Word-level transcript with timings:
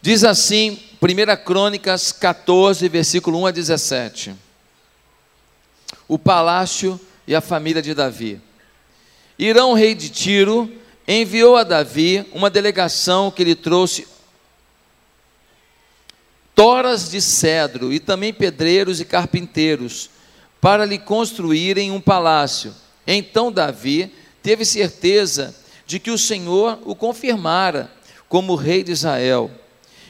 Diz 0.00 0.22
assim, 0.22 0.78
1 1.02 1.44
Crônicas 1.44 2.12
14, 2.12 2.88
versículo 2.88 3.40
1 3.40 3.46
a 3.46 3.50
17. 3.50 4.34
O 6.06 6.18
palácio 6.18 7.00
e 7.26 7.34
a 7.34 7.40
família 7.40 7.82
de 7.82 7.94
Davi. 7.94 8.40
Irão, 9.38 9.74
rei 9.74 9.94
de 9.94 10.08
Tiro, 10.08 10.72
enviou 11.06 11.56
a 11.56 11.64
Davi 11.64 12.24
uma 12.32 12.48
delegação 12.48 13.30
que 13.30 13.42
lhe 13.42 13.54
trouxe 13.54 14.06
toras 16.54 17.10
de 17.10 17.20
cedro 17.20 17.92
e 17.92 18.00
também 18.00 18.32
pedreiros 18.32 19.00
e 19.00 19.04
carpinteiros 19.04 20.10
para 20.60 20.84
lhe 20.84 20.98
construírem 20.98 21.90
um 21.90 22.00
palácio. 22.00 22.74
Então 23.06 23.50
Davi 23.50 24.12
teve 24.42 24.64
certeza 24.64 25.54
de 25.86 25.98
que 25.98 26.10
o 26.10 26.18
Senhor 26.18 26.78
o 26.84 26.94
confirmara 26.94 27.90
como 28.28 28.54
rei 28.54 28.82
de 28.82 28.92
Israel 28.92 29.50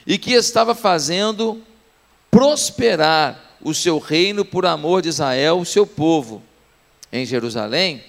e 0.09 0.17
que 0.17 0.33
estava 0.33 0.73
fazendo 0.73 1.61
prosperar 2.31 3.57
o 3.61 3.75
seu 3.75 3.99
reino 3.99 4.43
por 4.43 4.65
amor 4.65 5.03
de 5.03 5.09
Israel, 5.09 5.59
o 5.59 5.65
seu 5.65 5.85
povo. 5.85 6.41
Em 7.11 7.27
Jerusalém, 7.27 8.03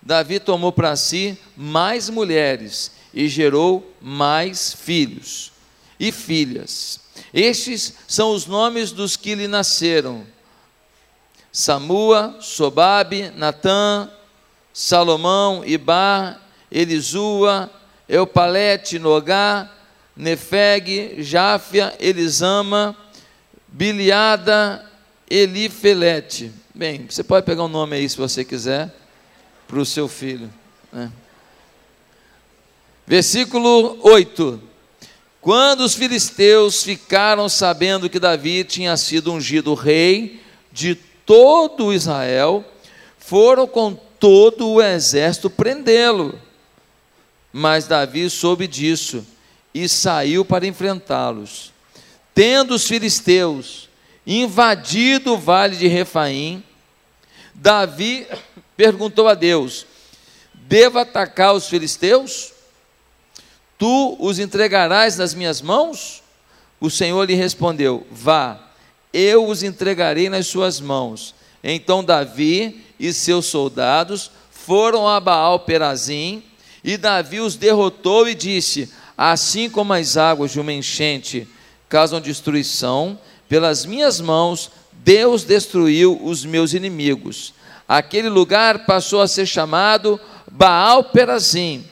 Davi 0.00 0.40
tomou 0.40 0.72
para 0.72 0.96
si 0.96 1.38
mais 1.54 2.08
mulheres 2.08 2.90
e 3.12 3.28
gerou 3.28 3.94
mais 4.00 4.72
filhos 4.72 5.52
e 6.00 6.10
filhas. 6.10 7.00
Estes 7.34 7.92
são 8.08 8.32
os 8.32 8.46
nomes 8.46 8.90
dos 8.90 9.14
que 9.14 9.34
lhe 9.34 9.46
nasceram: 9.46 10.26
Samua, 11.52 12.38
Sobabe, 12.40 13.30
Natã, 13.36 14.10
Salomão, 14.72 15.62
Ibar, 15.66 16.40
Elisua, 16.72 17.70
Eupalete, 18.08 18.98
Nogá, 18.98 19.70
Nefeg, 20.16 21.22
Jáfia, 21.22 21.94
Elisama, 22.00 22.96
Biliada, 23.68 24.90
Elifelete. 25.28 26.50
Bem, 26.74 27.06
você 27.08 27.22
pode 27.22 27.44
pegar 27.44 27.64
um 27.64 27.68
nome 27.68 27.96
aí 27.96 28.08
se 28.08 28.16
você 28.16 28.42
quiser, 28.42 28.90
para 29.68 29.78
o 29.78 29.84
seu 29.84 30.08
filho. 30.08 30.50
Né? 30.90 31.12
Versículo 33.06 33.98
8. 34.02 34.62
Quando 35.40 35.80
os 35.80 35.94
filisteus 35.94 36.82
ficaram 36.82 37.48
sabendo 37.48 38.08
que 38.08 38.18
Davi 38.18 38.64
tinha 38.64 38.96
sido 38.96 39.32
ungido 39.32 39.74
rei 39.74 40.40
de 40.72 40.94
todo 40.94 41.92
Israel, 41.92 42.64
foram 43.18 43.66
com 43.66 43.92
todo 43.92 44.68
o 44.68 44.82
exército 44.82 45.50
prendê-lo. 45.50 46.40
Mas 47.52 47.86
Davi 47.86 48.30
soube 48.30 48.66
disso 48.66 49.24
e 49.76 49.90
saiu 49.90 50.42
para 50.42 50.66
enfrentá-los. 50.66 51.70
Tendo 52.34 52.74
os 52.74 52.86
filisteus 52.86 53.90
invadido 54.26 55.34
o 55.34 55.38
vale 55.38 55.76
de 55.76 55.86
Refaim, 55.86 56.64
Davi 57.54 58.26
perguntou 58.74 59.28
a 59.28 59.34
Deus: 59.34 59.86
Devo 60.54 60.98
atacar 60.98 61.54
os 61.54 61.68
filisteus? 61.68 62.52
Tu 63.76 64.16
os 64.18 64.38
entregarás 64.38 65.18
nas 65.18 65.34
minhas 65.34 65.60
mãos? 65.60 66.22
O 66.80 66.88
Senhor 66.88 67.28
lhe 67.28 67.34
respondeu: 67.34 68.06
Vá, 68.10 68.58
eu 69.12 69.46
os 69.46 69.62
entregarei 69.62 70.30
nas 70.30 70.46
suas 70.46 70.80
mãos. 70.80 71.34
Então 71.62 72.02
Davi 72.02 72.82
e 72.98 73.12
seus 73.12 73.44
soldados 73.44 74.30
foram 74.50 75.06
a 75.06 75.20
Baal 75.20 75.60
Perazim, 75.60 76.42
e 76.82 76.96
Davi 76.96 77.40
os 77.40 77.56
derrotou 77.56 78.26
e 78.26 78.34
disse: 78.34 78.90
Assim 79.16 79.70
como 79.70 79.92
as 79.92 80.16
águas 80.16 80.52
de 80.52 80.60
uma 80.60 80.72
enchente 80.72 81.48
causam 81.88 82.20
destruição, 82.20 83.18
pelas 83.48 83.86
minhas 83.86 84.20
mãos 84.20 84.70
Deus 84.92 85.44
destruiu 85.44 86.20
os 86.22 86.44
meus 86.44 86.72
inimigos. 86.72 87.54
Aquele 87.88 88.28
lugar 88.28 88.84
passou 88.86 89.20
a 89.20 89.28
ser 89.28 89.46
chamado 89.46 90.20
Baal 90.50 91.04
Perazim 91.04 91.84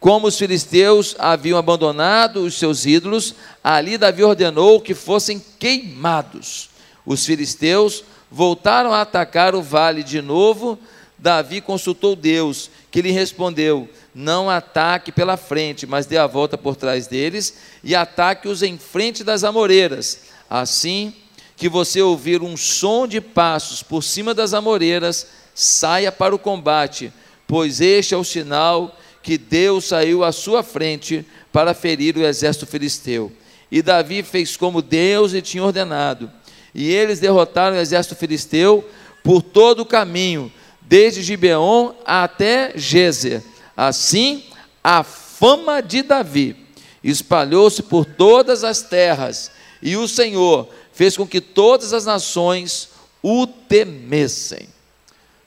como 0.00 0.28
os 0.28 0.38
filisteus 0.38 1.14
haviam 1.18 1.58
abandonado 1.58 2.42
os 2.42 2.54
seus 2.54 2.86
ídolos, 2.86 3.34
ali 3.62 3.98
Davi 3.98 4.24
ordenou 4.24 4.80
que 4.80 4.94
fossem 4.94 5.38
queimados. 5.58 6.70
Os 7.04 7.26
filisteus 7.26 8.02
voltaram 8.30 8.94
a 8.94 9.02
atacar 9.02 9.54
o 9.54 9.60
vale 9.60 10.02
de 10.02 10.22
novo. 10.22 10.78
Davi 11.20 11.60
consultou 11.60 12.16
Deus, 12.16 12.70
que 12.90 13.02
lhe 13.02 13.10
respondeu: 13.10 13.88
Não 14.14 14.48
ataque 14.48 15.12
pela 15.12 15.36
frente, 15.36 15.86
mas 15.86 16.06
dê 16.06 16.16
a 16.16 16.26
volta 16.26 16.56
por 16.56 16.76
trás 16.76 17.06
deles 17.06 17.54
e 17.84 17.94
ataque-os 17.94 18.62
em 18.62 18.78
frente 18.78 19.22
das 19.22 19.44
amoreiras. 19.44 20.22
Assim 20.48 21.12
que 21.56 21.68
você 21.68 22.00
ouvir 22.00 22.42
um 22.42 22.56
som 22.56 23.06
de 23.06 23.20
passos 23.20 23.82
por 23.82 24.02
cima 24.02 24.32
das 24.32 24.54
amoreiras, 24.54 25.26
saia 25.54 26.10
para 26.10 26.34
o 26.34 26.38
combate, 26.38 27.12
pois 27.46 27.82
este 27.82 28.14
é 28.14 28.16
o 28.16 28.24
sinal 28.24 28.96
que 29.22 29.36
Deus 29.36 29.84
saiu 29.84 30.24
à 30.24 30.32
sua 30.32 30.62
frente 30.62 31.26
para 31.52 31.74
ferir 31.74 32.16
o 32.16 32.24
exército 32.24 32.66
filisteu. 32.66 33.30
E 33.70 33.82
Davi 33.82 34.22
fez 34.22 34.56
como 34.56 34.80
Deus 34.80 35.32
lhe 35.32 35.42
tinha 35.42 35.62
ordenado. 35.62 36.30
E 36.74 36.90
eles 36.90 37.20
derrotaram 37.20 37.76
o 37.76 37.80
exército 37.80 38.16
filisteu 38.16 38.88
por 39.22 39.42
todo 39.42 39.80
o 39.80 39.86
caminho, 39.86 40.50
desde 40.90 41.22
Gibeon 41.22 41.94
até 42.04 42.72
Gezer. 42.74 43.44
Assim, 43.76 44.42
a 44.82 45.04
fama 45.04 45.80
de 45.80 46.02
Davi 46.02 46.66
espalhou-se 47.02 47.80
por 47.84 48.04
todas 48.04 48.64
as 48.64 48.82
terras, 48.82 49.52
e 49.80 49.96
o 49.96 50.08
Senhor 50.08 50.68
fez 50.92 51.16
com 51.16 51.24
que 51.24 51.40
todas 51.40 51.92
as 51.92 52.04
nações 52.04 52.88
o 53.22 53.46
temessem. 53.46 54.68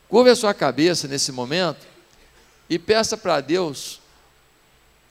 Curve 0.08 0.30
a 0.30 0.36
sua 0.36 0.54
cabeça 0.54 1.10
nesse 1.10 1.34
momento 1.34 1.86
e 2.70 2.80
peça 2.80 3.18
para 3.18 3.42
Deus 3.42 4.00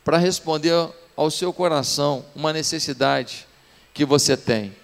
para 0.02 0.16
responder 0.16 0.88
ao 1.14 1.30
seu 1.30 1.52
coração 1.52 2.24
uma 2.34 2.54
necessidade 2.54 3.46
que 3.92 4.06
você 4.06 4.34
tem. 4.34 4.74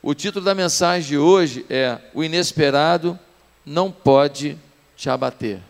O 0.00 0.14
título 0.14 0.44
da 0.44 0.54
mensagem 0.54 1.08
de 1.08 1.18
hoje 1.18 1.66
é: 1.68 1.98
O 2.14 2.22
inesperado 2.22 3.18
não 3.66 3.90
pode 3.90 4.56
te 4.96 5.10
abater. 5.10 5.60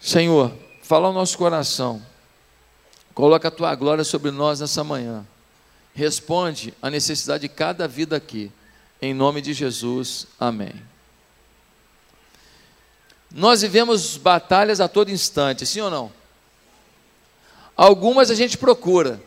Senhor, 0.00 0.52
fala 0.82 1.06
ao 1.06 1.12
nosso 1.12 1.38
coração, 1.38 2.02
coloca 3.14 3.48
a 3.48 3.50
tua 3.50 3.74
glória 3.74 4.04
sobre 4.04 4.30
nós 4.30 4.60
nessa 4.60 4.82
manhã. 4.82 5.26
Responde 5.94 6.72
a 6.80 6.88
necessidade 6.88 7.42
de 7.42 7.48
cada 7.48 7.86
vida 7.86 8.16
aqui. 8.16 8.50
Em 9.00 9.12
nome 9.12 9.40
de 9.40 9.52
Jesus, 9.52 10.26
amém. 10.38 10.72
Nós 13.30 13.62
vivemos 13.62 14.16
batalhas 14.16 14.80
a 14.80 14.88
todo 14.88 15.10
instante, 15.10 15.66
sim 15.66 15.80
ou 15.80 15.90
não? 15.90 16.12
Algumas 17.76 18.30
a 18.30 18.34
gente 18.34 18.58
procura. 18.58 19.20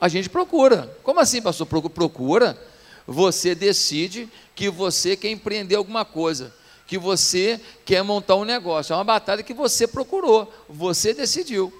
A 0.00 0.08
gente 0.08 0.30
procura. 0.30 0.96
Como 1.02 1.20
assim, 1.20 1.42
pastor? 1.42 1.66
Procura. 1.66 2.56
Você 3.06 3.54
decide 3.54 4.28
que 4.54 4.70
você 4.70 5.16
quer 5.16 5.30
empreender 5.30 5.74
alguma 5.74 6.04
coisa, 6.04 6.54
que 6.90 6.98
você 6.98 7.60
quer 7.84 8.02
montar 8.02 8.34
um 8.34 8.44
negócio. 8.44 8.92
É 8.92 8.96
uma 8.96 9.04
batalha 9.04 9.44
que 9.44 9.54
você 9.54 9.86
procurou, 9.86 10.52
você 10.68 11.14
decidiu. 11.14 11.72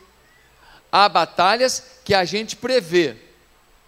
Há 0.92 1.08
batalhas 1.08 1.82
que 2.04 2.14
a 2.14 2.24
gente 2.24 2.54
prevê. 2.54 3.16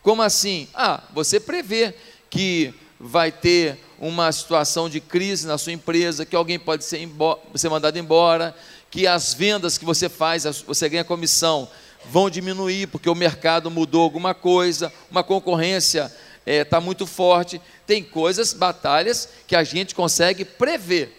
Como 0.03 0.21
assim? 0.21 0.67
Ah, 0.75 1.01
você 1.13 1.39
prevê 1.39 1.95
que 2.29 2.75
vai 2.99 3.31
ter 3.31 3.79
uma 4.01 4.33
situação 4.33 4.91
de 4.91 5.01
crise 5.01 5.47
na 5.47 5.57
sua 5.57 5.71
empresa, 5.71 6.27
que 6.27 6.35
alguém 6.35 6.59
pode 6.59 6.85
ser, 6.85 7.09
ser 7.55 7.69
mandado 7.69 7.97
embora, 8.01 8.53
que 8.91 9.07
as 9.07 9.33
vendas 9.33 9.79
que 9.79 9.85
você 9.85 10.09
faz, 10.09 10.43
você 10.67 10.89
ganha 10.89 11.05
comissão, 11.05 11.69
vão 12.05 12.29
diminuir 12.29 12.89
porque 12.89 13.09
o 13.09 13.15
mercado 13.15 13.71
mudou 13.71 14.03
alguma 14.03 14.35
coisa, 14.35 14.93
uma 15.09 15.23
concorrência 15.23 16.13
está 16.45 16.53
é, 16.53 16.65
tá 16.65 16.81
muito 16.81 17.07
forte. 17.07 17.61
Tem 17.87 18.03
coisas, 18.03 18.53
batalhas 18.53 19.29
que 19.47 19.57
a 19.57 19.65
gente 19.65 19.95
consegue 19.95 20.45
prever. 20.45 21.19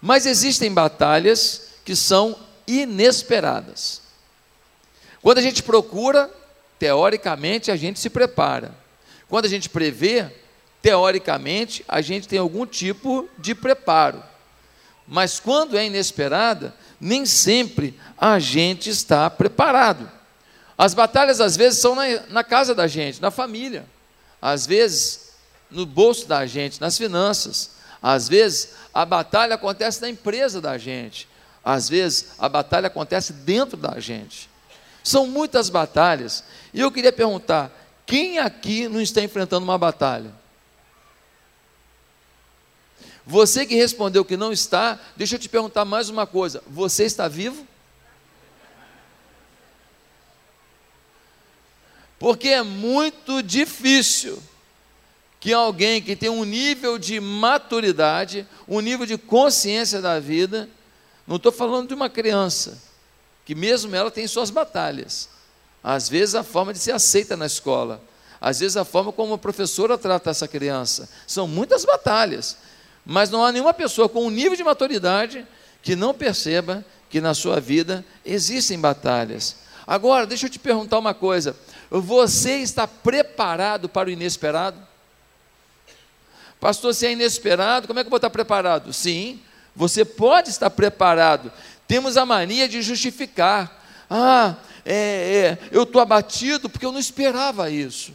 Mas 0.00 0.26
existem 0.26 0.72
batalhas 0.72 1.70
que 1.84 1.94
são 1.94 2.36
inesperadas. 2.66 4.02
Quando 5.22 5.38
a 5.38 5.42
gente 5.42 5.62
procura, 5.62 6.30
teoricamente 6.78 7.70
a 7.70 7.76
gente 7.76 8.00
se 8.00 8.08
prepara. 8.08 8.74
Quando 9.28 9.44
a 9.44 9.48
gente 9.48 9.68
prevê, 9.68 10.26
teoricamente, 10.82 11.84
a 11.86 12.00
gente 12.00 12.26
tem 12.26 12.38
algum 12.38 12.66
tipo 12.66 13.28
de 13.38 13.54
preparo. 13.54 14.22
Mas 15.06 15.38
quando 15.38 15.76
é 15.76 15.86
inesperada, 15.86 16.74
nem 17.00 17.26
sempre 17.26 17.98
a 18.16 18.38
gente 18.38 18.88
está 18.88 19.28
preparado. 19.28 20.10
As 20.78 20.94
batalhas, 20.94 21.40
às 21.40 21.56
vezes, 21.56 21.80
são 21.80 21.94
na, 21.94 22.04
na 22.28 22.44
casa 22.44 22.74
da 22.74 22.86
gente, 22.86 23.20
na 23.20 23.30
família. 23.30 23.84
Às 24.40 24.66
vezes, 24.66 25.30
no 25.70 25.86
bolso 25.86 26.26
da 26.26 26.46
gente, 26.46 26.80
nas 26.80 26.96
finanças. 26.96 27.70
Às 28.02 28.28
vezes, 28.28 28.70
a 28.92 29.04
batalha 29.04 29.54
acontece 29.54 30.00
na 30.00 30.08
empresa 30.08 30.60
da 30.60 30.76
gente. 30.78 31.28
Às 31.64 31.88
vezes, 31.88 32.32
a 32.38 32.48
batalha 32.48 32.86
acontece 32.86 33.32
dentro 33.32 33.76
da 33.76 34.00
gente. 34.00 34.48
São 35.04 35.26
muitas 35.26 35.68
batalhas. 35.68 36.42
E 36.72 36.80
eu 36.80 36.90
queria 36.90 37.12
perguntar: 37.12 37.70
quem 38.06 38.38
aqui 38.38 38.88
não 38.88 39.00
está 39.00 39.20
enfrentando 39.20 39.64
uma 39.64 39.78
batalha? 39.78 40.32
Você 43.26 43.64
que 43.64 43.74
respondeu 43.74 44.24
que 44.24 44.36
não 44.36 44.52
está, 44.52 44.98
deixa 45.16 45.36
eu 45.36 45.38
te 45.38 45.48
perguntar 45.48 45.84
mais 45.84 46.08
uma 46.08 46.26
coisa: 46.26 46.62
você 46.66 47.04
está 47.04 47.28
vivo? 47.28 47.66
Porque 52.20 52.48
é 52.48 52.62
muito 52.62 53.42
difícil 53.42 54.40
que 55.40 55.54
alguém 55.54 56.02
que 56.02 56.14
tem 56.14 56.28
um 56.28 56.44
nível 56.44 56.98
de 56.98 57.18
maturidade, 57.18 58.46
um 58.68 58.78
nível 58.80 59.06
de 59.06 59.16
consciência 59.16 60.02
da 60.02 60.20
vida, 60.20 60.68
não 61.26 61.36
estou 61.36 61.50
falando 61.50 61.88
de 61.88 61.94
uma 61.94 62.10
criança, 62.10 62.78
que 63.46 63.54
mesmo 63.54 63.96
ela 63.96 64.10
tem 64.10 64.26
suas 64.26 64.50
batalhas. 64.50 65.30
Às 65.82 66.10
vezes 66.10 66.34
a 66.34 66.44
forma 66.44 66.74
de 66.74 66.78
ser 66.78 66.92
aceita 66.92 67.38
na 67.38 67.46
escola, 67.46 68.02
às 68.38 68.60
vezes 68.60 68.76
a 68.76 68.84
forma 68.84 69.10
como 69.12 69.32
a 69.32 69.38
professora 69.38 69.96
trata 69.96 70.28
essa 70.28 70.46
criança. 70.46 71.08
São 71.26 71.48
muitas 71.48 71.86
batalhas, 71.86 72.58
mas 73.02 73.30
não 73.30 73.42
há 73.46 73.50
nenhuma 73.50 73.72
pessoa 73.72 74.10
com 74.10 74.26
um 74.26 74.30
nível 74.30 74.56
de 74.56 74.62
maturidade 74.62 75.46
que 75.82 75.96
não 75.96 76.12
perceba 76.12 76.84
que 77.08 77.18
na 77.18 77.32
sua 77.32 77.60
vida 77.60 78.04
existem 78.26 78.78
batalhas. 78.78 79.56
Agora, 79.86 80.26
deixa 80.26 80.46
eu 80.46 80.50
te 80.50 80.58
perguntar 80.58 80.98
uma 80.98 81.12
coisa: 81.12 81.56
você 81.90 82.58
está 82.58 82.86
preparado 82.86 83.88
para 83.88 84.08
o 84.08 84.12
inesperado? 84.12 84.78
Pastor, 86.60 86.94
se 86.94 87.06
é 87.06 87.12
inesperado, 87.12 87.88
como 87.88 87.98
é 87.98 88.02
que 88.02 88.06
eu 88.06 88.10
vou 88.10 88.18
estar 88.18 88.30
preparado? 88.30 88.92
Sim, 88.92 89.40
você 89.74 90.04
pode 90.04 90.50
estar 90.50 90.70
preparado. 90.70 91.50
Temos 91.88 92.16
a 92.16 92.26
mania 92.26 92.68
de 92.68 92.82
justificar. 92.82 93.82
Ah, 94.08 94.56
é, 94.84 94.94
é, 94.94 95.58
eu 95.72 95.84
estou 95.84 96.00
abatido 96.00 96.68
porque 96.68 96.84
eu 96.84 96.92
não 96.92 97.00
esperava 97.00 97.70
isso. 97.70 98.12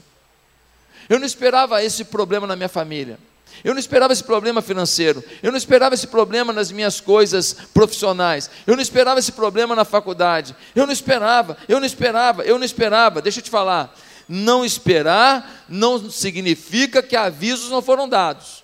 Eu 1.09 1.19
não 1.19 1.25
esperava 1.25 1.83
esse 1.83 2.05
problema 2.05 2.47
na 2.47 2.55
minha 2.55 2.69
família. 2.69 3.19
Eu 3.63 3.73
não 3.73 3.79
esperava 3.79 4.13
esse 4.13 4.23
problema 4.23 4.61
financeiro. 4.61 5.23
Eu 5.41 5.51
não 5.51 5.57
esperava 5.57 5.95
esse 5.95 6.07
problema 6.07 6.51
nas 6.51 6.71
minhas 6.71 6.99
coisas 6.99 7.53
profissionais. 7.73 8.49
Eu 8.67 8.75
não 8.75 8.81
esperava 8.81 9.19
esse 9.19 9.31
problema 9.31 9.75
na 9.75 9.85
faculdade. 9.85 10.55
Eu 10.75 10.85
não 10.85 10.93
esperava, 10.93 11.57
eu 11.67 11.79
não 11.79 11.85
esperava, 11.85 12.43
eu 12.43 12.57
não 12.57 12.65
esperava. 12.65 13.21
Deixa 13.21 13.39
eu 13.39 13.43
te 13.43 13.49
falar. 13.49 13.95
Não 14.27 14.65
esperar 14.65 15.65
não 15.69 16.09
significa 16.09 17.01
que 17.01 17.15
avisos 17.15 17.69
não 17.69 17.81
foram 17.81 18.09
dados. 18.09 18.63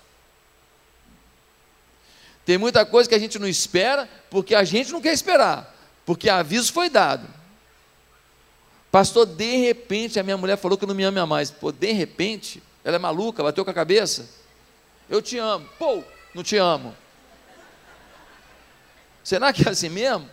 Tem 2.44 2.58
muita 2.58 2.84
coisa 2.84 3.08
que 3.08 3.14
a 3.14 3.18
gente 3.18 3.38
não 3.38 3.46
espera 3.46 4.08
porque 4.28 4.54
a 4.54 4.64
gente 4.64 4.90
não 4.90 5.00
quer 5.00 5.12
esperar, 5.12 5.72
porque 6.04 6.28
aviso 6.28 6.72
foi 6.72 6.90
dado. 6.90 7.26
Pastor, 8.90 9.24
de 9.24 9.56
repente 9.58 10.18
a 10.18 10.22
minha 10.22 10.36
mulher 10.36 10.58
falou 10.58 10.76
que 10.76 10.84
não 10.84 10.94
me 10.94 11.04
ama 11.04 11.24
mais. 11.24 11.50
Pô, 11.50 11.70
de 11.70 11.92
repente, 11.92 12.62
ela 12.84 12.96
é 12.96 12.98
maluca, 12.98 13.42
bateu 13.42 13.64
com 13.64 13.70
a 13.70 13.74
cabeça. 13.74 14.41
Eu 15.12 15.20
te 15.20 15.36
amo. 15.36 15.68
Pô, 15.78 16.02
não 16.34 16.42
te 16.42 16.56
amo. 16.56 16.96
Será 19.22 19.52
que 19.52 19.68
é 19.68 19.70
assim 19.70 19.90
mesmo? 19.90 20.26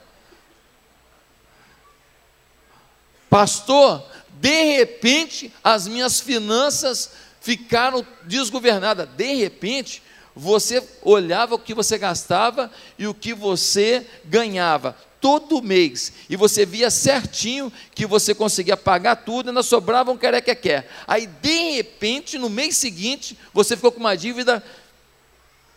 Pastor, 3.29 4.01
de 4.29 4.77
repente 4.77 5.53
as 5.61 5.85
minhas 5.85 6.21
finanças 6.21 7.11
ficaram 7.41 8.07
desgovernadas. 8.23 9.09
De 9.17 9.33
repente, 9.33 10.01
você 10.33 10.81
olhava 11.01 11.55
o 11.55 11.59
que 11.59 11.73
você 11.73 11.97
gastava 11.97 12.71
e 12.97 13.05
o 13.05 13.13
que 13.13 13.33
você 13.33 14.07
ganhava 14.23 14.95
todo 15.21 15.61
mês, 15.61 16.13
e 16.29 16.35
você 16.35 16.65
via 16.65 16.89
certinho 16.89 17.71
que 17.93 18.05
você 18.05 18.33
conseguia 18.33 18.77
pagar 18.77 19.17
tudo, 19.17 19.47
e 19.47 19.49
ainda 19.49 19.63
sobrava 19.63 20.11
um 20.11 20.17
quer. 20.17 20.89
Aí, 21.07 21.27
de 21.27 21.73
repente, 21.73 22.37
no 22.37 22.49
mês 22.49 22.77
seguinte, 22.77 23.37
você 23.53 23.75
ficou 23.75 23.91
com 23.91 23.99
uma 23.99 24.15
dívida 24.15 24.63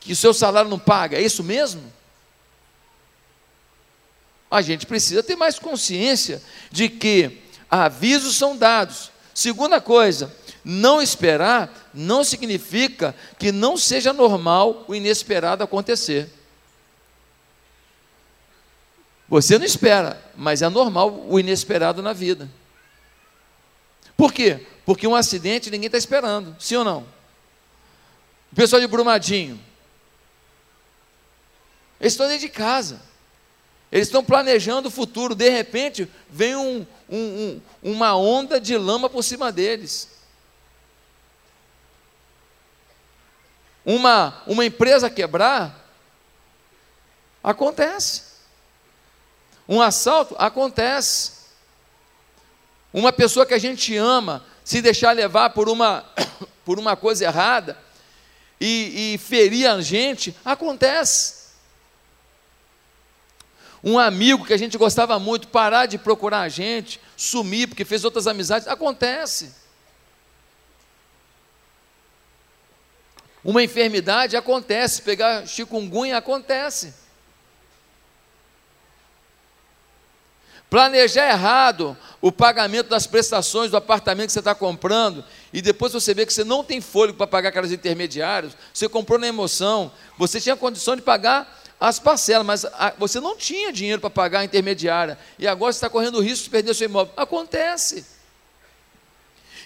que 0.01 0.13
o 0.13 0.17
seu 0.17 0.35
salário 0.35 0.71
não 0.71 0.79
paga, 0.79 1.17
é 1.17 1.23
isso 1.23 1.43
mesmo? 1.43 1.83
A 4.51 4.61
gente 4.61 4.87
precisa 4.87 5.23
ter 5.23 5.37
mais 5.37 5.59
consciência 5.59 6.43
de 6.71 6.89
que 6.89 7.39
avisos 7.71 8.37
são 8.37 8.57
dados. 8.57 9.11
Segunda 9.33 9.81
coisa, 9.81 10.35
não 10.65 11.01
esperar 11.01 11.91
não 11.95 12.23
significa 12.23 13.15
que 13.39 13.51
não 13.51 13.77
seja 13.77 14.13
normal 14.13 14.85
o 14.87 14.95
inesperado 14.95 15.65
acontecer. 15.65 16.29
Você 19.33 19.57
não 19.57 19.65
espera, 19.65 20.23
mas 20.37 20.61
é 20.61 20.69
normal 20.69 21.25
o 21.27 21.41
inesperado 21.41 22.03
na 22.03 22.13
vida. 22.13 22.51
Por 24.15 24.31
quê? 24.31 24.67
Porque 24.85 25.07
um 25.07 25.17
acidente 25.17 25.71
ninguém 25.71 25.87
está 25.87 25.97
esperando, 25.97 26.55
sim 26.61 26.77
ou 26.77 26.85
não? 26.85 26.99
O 28.53 28.55
pessoal 28.55 28.79
de 28.79 28.87
Brumadinho, 28.87 29.59
eles 31.99 32.13
estão 32.13 32.29
dentro 32.29 32.43
de 32.43 32.51
casa. 32.51 33.01
Eles 33.91 34.09
estão 34.09 34.23
planejando 34.23 34.89
o 34.89 34.93
futuro, 34.93 35.35
de 35.35 35.49
repente 35.49 36.07
vem 36.29 36.55
um, 36.55 36.87
um, 37.09 37.19
um, 37.19 37.63
uma 37.83 38.15
onda 38.15 38.61
de 38.61 38.77
lama 38.77 39.09
por 39.09 39.23
cima 39.23 39.51
deles. 39.51 40.11
Uma, 43.83 44.43
uma 44.47 44.67
empresa 44.67 45.09
quebrar, 45.09 45.91
acontece. 47.43 48.32
Um 49.73 49.81
assalto, 49.81 50.37
acontece. 50.39 51.33
Uma 52.93 53.11
pessoa 53.11 53.47
que 53.47 53.55
a 53.55 53.59
gente 53.59 53.97
ama, 53.97 54.45
se 54.63 54.83
deixar 54.83 55.13
levar 55.13 55.49
por 55.49 55.67
uma, 55.67 56.05
por 56.63 56.79
uma 56.79 56.95
coisa 56.95 57.25
errada 57.25 57.79
e, 58.61 59.15
e 59.15 59.19
ferir 59.19 59.67
a 59.67 59.81
gente, 59.81 60.37
acontece 60.45 61.55
um 63.83 63.99
amigo 63.99 64.45
que 64.45 64.53
a 64.53 64.59
gente 64.59 64.77
gostava 64.77 65.19
muito 65.19 65.49
parar 65.49 65.87
de 65.87 65.97
procurar 65.97 66.43
a 66.43 66.51
gente, 66.51 67.01
sumir 67.17 67.67
porque 67.67 67.87
fez 67.87 68.05
outras 68.05 68.27
amizades, 68.27 68.69
acontece. 68.69 69.55
Uma 73.43 73.63
enfermidade 73.63 74.37
acontece, 74.37 75.01
pegar 75.01 75.47
chikungunya 75.47 76.19
acontece. 76.19 77.01
Planejar 80.73 81.29
errado 81.29 81.95
o 82.19 82.33
pagamento 82.33 82.89
das 82.89 83.07
prestações 83.07 83.71
do 83.71 83.77
apartamento 83.77 84.29
que 84.29 84.33
você 84.33 84.39
está 84.39 84.55
comprando 84.55 85.23
e 85.53 85.61
depois 85.61 85.93
você 85.93 86.15
vê 86.15 86.25
que 86.25 86.33
você 86.33 86.45
não 86.45 86.65
tem 86.65 86.81
fôlego 86.81 87.19
para 87.19 87.27
pagar 87.27 87.51
aquelas 87.51 87.71
intermediárias, 87.71 88.57
você 88.73 88.89
comprou 88.89 89.19
na 89.19 89.29
emoção, 89.29 89.93
você 90.17 90.41
tinha 90.41 90.57
condição 90.57 90.97
de 90.97 91.03
pagar 91.03 91.63
as 91.79 91.99
parcelas, 91.99 92.47
mas 92.47 92.65
você 92.99 93.21
não 93.21 93.37
tinha 93.37 93.71
dinheiro 93.71 94.01
para 94.01 94.09
pagar 94.09 94.39
a 94.39 94.45
intermediária, 94.47 95.19
e 95.39 95.47
agora 95.47 95.75
você 95.75 95.77
está 95.77 95.91
correndo 95.91 96.17
o 96.17 96.23
risco 96.23 96.45
de 96.45 96.51
perder 96.51 96.73
seu 96.73 96.87
imóvel. 96.87 97.13
Acontece. 97.19 98.07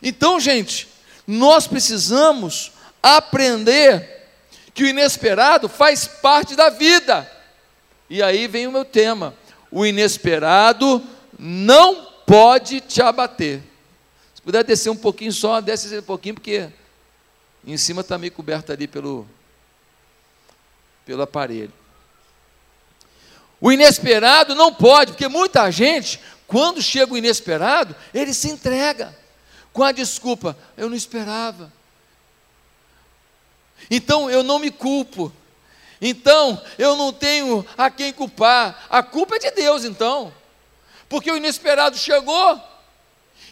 Então, 0.02 0.40
gente, 0.40 0.88
nós 1.24 1.68
precisamos 1.68 2.72
aprender 3.00 4.26
que 4.74 4.82
o 4.82 4.88
inesperado 4.88 5.68
faz 5.68 6.08
parte 6.08 6.56
da 6.56 6.68
vida. 6.68 7.30
E 8.10 8.20
aí 8.20 8.48
vem 8.48 8.66
o 8.66 8.72
meu 8.72 8.84
tema: 8.84 9.34
o 9.70 9.84
inesperado 9.84 11.02
não 11.38 12.06
pode 12.26 12.80
te 12.80 13.02
abater. 13.02 13.62
Se 14.34 14.42
puder 14.42 14.64
descer 14.64 14.90
um 14.90 14.96
pouquinho 14.96 15.32
só, 15.32 15.60
desce 15.60 15.98
um 15.98 16.02
pouquinho, 16.02 16.34
porque 16.34 16.68
em 17.66 17.76
cima 17.76 18.00
está 18.00 18.16
meio 18.16 18.32
coberto 18.32 18.72
ali 18.72 18.86
pelo, 18.86 19.26
pelo 21.04 21.22
aparelho. 21.22 21.72
O 23.60 23.72
inesperado 23.72 24.54
não 24.54 24.72
pode, 24.72 25.12
porque 25.12 25.28
muita 25.28 25.70
gente, 25.70 26.20
quando 26.46 26.82
chega 26.82 27.12
o 27.12 27.16
inesperado, 27.16 27.96
ele 28.12 28.34
se 28.34 28.48
entrega 28.48 29.16
com 29.72 29.82
a 29.82 29.92
desculpa: 29.92 30.56
eu 30.76 30.88
não 30.88 30.96
esperava. 30.96 31.72
Então 33.90 34.30
eu 34.30 34.42
não 34.42 34.58
me 34.58 34.70
culpo. 34.70 35.32
Então 36.00 36.60
eu 36.78 36.96
não 36.96 37.12
tenho 37.12 37.64
a 37.76 37.90
quem 37.90 38.12
culpar. 38.12 38.86
A 38.90 39.02
culpa 39.02 39.36
é 39.36 39.38
de 39.38 39.50
Deus, 39.52 39.84
então. 39.84 40.32
Porque 41.08 41.30
o 41.30 41.36
inesperado 41.36 41.96
chegou. 41.96 42.60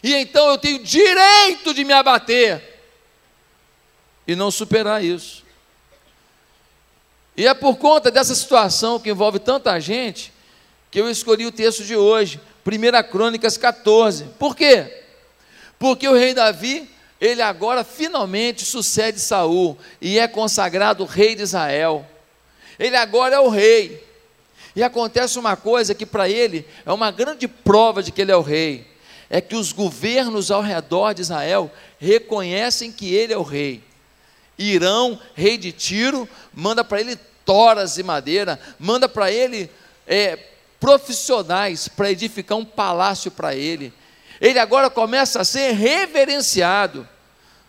E 0.03 0.13
então 0.13 0.49
eu 0.49 0.57
tenho 0.57 0.83
direito 0.83 1.73
de 1.73 1.83
me 1.83 1.93
abater 1.93 2.75
e 4.27 4.35
não 4.35 4.51
superar 4.51 5.03
isso. 5.03 5.43
E 7.37 7.47
é 7.47 7.53
por 7.53 7.77
conta 7.77 8.09
dessa 8.09 8.33
situação 8.33 8.99
que 8.99 9.09
envolve 9.09 9.39
tanta 9.39 9.79
gente 9.79 10.31
que 10.89 10.99
eu 10.99 11.09
escolhi 11.09 11.45
o 11.45 11.51
texto 11.51 11.83
de 11.83 11.95
hoje, 11.95 12.39
1 12.65 13.11
Crônicas 13.11 13.57
14. 13.57 14.25
Por 14.39 14.55
quê? 14.55 15.03
Porque 15.77 16.07
o 16.07 16.15
rei 16.15 16.33
Davi, 16.33 16.89
ele 17.19 17.41
agora 17.41 17.83
finalmente 17.83 18.63
sucede 18.63 19.19
Saul 19.19 19.77
e 19.99 20.17
é 20.17 20.27
consagrado 20.27 21.03
rei 21.03 21.35
de 21.35 21.41
Israel. 21.41 22.07
Ele 22.79 22.95
agora 22.95 23.35
é 23.35 23.39
o 23.39 23.49
rei. 23.49 24.03
E 24.75 24.83
acontece 24.83 25.39
uma 25.39 25.55
coisa 25.55 25.95
que 25.95 26.05
para 26.05 26.29
ele 26.29 26.65
é 26.85 26.91
uma 26.91 27.09
grande 27.09 27.47
prova 27.47 28.03
de 28.03 28.11
que 28.11 28.21
ele 28.21 28.31
é 28.31 28.35
o 28.35 28.41
rei: 28.41 28.85
é 29.29 29.39
que 29.39 29.55
os 29.55 29.71
governos 29.71 30.51
ao 30.51 30.61
redor 30.61 31.13
de 31.13 31.21
Israel 31.21 31.71
reconhecem 31.97 32.91
que 32.91 33.13
ele 33.13 33.33
é 33.33 33.37
o 33.37 33.43
rei. 33.43 33.81
Irão, 34.57 35.19
rei 35.33 35.57
de 35.57 35.71
Tiro, 35.71 36.27
manda 36.53 36.83
para 36.83 36.99
ele 36.99 37.17
toras 37.45 37.95
de 37.95 38.03
madeira, 38.03 38.59
manda 38.79 39.07
para 39.07 39.31
ele 39.31 39.69
é, 40.07 40.37
profissionais 40.79 41.87
para 41.87 42.11
edificar 42.11 42.57
um 42.57 42.65
palácio 42.65 43.31
para 43.31 43.55
ele. 43.55 43.93
Ele 44.39 44.59
agora 44.59 44.89
começa 44.89 45.41
a 45.41 45.45
ser 45.45 45.71
reverenciado. 45.71 47.07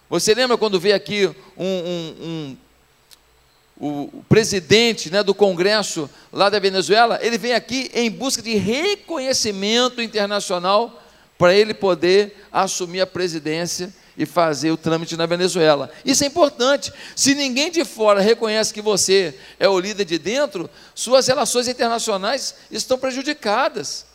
Você 0.09 0.35
lembra 0.35 0.57
quando 0.57 0.81
veio 0.81 0.95
aqui 0.95 1.27
um, 1.57 1.65
um, 1.65 2.17
um 2.21 2.57
o 3.79 4.25
presidente 4.29 5.11
né, 5.11 5.23
do 5.23 5.35
Congresso 5.35 6.09
lá 6.33 6.49
da 6.49 6.59
Venezuela, 6.59 7.19
ele 7.21 7.37
vem 7.37 7.53
aqui 7.53 7.91
em 7.95 8.11
busca 8.11 8.43
de 8.43 8.55
reconhecimento 8.57 10.01
internacional 10.01 11.03
para 11.37 11.55
ele 11.55 11.75
poder 11.75 12.47
assumir 12.51 13.03
a 13.03 13.07
presidência 13.07 13.93
e 14.17 14.25
fazer 14.25 14.71
o 14.71 14.77
trâmite 14.77 15.17
na 15.17 15.27
Venezuela. 15.27 15.91
Isso 16.05 16.25
é 16.25 16.27
importante. 16.27 16.91
Se 17.15 17.35
ninguém 17.35 17.71
de 17.71 17.85
fora 17.85 18.21
reconhece 18.21 18.73
que 18.73 18.81
você 18.81 19.39
é 19.61 19.69
o 19.69 19.79
líder 19.79 20.07
de 20.07 20.19
dentro, 20.19 20.71
suas 20.95 21.27
relações 21.27 21.69
internacionais 21.69 22.55
estão 22.71 22.99
prejudicadas. 22.99 24.07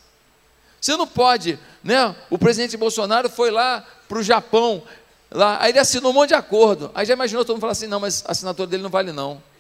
Você 0.80 0.98
não 0.98 1.06
pode, 1.06 1.60
né? 1.84 2.16
O 2.32 2.40
presidente 2.40 2.76
Bolsonaro 2.76 3.30
foi 3.30 3.52
lá 3.52 3.86
para 4.10 4.18
o 4.18 4.24
Japão, 4.24 4.82
lá, 5.30 5.62
aí 5.62 5.72
ele 5.72 5.80
assinou 5.80 6.10
um 6.10 6.16
monte 6.16 6.30
de 6.30 6.36
acordo. 6.36 6.90
Aí 6.96 7.06
já 7.06 7.14
imaginou 7.14 7.46
todo 7.46 7.56
mundo 7.56 7.62
falar 7.62 7.74
assim: 7.74 7.86
não, 7.86 8.00
mas 8.00 8.24
a 8.26 8.32
assinatura 8.32 8.68
dele 8.68 8.82
não 8.82 8.90
vale, 8.90 9.12
não. 9.12 9.51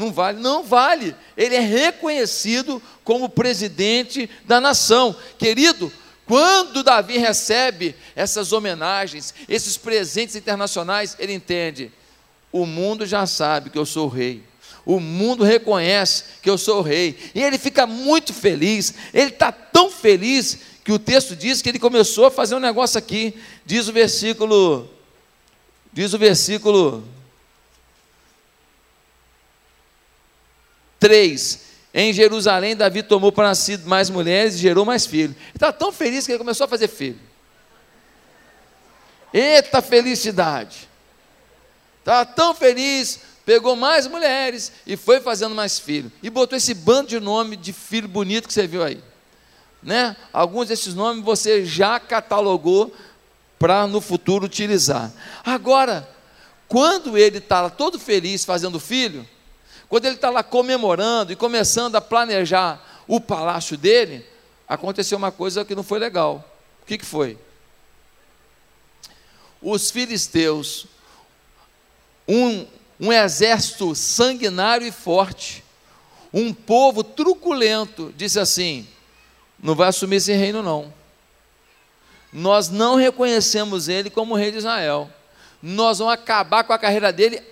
Não 0.00 0.10
vale, 0.10 0.40
não 0.40 0.62
vale. 0.62 1.14
Ele 1.36 1.54
é 1.54 1.60
reconhecido 1.60 2.82
como 3.04 3.28
presidente 3.28 4.30
da 4.46 4.58
nação. 4.58 5.14
Querido, 5.36 5.92
quando 6.24 6.82
Davi 6.82 7.18
recebe 7.18 7.94
essas 8.16 8.50
homenagens, 8.50 9.34
esses 9.46 9.76
presentes 9.76 10.36
internacionais, 10.36 11.14
ele 11.18 11.34
entende: 11.34 11.92
o 12.50 12.64
mundo 12.64 13.04
já 13.04 13.26
sabe 13.26 13.68
que 13.68 13.76
eu 13.76 13.84
sou 13.84 14.08
rei. 14.08 14.42
O 14.86 14.98
mundo 14.98 15.44
reconhece 15.44 16.24
que 16.40 16.48
eu 16.48 16.56
sou 16.56 16.80
rei. 16.80 17.18
E 17.34 17.42
ele 17.42 17.58
fica 17.58 17.86
muito 17.86 18.32
feliz. 18.32 18.94
Ele 19.12 19.28
está 19.28 19.52
tão 19.52 19.90
feliz 19.90 20.60
que 20.82 20.92
o 20.92 20.98
texto 20.98 21.36
diz 21.36 21.60
que 21.60 21.68
ele 21.68 21.78
começou 21.78 22.24
a 22.24 22.30
fazer 22.30 22.54
um 22.54 22.60
negócio 22.60 22.96
aqui. 22.96 23.34
Diz 23.66 23.86
o 23.86 23.92
versículo. 23.92 24.88
Diz 25.92 26.14
o 26.14 26.18
versículo 26.18 27.06
3. 31.00 31.70
Em 31.92 32.12
Jerusalém, 32.12 32.76
Davi 32.76 33.02
tomou 33.02 33.32
para 33.32 33.52
si 33.54 33.76
mais 33.78 34.08
mulheres 34.08 34.54
e 34.54 34.58
gerou 34.58 34.84
mais 34.84 35.06
filhos. 35.06 35.34
Ele 35.36 35.56
estava 35.56 35.72
tão 35.72 35.90
feliz 35.90 36.24
que 36.24 36.32
ele 36.32 36.38
começou 36.38 36.66
a 36.66 36.68
fazer 36.68 36.86
filho. 36.86 37.18
Eita 39.32 39.82
felicidade! 39.82 40.88
Estava 41.98 42.24
tão 42.24 42.54
feliz, 42.54 43.20
pegou 43.44 43.74
mais 43.76 44.06
mulheres 44.06 44.72
e 44.86 44.96
foi 44.96 45.20
fazendo 45.20 45.54
mais 45.54 45.78
filhos. 45.78 46.12
E 46.22 46.30
botou 46.30 46.56
esse 46.56 46.74
bando 46.74 47.08
de 47.08 47.18
nome 47.18 47.56
de 47.56 47.72
filho 47.72 48.08
bonito 48.08 48.46
que 48.46 48.54
você 48.54 48.66
viu 48.66 48.82
aí. 48.82 49.02
Né? 49.82 50.16
Alguns 50.32 50.68
desses 50.68 50.94
nomes 50.94 51.24
você 51.24 51.64
já 51.64 51.98
catalogou 51.98 52.94
para 53.58 53.86
no 53.86 54.00
futuro 54.00 54.46
utilizar. 54.46 55.12
Agora, 55.44 56.08
quando 56.68 57.18
ele 57.18 57.38
está 57.38 57.68
todo 57.68 57.98
feliz 57.98 58.44
fazendo 58.44 58.80
filho, 58.80 59.28
quando 59.90 60.04
ele 60.04 60.14
está 60.14 60.30
lá 60.30 60.44
comemorando 60.44 61.32
e 61.32 61.36
começando 61.36 61.96
a 61.96 62.00
planejar 62.00 63.02
o 63.08 63.20
palácio 63.20 63.76
dele, 63.76 64.24
aconteceu 64.68 65.18
uma 65.18 65.32
coisa 65.32 65.64
que 65.64 65.74
não 65.74 65.82
foi 65.82 65.98
legal. 65.98 66.48
O 66.80 66.86
que, 66.86 66.96
que 66.96 67.04
foi? 67.04 67.36
Os 69.60 69.90
filisteus, 69.90 70.86
um, 72.26 72.64
um 73.00 73.12
exército 73.12 73.92
sanguinário 73.96 74.86
e 74.86 74.92
forte, 74.92 75.64
um 76.32 76.54
povo 76.54 77.02
truculento, 77.02 78.14
disse 78.16 78.38
assim: 78.38 78.86
não 79.60 79.74
vai 79.74 79.88
assumir 79.88 80.16
esse 80.16 80.32
reino, 80.32 80.62
não. 80.62 80.94
Nós 82.32 82.68
não 82.68 82.94
reconhecemos 82.94 83.88
ele 83.88 84.08
como 84.08 84.36
rei 84.36 84.52
de 84.52 84.58
Israel. 84.58 85.10
Nós 85.60 85.98
vamos 85.98 86.14
acabar 86.14 86.62
com 86.62 86.72
a 86.72 86.78
carreira 86.78 87.12
dele 87.12 87.42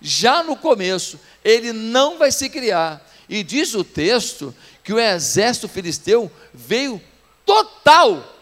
já 0.00 0.42
no 0.42 0.56
começo, 0.56 1.18
ele 1.44 1.72
não 1.72 2.18
vai 2.18 2.30
se 2.30 2.48
criar. 2.48 3.04
E 3.28 3.42
diz 3.42 3.74
o 3.74 3.84
texto 3.84 4.54
que 4.82 4.92
o 4.92 4.98
exército 4.98 5.68
filisteu 5.68 6.30
veio 6.52 7.00
total 7.44 8.36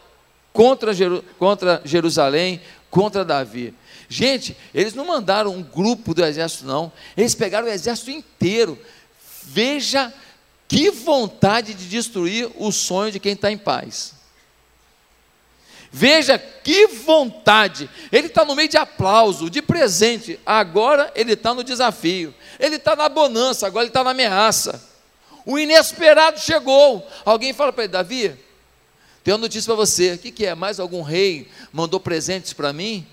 contra, 0.52 0.94
Jeru 0.94 1.24
contra 1.38 1.82
Jerusalém, 1.84 2.60
contra 2.90 3.24
Davi. 3.24 3.74
Gente, 4.08 4.56
eles 4.72 4.94
não 4.94 5.04
mandaram 5.04 5.52
um 5.52 5.62
grupo 5.62 6.14
do 6.14 6.24
exército, 6.24 6.64
não. 6.64 6.92
Eles 7.16 7.34
pegaram 7.34 7.66
o 7.66 7.70
exército 7.70 8.10
inteiro. 8.10 8.78
Veja 9.42 10.12
que 10.68 10.90
vontade 10.90 11.74
de 11.74 11.86
destruir 11.86 12.50
o 12.56 12.70
sonho 12.72 13.12
de 13.12 13.20
quem 13.20 13.32
está 13.32 13.50
em 13.50 13.58
paz. 13.58 14.15
Veja 15.90 16.38
que 16.38 16.88
vontade. 16.88 17.88
Ele 18.10 18.26
está 18.26 18.44
no 18.44 18.54
meio 18.54 18.68
de 18.68 18.76
aplauso, 18.76 19.48
de 19.48 19.62
presente. 19.62 20.38
Agora 20.44 21.10
ele 21.14 21.32
está 21.32 21.54
no 21.54 21.64
desafio. 21.64 22.34
Ele 22.58 22.76
está 22.76 22.96
na 22.96 23.08
bonança, 23.08 23.66
agora 23.66 23.84
ele 23.84 23.90
está 23.90 24.04
na 24.04 24.10
ameaça. 24.10 24.82
O 25.44 25.58
inesperado 25.58 26.40
chegou. 26.40 27.06
Alguém 27.24 27.52
fala 27.52 27.72
para 27.72 27.84
ele, 27.84 27.92
Davi, 27.92 28.36
tenho 29.22 29.36
uma 29.36 29.42
notícia 29.42 29.66
para 29.66 29.76
você. 29.76 30.14
O 30.14 30.18
que, 30.18 30.30
que 30.30 30.46
é? 30.46 30.54
Mais 30.54 30.80
algum 30.80 31.02
rei 31.02 31.48
mandou 31.72 32.00
presentes 32.00 32.52
para 32.52 32.72
mim? 32.72 33.06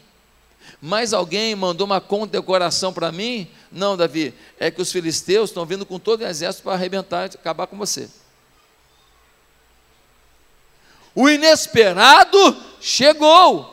Mais 0.82 1.14
alguém 1.14 1.56
mandou 1.56 1.86
uma 1.86 2.02
condecoração 2.02 2.92
para 2.92 3.12
mim? 3.12 3.48
Não, 3.72 3.96
Davi, 3.96 4.34
é 4.60 4.70
que 4.70 4.82
os 4.82 4.92
filisteus 4.92 5.50
estão 5.50 5.66
vindo 5.66 5.86
com 5.86 6.00
todo 6.00 6.22
o 6.22 6.28
exército 6.28 6.64
para 6.64 6.74
arrebentar 6.74 7.30
e 7.32 7.36
acabar 7.36 7.68
com 7.68 7.78
você. 7.78 8.10
O 11.16 11.30
inesperado 11.30 12.58
chegou. 12.82 13.70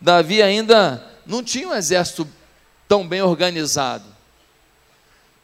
Davi 0.00 0.42
ainda 0.42 1.04
não 1.26 1.42
tinha 1.42 1.68
um 1.68 1.74
exército 1.74 2.28
tão 2.86 3.06
bem 3.06 3.20
organizado. 3.20 4.04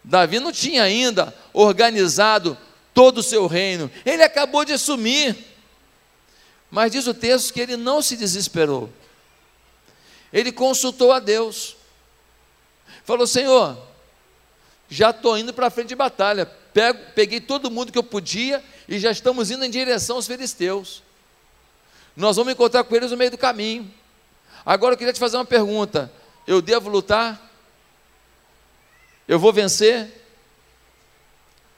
Davi 0.03 0.39
não 0.39 0.53
tinha 0.53 0.83
ainda 0.83 1.35
organizado 1.53 2.57
todo 2.93 3.19
o 3.19 3.23
seu 3.23 3.47
reino. 3.47 3.91
Ele 4.05 4.23
acabou 4.23 4.65
de 4.65 4.73
assumir. 4.73 5.37
Mas 6.71 6.93
diz 6.93 7.07
o 7.07 7.15
texto 7.15 7.53
que 7.53 7.61
ele 7.61 7.77
não 7.77 8.03
se 8.03 8.17
desesperou. 8.17 8.91
Ele 10.33 10.53
consultou 10.53 11.13
a 11.13 11.19
Deus. 11.19 11.77
Falou: 13.05 13.27
Senhor, 13.27 13.79
já 14.89 15.11
estou 15.11 15.39
indo 15.39 15.53
para 15.53 15.67
a 15.67 15.71
frente 15.71 15.89
de 15.89 15.95
batalha. 15.95 16.47
Peguei 17.15 17.41
todo 17.41 17.71
mundo 17.71 17.93
que 17.93 17.99
eu 17.99 18.03
podia 18.03 18.63
e 18.89 18.99
já 18.99 19.11
estamos 19.11 19.51
indo 19.51 19.65
em 19.65 19.71
direção 19.71 20.17
aos 20.17 20.27
filisteus. 20.27 21.03
Nós 22.17 22.37
vamos 22.37 22.53
encontrar 22.53 22.85
com 22.85 22.95
eles 22.95 23.11
no 23.11 23.17
meio 23.17 23.31
do 23.31 23.39
caminho. 23.39 23.93
Agora 24.65 24.95
eu 24.95 24.99
queria 24.99 25.13
te 25.13 25.19
fazer 25.19 25.37
uma 25.37 25.45
pergunta: 25.45 26.13
eu 26.47 26.63
devo 26.63 26.89
lutar? 26.89 27.41
Eu 29.27 29.39
vou 29.39 29.53
vencer? 29.53 30.07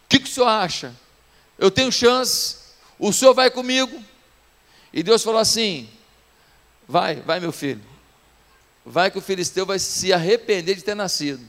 O 0.04 0.08
que, 0.08 0.18
que 0.18 0.28
o 0.28 0.32
senhor 0.32 0.48
acha? 0.48 0.94
Eu 1.58 1.70
tenho 1.70 1.90
chance? 1.90 2.56
O 2.98 3.12
senhor 3.12 3.34
vai 3.34 3.50
comigo? 3.50 4.02
E 4.92 5.02
Deus 5.02 5.22
falou 5.22 5.40
assim: 5.40 5.88
vai, 6.86 7.16
vai 7.16 7.40
meu 7.40 7.52
filho. 7.52 7.84
Vai 8.84 9.10
que 9.10 9.18
o 9.18 9.22
filisteu 9.22 9.66
vai 9.66 9.78
se 9.78 10.12
arrepender 10.12 10.76
de 10.76 10.82
ter 10.82 10.94
nascido. 10.94 11.44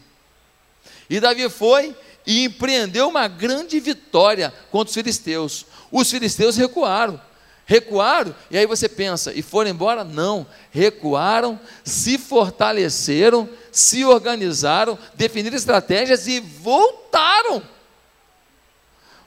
E 1.09 1.19
Davi 1.19 1.49
foi 1.49 1.95
e 2.27 2.43
empreendeu 2.43 3.07
uma 3.07 3.25
grande 3.29 3.79
vitória 3.79 4.53
contra 4.69 4.89
os 4.89 4.93
filisteus. 4.93 5.65
Os 5.89 6.11
filisteus 6.11 6.57
recuaram. 6.57 7.19
Recuaram, 7.65 8.35
e 8.51 8.57
aí 8.57 8.65
você 8.65 8.87
pensa, 8.87 9.33
e 9.33 9.41
foram 9.41 9.71
embora? 9.71 10.03
Não, 10.03 10.47
recuaram, 10.71 11.59
se 11.83 12.17
fortaleceram, 12.17 13.49
se 13.71 14.05
organizaram, 14.05 14.97
definiram 15.15 15.55
estratégias 15.55 16.27
e 16.27 16.39
voltaram. 16.39 17.61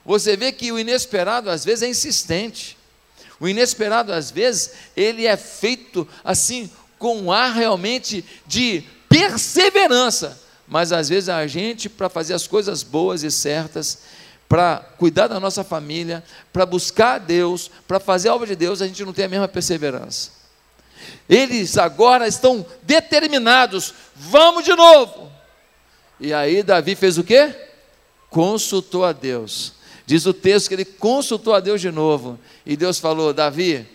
Você 0.05 0.37
vê 0.37 0.53
que 0.53 0.73
o 0.73 0.79
inesperado 0.79 1.51
às 1.51 1.65
vezes 1.65 1.83
é 1.83 1.89
insistente. 1.89 2.79
O 3.39 3.47
inesperado 3.47 4.13
às 4.13 4.31
vezes 4.31 4.73
ele 4.97 5.27
é 5.27 5.37
feito 5.37 6.09
assim 6.25 6.71
com 6.99 7.17
um 7.19 7.33
ar 7.33 7.53
realmente 7.53 8.25
de 8.47 8.85
perseverança 9.09 10.50
mas 10.71 10.93
às 10.93 11.09
vezes 11.09 11.29
a 11.29 11.45
gente, 11.49 11.89
para 11.89 12.09
fazer 12.09 12.33
as 12.33 12.47
coisas 12.47 12.85
boas 12.85 13.25
e 13.25 13.31
certas, 13.31 13.99
para 14.49 14.79
cuidar 14.97 15.27
da 15.27 15.41
nossa 15.41 15.65
família, 15.65 16.23
para 16.53 16.65
buscar 16.65 17.17
a 17.17 17.19
Deus, 17.19 17.69
para 17.89 17.99
fazer 17.99 18.29
a 18.29 18.35
obra 18.35 18.47
de 18.47 18.57
Deus, 18.57 18.81
a 18.81 18.87
gente 18.87 19.05
não 19.05 19.13
tem 19.13 19.25
a 19.25 19.29
mesma 19.29 19.49
perseverança. 19.49 20.31
Eles 21.29 21.77
agora 21.77 22.29
estão 22.29 22.65
determinados, 22.83 23.93
vamos 24.15 24.65
de 24.65 24.75
novo. 24.75 25.31
E 26.21 26.33
aí 26.33 26.63
Davi 26.63 26.95
fez 26.95 27.19
o 27.19 27.25
quê? 27.25 27.53
consultou 28.31 29.05
a 29.05 29.13
Deus. 29.13 29.73
Diz 30.07 30.25
o 30.25 30.33
texto 30.33 30.69
que 30.69 30.75
ele 30.75 30.85
consultou 30.85 31.53
a 31.53 31.59
Deus 31.59 31.81
de 31.81 31.91
novo. 31.91 32.39
E 32.65 32.77
Deus 32.77 33.01
falou: 33.01 33.33
Davi, 33.33 33.87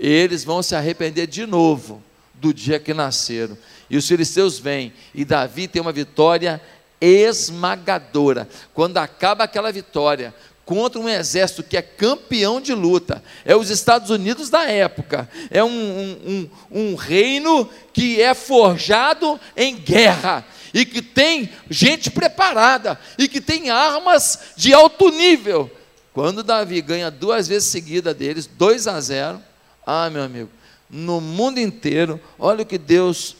eles 0.00 0.42
vão 0.42 0.62
se 0.62 0.74
arrepender 0.74 1.26
de 1.26 1.46
novo 1.46 2.02
do 2.42 2.52
dia 2.52 2.80
que 2.80 2.92
nasceram. 2.92 3.56
E 3.88 3.96
os 3.96 4.06
filisteus 4.06 4.58
vêm, 4.58 4.92
e 5.14 5.24
Davi 5.24 5.68
tem 5.68 5.80
uma 5.80 5.92
vitória 5.92 6.60
esmagadora. 7.00 8.48
Quando 8.74 8.98
acaba 8.98 9.44
aquela 9.44 9.70
vitória, 9.70 10.34
contra 10.64 11.00
um 11.00 11.08
exército 11.08 11.62
que 11.62 11.76
é 11.76 11.82
campeão 11.82 12.60
de 12.60 12.74
luta, 12.74 13.22
é 13.44 13.54
os 13.54 13.70
Estados 13.70 14.10
Unidos 14.10 14.50
da 14.50 14.64
época, 14.64 15.28
é 15.50 15.62
um, 15.62 15.68
um, 15.68 16.18
um, 16.26 16.50
um 16.70 16.94
reino 16.96 17.68
que 17.92 18.20
é 18.20 18.34
forjado 18.34 19.38
em 19.56 19.76
guerra, 19.76 20.44
e 20.74 20.86
que 20.86 21.02
tem 21.02 21.50
gente 21.68 22.10
preparada, 22.10 22.98
e 23.18 23.28
que 23.28 23.40
tem 23.40 23.70
armas 23.70 24.54
de 24.56 24.72
alto 24.74 25.10
nível. 25.10 25.70
Quando 26.12 26.42
Davi 26.42 26.80
ganha 26.80 27.10
duas 27.10 27.46
vezes 27.46 27.68
seguida 27.68 28.12
deles, 28.12 28.46
2 28.46 28.88
a 28.88 28.98
0, 29.00 29.40
ah, 29.86 30.08
meu 30.08 30.22
amigo, 30.22 30.48
no 30.92 31.22
mundo 31.22 31.58
inteiro, 31.58 32.20
olha 32.38 32.62
o 32.62 32.66
que 32.66 32.76
Deus 32.76 33.34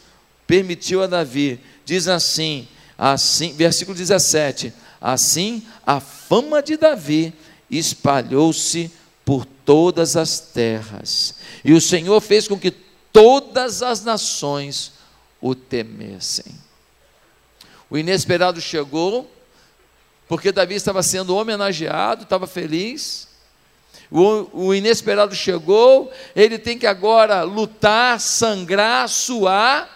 permitiu 0.47 1.02
a 1.02 1.06
Davi. 1.06 1.61
Diz 1.85 2.09
assim, 2.09 2.66
assim, 2.97 3.52
versículo 3.52 3.94
17: 3.94 4.73
Assim 4.99 5.62
a 5.87 6.00
fama 6.00 6.62
de 6.62 6.78
Davi 6.78 7.35
espalhou-se 7.71 8.90
por 9.23 9.44
todas 9.44 10.16
as 10.16 10.40
terras, 10.40 11.37
e 11.64 11.73
o 11.73 11.80
Senhor 11.80 12.21
fez 12.21 12.49
com 12.49 12.59
que 12.59 12.73
todas 13.12 13.82
as 13.82 14.02
nações 14.02 14.92
o 15.40 15.54
temessem. 15.54 16.54
O 17.90 17.99
inesperado 17.99 18.61
chegou, 18.61 19.30
porque 20.26 20.50
Davi 20.50 20.75
estava 20.75 21.02
sendo 21.02 21.37
homenageado, 21.37 22.23
estava 22.23 22.47
feliz. 22.47 23.28
O, 24.12 24.75
inesperado 24.75 25.35
chegou, 25.35 26.12
ele 26.37 26.59
tem 26.59 26.76
que 26.76 26.87
agora 26.87 27.42
lutar, 27.45 28.21
sangrar, 28.21 29.09
suar, 29.09 29.88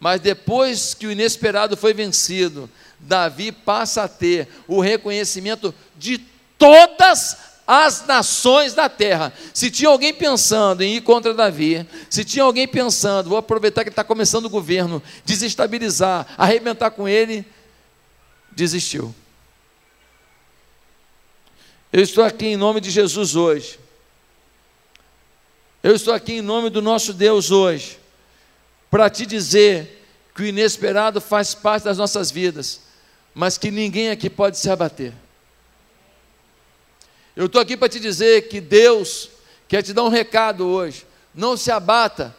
mas 0.00 0.20
depois 0.20 0.94
que 0.94 1.06
o 1.06 1.12
inesperado 1.12 1.76
foi 1.76 1.94
vencido, 1.94 2.68
Davi 2.98 3.52
passa 3.52 4.02
a 4.02 4.08
ter 4.08 4.48
o 4.66 4.80
reconhecimento 4.80 5.72
de 5.96 6.18
todas 6.58 7.36
as 7.64 8.04
nações 8.04 8.74
da 8.74 8.88
terra. 8.88 9.32
Se 9.54 9.70
tinha 9.70 9.90
alguém 9.90 10.12
pensando 10.12 10.82
em 10.82 10.96
ir 10.96 11.02
contra 11.02 11.32
Davi, 11.32 11.86
se 12.08 12.24
tinha 12.24 12.42
alguém 12.42 12.66
pensando, 12.66 13.28
vou 13.28 13.38
aproveitar 13.38 13.84
que 13.84 13.90
está 13.90 14.02
começando 14.02 14.46
o 14.46 14.50
governo, 14.50 15.00
desestabilizar, 15.24 16.26
arrebentar 16.36 16.90
com 16.90 17.08
ele, 17.08 17.46
desistiu. 18.50 19.14
Eu 21.92 22.02
estou 22.02 22.22
aqui 22.22 22.46
em 22.46 22.56
nome 22.56 22.80
de 22.80 22.88
Jesus 22.88 23.34
hoje. 23.34 23.80
Eu 25.82 25.94
estou 25.94 26.14
aqui 26.14 26.34
em 26.34 26.42
nome 26.42 26.70
do 26.70 26.80
nosso 26.80 27.12
Deus 27.12 27.50
hoje, 27.50 27.98
para 28.88 29.10
te 29.10 29.26
dizer 29.26 30.06
que 30.34 30.42
o 30.42 30.46
inesperado 30.46 31.20
faz 31.20 31.52
parte 31.52 31.84
das 31.84 31.98
nossas 31.98 32.30
vidas, 32.30 32.82
mas 33.34 33.58
que 33.58 33.72
ninguém 33.72 34.10
aqui 34.10 34.30
pode 34.30 34.56
se 34.58 34.70
abater. 34.70 35.12
Eu 37.34 37.46
estou 37.46 37.60
aqui 37.60 37.76
para 37.76 37.88
te 37.88 37.98
dizer 37.98 38.48
que 38.48 38.60
Deus 38.60 39.30
quer 39.66 39.82
te 39.82 39.92
dar 39.92 40.04
um 40.04 40.08
recado 40.08 40.66
hoje. 40.68 41.04
Não 41.34 41.56
se 41.56 41.72
abata 41.72 42.36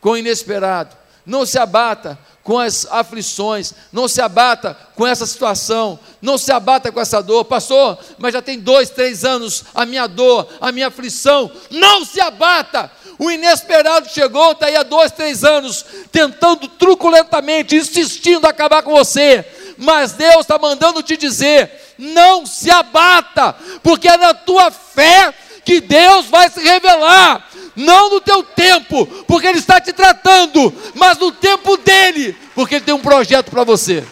com 0.00 0.10
o 0.10 0.16
inesperado, 0.16 0.96
não 1.24 1.46
se 1.46 1.58
abata 1.58 2.18
com 2.48 2.58
as 2.58 2.86
aflições, 2.90 3.74
não 3.92 4.08
se 4.08 4.22
abata 4.22 4.74
com 4.94 5.06
essa 5.06 5.26
situação, 5.26 6.00
não 6.22 6.38
se 6.38 6.50
abata 6.50 6.90
com 6.90 6.98
essa 6.98 7.22
dor, 7.22 7.44
pastor, 7.44 7.98
mas 8.16 8.32
já 8.32 8.40
tem 8.40 8.58
dois, 8.58 8.88
três 8.88 9.22
anos 9.22 9.64
a 9.74 9.84
minha 9.84 10.06
dor, 10.06 10.48
a 10.58 10.72
minha 10.72 10.86
aflição, 10.86 11.52
não 11.70 12.06
se 12.06 12.18
abata, 12.22 12.90
o 13.18 13.30
inesperado 13.30 14.08
chegou, 14.08 14.52
está 14.52 14.64
aí 14.64 14.76
há 14.76 14.82
dois, 14.82 15.12
três 15.12 15.44
anos, 15.44 15.84
tentando 16.10 16.66
truculentamente, 16.68 17.76
insistindo 17.76 18.46
a 18.46 18.48
acabar 18.48 18.82
com 18.82 18.92
você, 18.92 19.44
mas 19.76 20.12
Deus 20.12 20.38
está 20.38 20.58
mandando 20.58 21.02
te 21.02 21.18
dizer: 21.18 21.70
não 21.98 22.46
se 22.46 22.70
abata, 22.70 23.54
porque 23.82 24.08
é 24.08 24.16
na 24.16 24.32
tua 24.32 24.70
fé 24.70 25.34
que 25.68 25.82
Deus 25.82 26.24
vai 26.24 26.48
se 26.48 26.60
revelar 26.62 27.46
não 27.76 28.08
no 28.08 28.22
teu 28.22 28.42
tempo, 28.42 29.04
porque 29.24 29.46
Ele 29.46 29.58
está 29.58 29.78
te 29.78 29.92
tratando, 29.92 30.74
mas 30.94 31.18
no 31.18 31.30
tempo 31.30 31.76
dele, 31.76 32.32
porque 32.54 32.76
Ele 32.76 32.86
tem 32.86 32.94
um 32.94 33.02
projeto 33.02 33.50
para 33.50 33.64
você. 33.64 34.02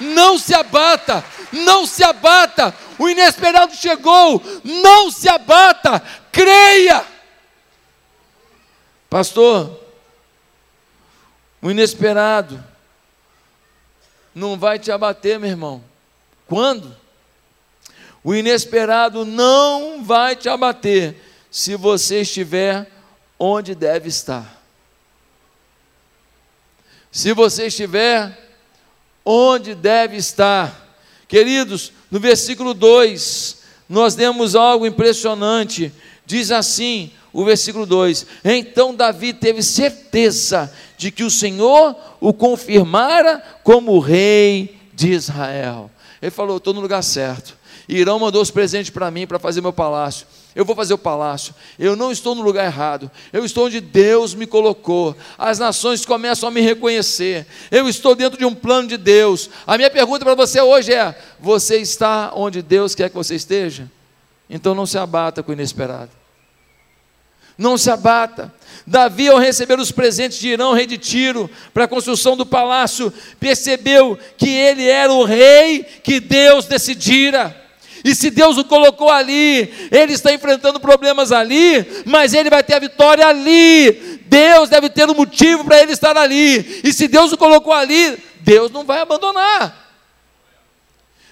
Não 0.00 0.36
se 0.36 0.52
abata, 0.52 1.24
não 1.52 1.86
se 1.86 2.02
abata, 2.02 2.74
o 2.98 3.08
inesperado 3.08 3.76
chegou, 3.76 4.42
não 4.64 5.08
se 5.08 5.28
abata, 5.28 6.02
creia. 6.32 7.04
Pastor, 9.08 9.78
o 11.62 11.70
inesperado 11.70 12.60
não 14.34 14.58
vai 14.58 14.80
te 14.80 14.90
abater, 14.90 15.38
meu 15.38 15.48
irmão. 15.48 15.84
Quando? 16.48 16.99
O 18.22 18.34
inesperado 18.34 19.24
não 19.24 20.04
vai 20.04 20.36
te 20.36 20.48
abater 20.48 21.16
se 21.50 21.74
você 21.74 22.20
estiver 22.20 22.90
onde 23.38 23.74
deve 23.74 24.08
estar. 24.08 24.60
Se 27.10 27.32
você 27.32 27.66
estiver 27.66 28.38
onde 29.24 29.74
deve 29.74 30.16
estar. 30.16 30.88
Queridos, 31.26 31.92
no 32.10 32.20
versículo 32.20 32.74
2, 32.74 33.56
nós 33.88 34.14
temos 34.14 34.54
algo 34.54 34.86
impressionante. 34.86 35.92
Diz 36.26 36.50
assim, 36.50 37.10
o 37.32 37.44
versículo 37.44 37.86
2: 37.86 38.26
Então 38.44 38.94
Davi 38.94 39.32
teve 39.32 39.62
certeza 39.62 40.72
de 40.96 41.10
que 41.10 41.24
o 41.24 41.30
Senhor 41.30 41.96
o 42.20 42.32
confirmara 42.32 43.42
como 43.64 43.98
rei 43.98 44.78
de 44.92 45.12
Israel. 45.12 45.90
Ele 46.20 46.30
falou: 46.30 46.58
Estou 46.58 46.74
no 46.74 46.80
lugar 46.80 47.02
certo. 47.02 47.59
Irão 47.96 48.18
mandou 48.18 48.40
os 48.40 48.50
presentes 48.50 48.90
para 48.90 49.10
mim 49.10 49.26
para 49.26 49.38
fazer 49.38 49.60
meu 49.60 49.72
palácio. 49.72 50.26
Eu 50.54 50.64
vou 50.64 50.76
fazer 50.76 50.94
o 50.94 50.98
palácio. 50.98 51.54
Eu 51.78 51.96
não 51.96 52.12
estou 52.12 52.34
no 52.34 52.42
lugar 52.42 52.64
errado. 52.64 53.10
Eu 53.32 53.44
estou 53.44 53.66
onde 53.66 53.80
Deus 53.80 54.34
me 54.34 54.46
colocou. 54.46 55.16
As 55.36 55.58
nações 55.58 56.04
começam 56.04 56.48
a 56.48 56.52
me 56.52 56.60
reconhecer. 56.60 57.46
Eu 57.70 57.88
estou 57.88 58.14
dentro 58.14 58.38
de 58.38 58.44
um 58.44 58.54
plano 58.54 58.88
de 58.88 58.96
Deus. 58.96 59.50
A 59.66 59.76
minha 59.76 59.90
pergunta 59.90 60.24
para 60.24 60.34
você 60.34 60.60
hoje 60.60 60.92
é: 60.92 61.16
você 61.40 61.78
está 61.78 62.32
onde 62.34 62.62
Deus 62.62 62.94
quer 62.94 63.08
que 63.08 63.16
você 63.16 63.34
esteja? 63.34 63.90
Então 64.48 64.74
não 64.74 64.86
se 64.86 64.98
abata 64.98 65.42
com 65.42 65.50
o 65.50 65.54
inesperado. 65.54 66.10
Não 67.56 67.76
se 67.76 67.90
abata. 67.90 68.52
Davi, 68.86 69.28
ao 69.28 69.38
receber 69.38 69.78
os 69.78 69.92
presentes 69.92 70.38
de 70.38 70.48
Irão, 70.48 70.72
rei 70.72 70.86
de 70.86 70.96
Tiro, 70.96 71.50
para 71.74 71.84
a 71.84 71.88
construção 71.88 72.36
do 72.36 72.46
palácio, 72.46 73.12
percebeu 73.38 74.18
que 74.36 74.48
ele 74.48 74.88
era 74.88 75.12
o 75.12 75.24
rei 75.24 75.82
que 75.82 76.18
Deus 76.18 76.64
decidira. 76.64 77.54
E 78.04 78.14
se 78.14 78.30
Deus 78.30 78.56
o 78.56 78.64
colocou 78.64 79.10
ali, 79.10 79.72
ele 79.90 80.12
está 80.12 80.32
enfrentando 80.32 80.80
problemas 80.80 81.32
ali, 81.32 81.86
mas 82.06 82.32
ele 82.32 82.48
vai 82.48 82.62
ter 82.62 82.74
a 82.74 82.78
vitória 82.78 83.26
ali. 83.26 84.20
Deus 84.26 84.68
deve 84.68 84.88
ter 84.88 85.08
um 85.08 85.14
motivo 85.14 85.64
para 85.64 85.80
ele 85.82 85.92
estar 85.92 86.16
ali. 86.16 86.80
E 86.84 86.92
se 86.92 87.08
Deus 87.08 87.32
o 87.32 87.36
colocou 87.36 87.72
ali, 87.72 88.18
Deus 88.40 88.70
não 88.70 88.84
vai 88.84 89.00
abandonar. 89.00 89.88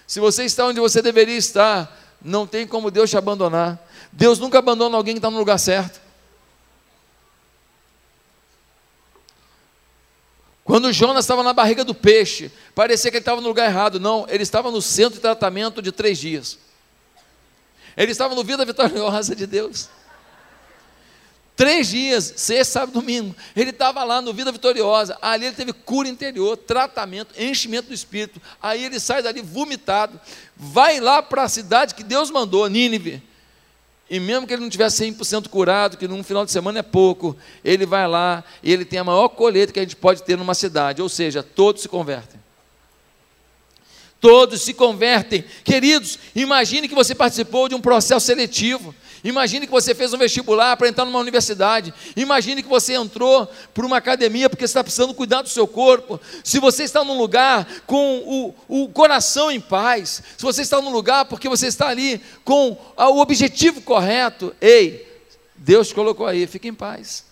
Se 0.06 0.20
você 0.20 0.44
está 0.44 0.66
onde 0.66 0.80
você 0.80 1.02
deveria 1.02 1.36
estar, 1.36 1.96
não 2.22 2.46
tem 2.46 2.66
como 2.66 2.90
Deus 2.90 3.10
te 3.10 3.16
abandonar. 3.16 3.78
Deus 4.12 4.38
nunca 4.38 4.58
abandona 4.58 4.96
alguém 4.96 5.14
que 5.14 5.18
está 5.18 5.30
no 5.30 5.38
lugar 5.38 5.58
certo. 5.58 6.07
Quando 10.68 10.92
Jonas 10.92 11.24
estava 11.24 11.42
na 11.42 11.54
barriga 11.54 11.82
do 11.82 11.94
peixe, 11.94 12.52
parecia 12.74 13.10
que 13.10 13.16
ele 13.16 13.22
estava 13.22 13.40
no 13.40 13.48
lugar 13.48 13.70
errado. 13.70 13.98
Não, 13.98 14.26
ele 14.28 14.42
estava 14.42 14.70
no 14.70 14.82
centro 14.82 15.14
de 15.14 15.20
tratamento 15.20 15.80
de 15.80 15.90
três 15.90 16.18
dias. 16.18 16.58
Ele 17.96 18.12
estava 18.12 18.34
no 18.34 18.44
vida 18.44 18.66
vitoriosa 18.66 19.34
de 19.34 19.46
Deus. 19.46 19.88
Três 21.56 21.88
dias, 21.88 22.34
sexta, 22.36 22.80
sábado, 22.80 22.92
domingo. 22.92 23.34
Ele 23.56 23.70
estava 23.70 24.04
lá 24.04 24.20
no 24.20 24.34
Vida 24.34 24.52
Vitoriosa. 24.52 25.16
Ali 25.22 25.46
ele 25.46 25.56
teve 25.56 25.72
cura 25.72 26.06
interior, 26.06 26.54
tratamento, 26.54 27.34
enchimento 27.40 27.88
do 27.88 27.94
espírito. 27.94 28.38
Aí 28.60 28.84
ele 28.84 29.00
sai 29.00 29.22
dali 29.22 29.40
vomitado. 29.40 30.20
Vai 30.54 31.00
lá 31.00 31.22
para 31.22 31.44
a 31.44 31.48
cidade 31.48 31.94
que 31.94 32.04
Deus 32.04 32.30
mandou, 32.30 32.68
Nínive. 32.68 33.22
E 34.10 34.18
mesmo 34.18 34.46
que 34.46 34.52
ele 34.54 34.62
não 34.62 34.70
tivesse 34.70 35.04
100% 35.04 35.48
curado, 35.48 35.96
que 35.96 36.08
num 36.08 36.22
final 36.22 36.44
de 36.44 36.50
semana 36.50 36.78
é 36.78 36.82
pouco, 36.82 37.36
ele 37.62 37.84
vai 37.84 38.08
lá 38.08 38.42
e 38.62 38.72
ele 38.72 38.84
tem 38.84 38.98
a 38.98 39.04
maior 39.04 39.28
colheita 39.28 39.72
que 39.72 39.78
a 39.78 39.82
gente 39.82 39.96
pode 39.96 40.22
ter 40.22 40.36
numa 40.36 40.54
cidade, 40.54 41.02
ou 41.02 41.08
seja, 41.08 41.42
todos 41.42 41.82
se 41.82 41.88
convertem. 41.88 42.40
Todos 44.20 44.62
se 44.62 44.74
convertem. 44.74 45.44
Queridos, 45.62 46.18
imagine 46.34 46.88
que 46.88 46.94
você 46.94 47.14
participou 47.14 47.68
de 47.68 47.74
um 47.74 47.80
processo 47.80 48.26
seletivo 48.26 48.94
Imagine 49.24 49.66
que 49.66 49.72
você 49.72 49.94
fez 49.94 50.12
um 50.12 50.18
vestibular 50.18 50.76
para 50.76 50.88
entrar 50.88 51.04
numa 51.04 51.18
universidade. 51.18 51.92
Imagine 52.16 52.62
que 52.62 52.68
você 52.68 52.94
entrou 52.94 53.48
por 53.74 53.84
uma 53.84 53.96
academia 53.96 54.48
porque 54.48 54.64
está 54.64 54.82
precisando 54.82 55.14
cuidar 55.14 55.42
do 55.42 55.48
seu 55.48 55.66
corpo. 55.66 56.20
Se 56.44 56.58
você 56.58 56.84
está 56.84 57.02
num 57.04 57.18
lugar 57.18 57.66
com 57.86 58.54
o, 58.68 58.84
o 58.84 58.88
coração 58.88 59.50
em 59.50 59.60
paz, 59.60 60.22
se 60.36 60.42
você 60.42 60.62
está 60.62 60.80
num 60.80 60.90
lugar 60.90 61.24
porque 61.24 61.48
você 61.48 61.66
está 61.66 61.88
ali 61.88 62.20
com 62.44 62.76
o 62.96 63.20
objetivo 63.20 63.80
correto, 63.82 64.54
ei, 64.60 65.06
Deus 65.56 65.92
colocou 65.92 66.26
aí, 66.26 66.46
fique 66.46 66.68
em 66.68 66.74
paz. 66.74 67.24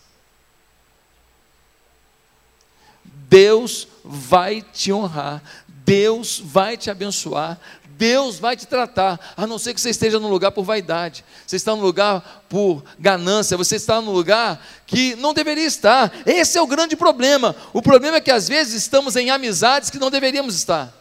Deus 3.29 3.89
vai 4.05 4.63
te 4.63 4.93
honrar, 4.93 5.43
Deus 5.67 6.41
vai 6.41 6.77
te 6.77 6.91
abençoar, 6.91 7.61
Deus 7.97 8.39
vai 8.39 8.57
te 8.57 8.67
tratar, 8.67 9.19
a 9.37 9.47
não 9.47 9.59
ser 9.59 9.73
que 9.73 9.81
você 9.81 9.89
esteja 9.89 10.21
no 10.21 10.29
lugar 10.29 10.53
por 10.53 10.65
vaidade, 10.65 11.25
você 11.47 11.57
está 11.57 11.75
no 11.75 11.81
lugar 11.81 12.45
por 12.49 12.85
ganância, 12.99 13.57
você 13.57 13.77
está 13.77 14.01
no 14.03 14.13
lugar 14.13 14.65
que 14.87 15.17
não 15.17 15.33
deveria 15.33 15.65
estar. 15.65 16.13
Esse 16.27 16.59
é 16.59 16.63
o 16.63 16.67
grande 16.67 16.95
problema. 16.95 17.57
O 17.73 17.81
problema 17.81 18.19
é 18.19 18.21
que 18.21 18.31
às 18.31 18.47
vezes 18.47 18.75
estamos 18.75 19.17
em 19.17 19.31
amizades 19.31 19.89
que 19.89 19.99
não 19.99 20.11
deveríamos 20.11 20.55
estar. 20.55 20.93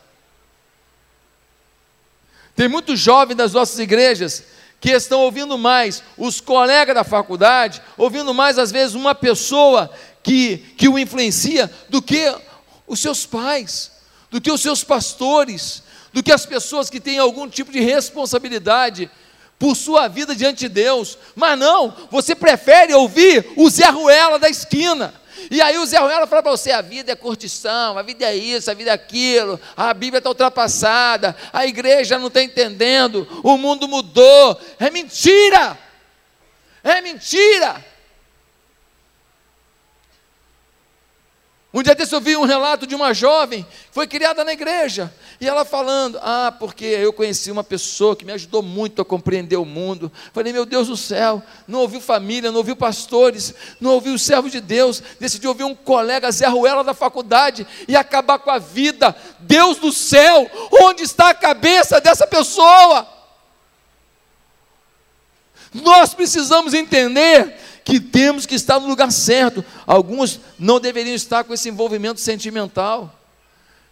Tem 2.55 2.69
muitos 2.69 2.97
jovens 2.97 3.35
das 3.35 3.51
nossas 3.51 3.77
igrejas 3.77 4.45
que 4.79 4.91
estão 4.91 5.19
ouvindo 5.19 5.57
mais 5.57 6.01
os 6.17 6.39
colegas 6.39 6.95
da 6.95 7.03
faculdade, 7.03 7.81
ouvindo 7.97 8.33
mais 8.33 8.57
às 8.57 8.71
vezes 8.71 8.95
uma 8.95 9.13
pessoa 9.13 9.91
que, 10.23 10.59
que 10.77 10.87
o 10.87 10.97
influencia 10.97 11.69
do 11.89 12.01
que 12.01 12.33
os 12.87 13.01
seus 13.01 13.25
pais, 13.25 13.91
do 14.31 14.39
que 14.39 14.51
os 14.51 14.61
seus 14.61 14.81
pastores, 14.81 15.83
do 16.15 16.23
que 16.23 16.31
as 16.31 16.45
pessoas 16.45 16.89
que 16.89 17.01
têm 17.01 17.19
algum 17.19 17.45
tipo 17.45 17.69
de 17.69 17.81
responsabilidade 17.81 19.11
por 19.59 19.75
sua 19.75 20.07
vida 20.07 20.33
diante 20.33 20.59
de 20.59 20.69
Deus. 20.69 21.17
Mas 21.35 21.59
não, 21.59 21.93
você 22.09 22.33
prefere 22.33 22.93
ouvir 22.93 23.45
o 23.57 23.69
Zé 23.69 23.89
Ruela 23.89 24.39
da 24.39 24.47
esquina. 24.49 25.13
E 25.51 25.61
aí 25.61 25.77
o 25.77 25.85
Zé 25.85 25.97
Ruela 25.97 26.25
fala 26.25 26.41
para 26.41 26.51
você: 26.51 26.71
a 26.71 26.79
vida 26.79 27.11
é 27.11 27.15
curtição, 27.15 27.97
a 27.97 28.01
vida 28.01 28.23
é 28.23 28.33
isso, 28.33 28.71
a 28.71 28.73
vida 28.73 28.91
é 28.91 28.93
aquilo, 28.93 29.59
a 29.75 29.93
Bíblia 29.93 30.19
está 30.19 30.29
ultrapassada, 30.29 31.35
a 31.51 31.67
igreja 31.67 32.17
não 32.17 32.27
está 32.27 32.41
entendendo, 32.41 33.27
o 33.43 33.57
mundo 33.57 33.85
mudou. 33.85 34.57
É 34.79 34.89
mentira! 34.89 35.77
É 36.81 37.01
mentira! 37.01 37.83
Um 41.75 41.83
dia 41.83 41.93
desse 41.93 42.15
eu 42.15 42.21
vi 42.21 42.37
um 42.37 42.45
relato 42.45 42.87
de 42.87 42.95
uma 42.95 43.13
jovem 43.13 43.67
foi 43.91 44.07
criada 44.07 44.45
na 44.45 44.53
igreja, 44.53 45.13
e 45.41 45.47
ela 45.47 45.65
falando: 45.65 46.17
Ah, 46.21 46.55
porque 46.57 46.85
eu 46.85 47.11
conheci 47.11 47.51
uma 47.51 47.65
pessoa 47.65 48.15
que 48.15 48.23
me 48.23 48.31
ajudou 48.31 48.63
muito 48.63 49.01
a 49.01 49.05
compreender 49.05 49.57
o 49.57 49.65
mundo. 49.65 50.09
Falei, 50.33 50.53
meu 50.53 50.65
Deus 50.65 50.87
do 50.87 50.95
céu, 50.95 51.43
não 51.67 51.79
ouviu 51.79 51.99
família, 51.99 52.49
não 52.49 52.59
ouviu 52.59 52.77
pastores, 52.77 53.53
não 53.81 53.91
ouviu 53.91 54.13
os 54.13 54.21
servos 54.21 54.53
de 54.53 54.61
Deus, 54.61 55.03
decidiu 55.19 55.49
ouvir 55.49 55.65
um 55.65 55.75
colega 55.75 56.31
Zé 56.31 56.47
Ruela 56.47 56.81
da 56.81 56.93
faculdade 56.93 57.67
e 57.89 57.93
acabar 57.93 58.39
com 58.39 58.51
a 58.51 58.57
vida. 58.57 59.13
Deus 59.41 59.75
do 59.75 59.91
céu, 59.91 60.49
onde 60.81 61.03
está 61.03 61.31
a 61.31 61.33
cabeça 61.33 61.99
dessa 61.99 62.25
pessoa? 62.25 63.05
Nós 65.73 66.13
precisamos 66.13 66.73
entender 66.73 67.53
que 67.85 67.99
temos 67.99 68.47
que 68.47 68.55
estar 68.55 68.79
no 68.79 68.87
lugar 68.87 69.11
certo. 69.11 69.63
Alguns 69.85 70.41
não 70.57 70.79
deveriam 70.79 71.15
estar 71.15 71.43
com 71.43 71.53
esse 71.53 71.69
envolvimento 71.69 72.19
sentimental. 72.19 73.17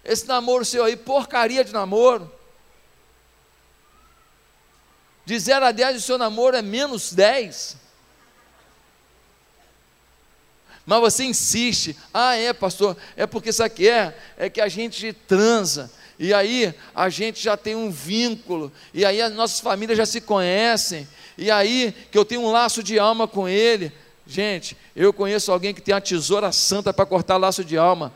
Esse 0.03 0.27
namoro 0.27 0.65
seu 0.65 0.83
aí, 0.83 0.97
porcaria 0.97 1.63
de 1.63 1.71
namoro. 1.71 2.29
De 5.23 5.39
0 5.39 5.65
a 5.65 5.71
10 5.71 5.97
o 5.97 6.01
seu 6.01 6.17
namoro 6.17 6.57
é 6.57 6.61
menos 6.61 7.13
10. 7.13 7.77
Mas 10.85 10.99
você 10.99 11.23
insiste, 11.23 11.95
ah 12.13 12.35
é 12.35 12.51
pastor, 12.51 12.97
é 13.15 13.25
porque 13.25 13.51
isso 13.51 13.63
aqui 13.63 13.87
é, 13.87 14.17
é 14.37 14.49
que 14.49 14.59
a 14.59 14.67
gente 14.67 15.13
transa, 15.13 15.89
e 16.19 16.33
aí 16.33 16.75
a 16.93 17.07
gente 17.07 17.41
já 17.41 17.55
tem 17.55 17.73
um 17.73 17.89
vínculo, 17.89 18.69
e 18.93 19.05
aí 19.05 19.21
as 19.21 19.31
nossas 19.33 19.61
famílias 19.61 19.97
já 19.97 20.05
se 20.05 20.19
conhecem, 20.19 21.07
e 21.37 21.49
aí 21.49 21.93
que 22.11 22.17
eu 22.17 22.25
tenho 22.25 22.41
um 22.41 22.51
laço 22.51 22.83
de 22.83 22.99
alma 22.99 23.27
com 23.27 23.47
ele. 23.47 23.91
Gente, 24.25 24.77
eu 24.95 25.11
conheço 25.11 25.51
alguém 25.51 25.73
que 25.73 25.81
tem 25.81 25.93
a 25.93 26.01
tesoura 26.01 26.51
santa 26.51 26.93
para 26.93 27.05
cortar 27.05 27.37
laço 27.37 27.63
de 27.63 27.77
alma. 27.77 28.13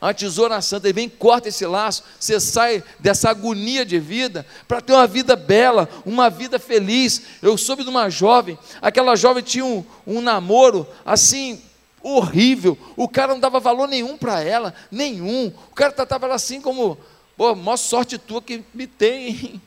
A 0.00 0.12
tesoura 0.12 0.60
santa, 0.60 0.88
e 0.88 0.92
vem 0.92 1.08
corta 1.08 1.48
esse 1.48 1.64
laço, 1.64 2.02
você 2.18 2.40
sai 2.40 2.82
dessa 2.98 3.30
agonia 3.30 3.86
de 3.86 4.00
vida 4.00 4.44
para 4.66 4.80
ter 4.80 4.92
uma 4.92 5.06
vida 5.06 5.36
bela, 5.36 5.88
uma 6.04 6.28
vida 6.28 6.58
feliz. 6.58 7.22
Eu 7.40 7.56
soube 7.56 7.84
de 7.84 7.88
uma 7.88 8.10
jovem, 8.10 8.58
aquela 8.80 9.14
jovem 9.14 9.44
tinha 9.44 9.64
um, 9.64 9.84
um 10.04 10.20
namoro 10.20 10.88
assim, 11.04 11.62
horrível, 12.02 12.76
o 12.96 13.08
cara 13.08 13.32
não 13.32 13.40
dava 13.40 13.60
valor 13.60 13.86
nenhum 13.86 14.18
para 14.18 14.42
ela, 14.42 14.74
nenhum. 14.90 15.52
O 15.70 15.74
cara 15.74 15.92
tratava 15.92 16.26
ela 16.26 16.34
assim 16.34 16.60
como, 16.60 16.98
pô, 17.36 17.54
maior 17.54 17.76
sorte 17.76 18.18
tua 18.18 18.42
que 18.42 18.64
me 18.74 18.88
tem. 18.88 19.62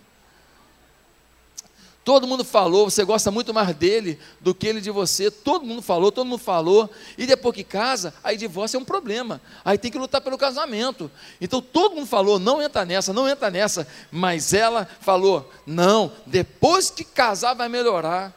Todo 2.06 2.28
mundo 2.28 2.46
falou, 2.46 2.88
você 2.88 3.04
gosta 3.04 3.32
muito 3.32 3.52
mais 3.52 3.76
dele 3.76 4.20
do 4.40 4.54
que 4.54 4.68
ele 4.68 4.80
de 4.80 4.92
você. 4.92 5.32
Todo 5.32 5.66
mundo 5.66 5.82
falou, 5.82 6.12
todo 6.12 6.28
mundo 6.28 6.38
falou. 6.38 6.88
E 7.18 7.26
depois 7.26 7.56
que 7.56 7.64
casa, 7.64 8.14
aí 8.24 8.38
divórcio 8.38 8.78
é 8.78 8.80
um 8.80 8.86
problema. 8.86 9.42
Aí 9.66 9.76
tem 9.76 9.92
que 9.92 9.98
lutar 9.98 10.22
pelo 10.22 10.38
casamento. 10.38 11.10
Então 11.42 11.60
todo 11.60 11.96
mundo 11.96 12.06
falou, 12.06 12.38
não 12.38 12.62
entra 12.62 12.86
nessa, 12.86 13.12
não 13.12 13.28
entra 13.28 13.50
nessa. 13.50 13.88
Mas 14.12 14.54
ela 14.54 14.88
falou, 15.02 15.52
não, 15.66 16.12
depois 16.28 16.92
que 16.92 17.04
casar 17.04 17.56
vai 17.56 17.68
melhorar. 17.68 18.32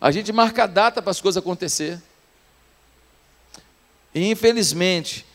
A 0.00 0.12
gente 0.12 0.32
marca 0.32 0.62
a 0.62 0.68
data 0.68 1.02
para 1.02 1.10
as 1.10 1.20
coisas 1.20 1.42
acontecer. 1.42 2.00
E 4.14 4.30
infelizmente, 4.30 5.26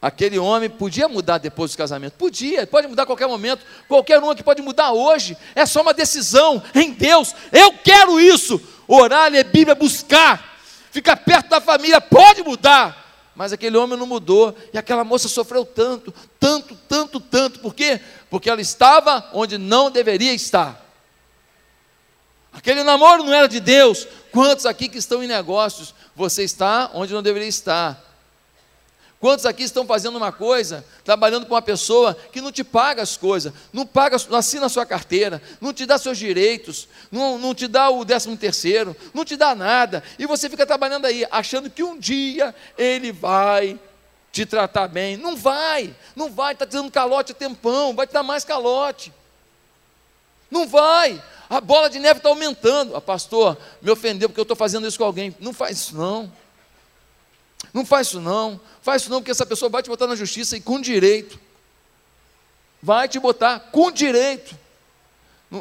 Aquele 0.00 0.38
homem 0.38 0.68
podia 0.68 1.08
mudar 1.08 1.38
depois 1.38 1.72
do 1.72 1.78
casamento? 1.78 2.14
Podia, 2.14 2.66
pode 2.66 2.86
mudar 2.86 3.04
a 3.04 3.06
qualquer 3.06 3.26
momento. 3.26 3.64
Qualquer 3.88 4.22
um 4.22 4.34
que 4.34 4.42
pode 4.42 4.60
mudar 4.60 4.92
hoje. 4.92 5.36
É 5.54 5.64
só 5.64 5.80
uma 5.80 5.94
decisão 5.94 6.62
em 6.74 6.92
Deus. 6.92 7.34
Eu 7.50 7.72
quero 7.72 8.20
isso. 8.20 8.60
Orar, 8.86 9.30
ler 9.30 9.44
Bíblia, 9.44 9.74
buscar. 9.74 10.56
Ficar 10.90 11.16
perto 11.16 11.48
da 11.48 11.60
família, 11.60 12.00
pode 12.00 12.42
mudar. 12.42 13.04
Mas 13.34 13.52
aquele 13.52 13.76
homem 13.76 13.98
não 13.98 14.06
mudou. 14.06 14.56
E 14.72 14.78
aquela 14.78 15.02
moça 15.02 15.28
sofreu 15.28 15.64
tanto, 15.64 16.12
tanto, 16.38 16.74
tanto, 16.88 17.18
tanto. 17.18 17.60
Por 17.60 17.74
quê? 17.74 18.00
Porque 18.30 18.48
ela 18.50 18.60
estava 18.60 19.28
onde 19.32 19.58
não 19.58 19.90
deveria 19.90 20.32
estar. 20.34 20.82
Aquele 22.52 22.82
namoro 22.82 23.24
não 23.24 23.34
era 23.34 23.48
de 23.48 23.60
Deus. 23.60 24.06
Quantos 24.30 24.66
aqui 24.66 24.88
que 24.88 24.98
estão 24.98 25.22
em 25.22 25.26
negócios? 25.26 25.94
Você 26.14 26.44
está 26.44 26.90
onde 26.94 27.12
não 27.12 27.22
deveria 27.22 27.48
estar. 27.48 28.05
Quantos 29.18 29.46
aqui 29.46 29.62
estão 29.62 29.86
fazendo 29.86 30.16
uma 30.16 30.30
coisa, 30.30 30.84
trabalhando 31.02 31.46
com 31.46 31.54
uma 31.54 31.62
pessoa 31.62 32.14
que 32.30 32.40
não 32.40 32.52
te 32.52 32.62
paga 32.62 33.02
as 33.02 33.16
coisas, 33.16 33.52
não 33.72 33.86
paga, 33.86 34.16
não 34.28 34.36
assina 34.36 34.66
a 34.66 34.68
sua 34.68 34.84
carteira, 34.84 35.40
não 35.60 35.72
te 35.72 35.86
dá 35.86 35.96
seus 35.96 36.18
direitos, 36.18 36.86
não, 37.10 37.38
não 37.38 37.54
te 37.54 37.66
dá 37.66 37.88
o 37.88 38.04
décimo 38.04 38.36
terceiro, 38.36 38.94
não 39.14 39.24
te 39.24 39.34
dá 39.34 39.54
nada, 39.54 40.02
e 40.18 40.26
você 40.26 40.50
fica 40.50 40.66
trabalhando 40.66 41.06
aí, 41.06 41.26
achando 41.30 41.70
que 41.70 41.82
um 41.82 41.98
dia 41.98 42.54
ele 42.76 43.10
vai 43.10 43.80
te 44.30 44.44
tratar 44.44 44.86
bem. 44.86 45.16
Não 45.16 45.34
vai, 45.34 45.94
não 46.14 46.30
vai, 46.30 46.52
está 46.52 46.66
te 46.66 46.72
dando 46.72 46.90
calote 46.90 47.32
a 47.32 47.34
tempão, 47.34 47.94
vai 47.94 48.06
te 48.06 48.12
dar 48.12 48.22
mais 48.22 48.44
calote. 48.44 49.10
Não 50.50 50.68
vai, 50.68 51.22
a 51.48 51.58
bola 51.60 51.88
de 51.88 51.98
neve 51.98 52.18
está 52.18 52.28
aumentando. 52.28 52.94
Ah, 52.94 53.00
pastor 53.00 53.56
me 53.80 53.90
ofendeu 53.90 54.28
porque 54.28 54.40
eu 54.40 54.42
estou 54.42 54.56
fazendo 54.56 54.86
isso 54.86 54.98
com 54.98 55.04
alguém. 55.04 55.34
Não 55.40 55.54
faz 55.54 55.78
isso 55.78 55.96
não. 55.96 56.30
Não 57.76 57.84
faz 57.84 58.06
isso 58.06 58.20
não, 58.22 58.58
faz 58.80 59.02
isso 59.02 59.10
não, 59.10 59.18
porque 59.18 59.30
essa 59.30 59.44
pessoa 59.44 59.68
vai 59.68 59.82
te 59.82 59.90
botar 59.90 60.06
na 60.06 60.16
justiça 60.16 60.56
e 60.56 60.62
com 60.62 60.80
direito. 60.80 61.38
Vai 62.82 63.06
te 63.06 63.20
botar 63.20 63.60
com 63.70 63.92
direito. 63.92 64.56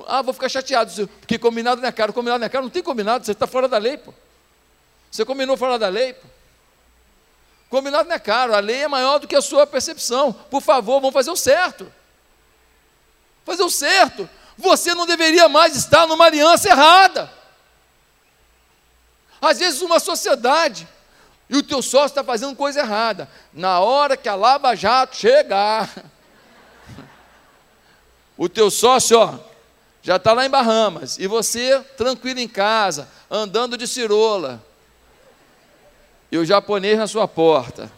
Ah, 0.08 0.22
vou 0.22 0.34
ficar 0.34 0.48
chateado, 0.48 1.10
porque 1.20 1.38
combinado 1.38 1.82
não 1.82 1.90
é 1.90 1.92
caro. 1.92 2.14
Combinado 2.14 2.40
não 2.40 2.46
é 2.46 2.50
caro, 2.50 2.64
não 2.64 2.70
tem 2.70 2.82
combinado, 2.82 3.26
você 3.26 3.34
está 3.34 3.46
fora 3.46 3.68
da 3.68 3.78
lei, 3.78 3.98
pô. 3.98 4.14
Você 5.12 5.26
combinou 5.26 5.58
fora 5.58 5.78
da 5.78 5.90
lei, 5.90 6.14
pô. 6.14 6.26
Combinado 7.70 8.08
não 8.08 8.16
é 8.16 8.20
caro, 8.20 8.56
a 8.56 8.62
lei 8.62 8.84
é 8.84 8.88
maior 8.88 9.20
do 9.20 9.28
que 9.28 9.36
a 9.36 9.42
sua 9.42 9.68
percepção. 9.68 10.32
Por 10.32 10.62
favor, 10.62 11.02
vamos 11.02 11.14
fazer 11.14 11.32
o 11.32 11.36
certo. 11.36 11.92
Fazer 13.44 13.64
o 13.64 13.70
certo. 13.70 14.30
Você 14.58 14.96
não 14.96 15.06
deveria 15.06 15.50
mais 15.50 15.76
estar 15.76 16.08
numa 16.08 16.24
aliança 16.24 16.70
errada. 16.70 17.30
Às 19.42 19.60
vezes, 19.60 19.82
uma 19.82 20.00
sociedade 20.00 20.95
e 21.50 21.58
o 21.58 21.64
teu 21.64 21.82
sócio 21.82 22.08
está 22.08 22.24
fazendo 22.24 22.56
coisa 22.56 22.80
errada. 22.80 23.30
Na 23.54 23.80
hora 23.80 24.18
que 24.18 24.28
a 24.28 24.36
Lava 24.36 24.76
Jato 24.76 25.16
chegar, 25.16 25.94
o 28.36 28.50
teu 28.50 28.72
sócio, 28.72 29.20
ó, 29.20 29.40
já 30.02 30.18
está 30.18 30.34
lá 30.34 30.46
em 30.46 30.50
Bahamas, 30.50 31.18
e 31.18 31.28
você 31.28 31.80
tranquilo 31.98 32.40
em 32.40 32.48
casa, 32.48 33.10
andando 33.30 33.78
de 33.78 33.88
cirola, 33.88 34.64
e 36.32 36.38
o 36.38 36.46
japonês 36.46 36.98
na 36.98 37.08
sua 37.08 37.28
porta. 37.28 37.92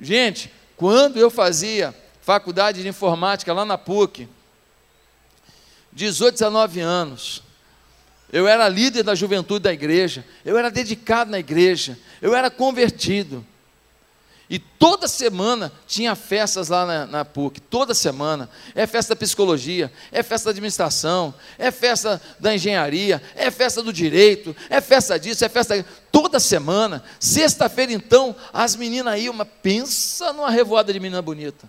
Gente, 0.00 0.52
Quando 0.76 1.16
eu 1.16 1.30
fazia 1.30 1.94
faculdade 2.22 2.82
de 2.82 2.88
informática 2.88 3.52
lá 3.52 3.64
na 3.64 3.78
PUC, 3.78 4.28
18, 5.92 6.34
19 6.34 6.80
anos, 6.80 7.40
eu 8.32 8.48
era 8.48 8.66
líder 8.66 9.02
da 9.02 9.14
juventude 9.14 9.64
da 9.64 9.72
igreja, 9.72 10.24
eu 10.42 10.56
era 10.56 10.70
dedicado 10.70 11.30
na 11.30 11.38
igreja, 11.38 11.98
eu 12.20 12.34
era 12.34 12.50
convertido. 12.50 13.46
E 14.48 14.58
toda 14.58 15.08
semana 15.08 15.72
tinha 15.86 16.14
festas 16.14 16.68
lá 16.68 16.84
na, 16.84 17.06
na, 17.06 17.24
PUC, 17.24 17.58
toda 17.58 17.94
semana. 17.94 18.50
É 18.74 18.86
festa 18.86 19.14
da 19.14 19.18
psicologia, 19.18 19.90
é 20.10 20.22
festa 20.22 20.46
da 20.46 20.50
administração, 20.50 21.34
é 21.58 21.70
festa 21.70 22.20
da 22.38 22.54
engenharia, 22.54 23.22
é 23.34 23.50
festa 23.50 23.82
do 23.82 23.90
direito, 23.92 24.54
é 24.68 24.78
festa 24.80 25.18
disso, 25.18 25.42
é 25.42 25.48
festa. 25.48 25.82
Toda 26.10 26.38
semana. 26.38 27.02
Sexta-feira, 27.18 27.92
então, 27.92 28.36
as 28.52 28.76
meninas 28.76 29.18
iam, 29.20 29.32
mas 29.32 29.48
pensa 29.62 30.34
numa 30.34 30.50
revoada 30.50 30.92
de 30.92 31.00
menina 31.00 31.22
bonita. 31.22 31.66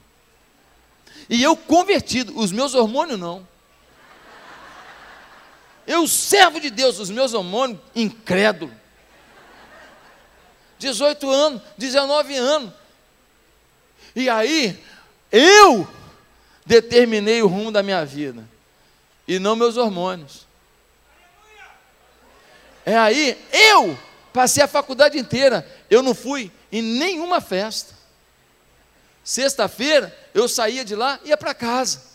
E 1.29 1.41
eu 1.41 1.55
convertido, 1.55 2.37
os 2.37 2.51
meus 2.51 2.73
hormônios 2.73 3.19
não. 3.19 3.47
Eu, 5.85 6.07
servo 6.07 6.59
de 6.59 6.69
Deus, 6.69 6.99
os 6.99 7.09
meus 7.09 7.33
hormônios, 7.33 7.79
incrédulo. 7.95 8.73
18 10.79 11.29
anos, 11.29 11.61
19 11.77 12.35
anos. 12.35 12.73
E 14.15 14.29
aí, 14.29 14.83
eu 15.31 15.87
determinei 16.65 17.41
o 17.41 17.47
rumo 17.47 17.71
da 17.71 17.83
minha 17.83 18.05
vida, 18.05 18.47
e 19.27 19.39
não 19.39 19.55
meus 19.55 19.77
hormônios. 19.77 20.47
É 22.85 22.97
aí, 22.97 23.37
eu 23.51 23.97
passei 24.31 24.61
a 24.61 24.67
faculdade 24.67 25.17
inteira, 25.17 25.67
eu 25.89 26.03
não 26.03 26.13
fui 26.13 26.51
em 26.71 26.81
nenhuma 26.81 27.39
festa. 27.39 27.93
Sexta-feira, 29.23 30.15
eu 30.33 30.49
saía 30.49 30.83
de 30.83 30.95
lá 30.95 31.19
e 31.23 31.29
ia 31.29 31.37
para 31.37 31.53
casa. 31.53 32.12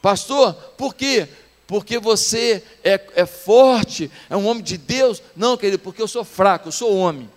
Pastor, 0.00 0.54
por 0.76 0.94
quê? 0.94 1.28
porque 1.70 2.00
você 2.00 2.64
é, 2.82 3.00
é 3.14 3.24
forte, 3.24 4.10
é 4.28 4.36
um 4.36 4.44
homem 4.48 4.60
de 4.60 4.76
Deus. 4.76 5.22
Não, 5.36 5.56
querido, 5.56 5.78
porque 5.78 6.02
eu 6.02 6.08
sou 6.08 6.24
fraco, 6.24 6.66
eu 6.66 6.72
sou 6.72 6.96
homem. 6.96 7.30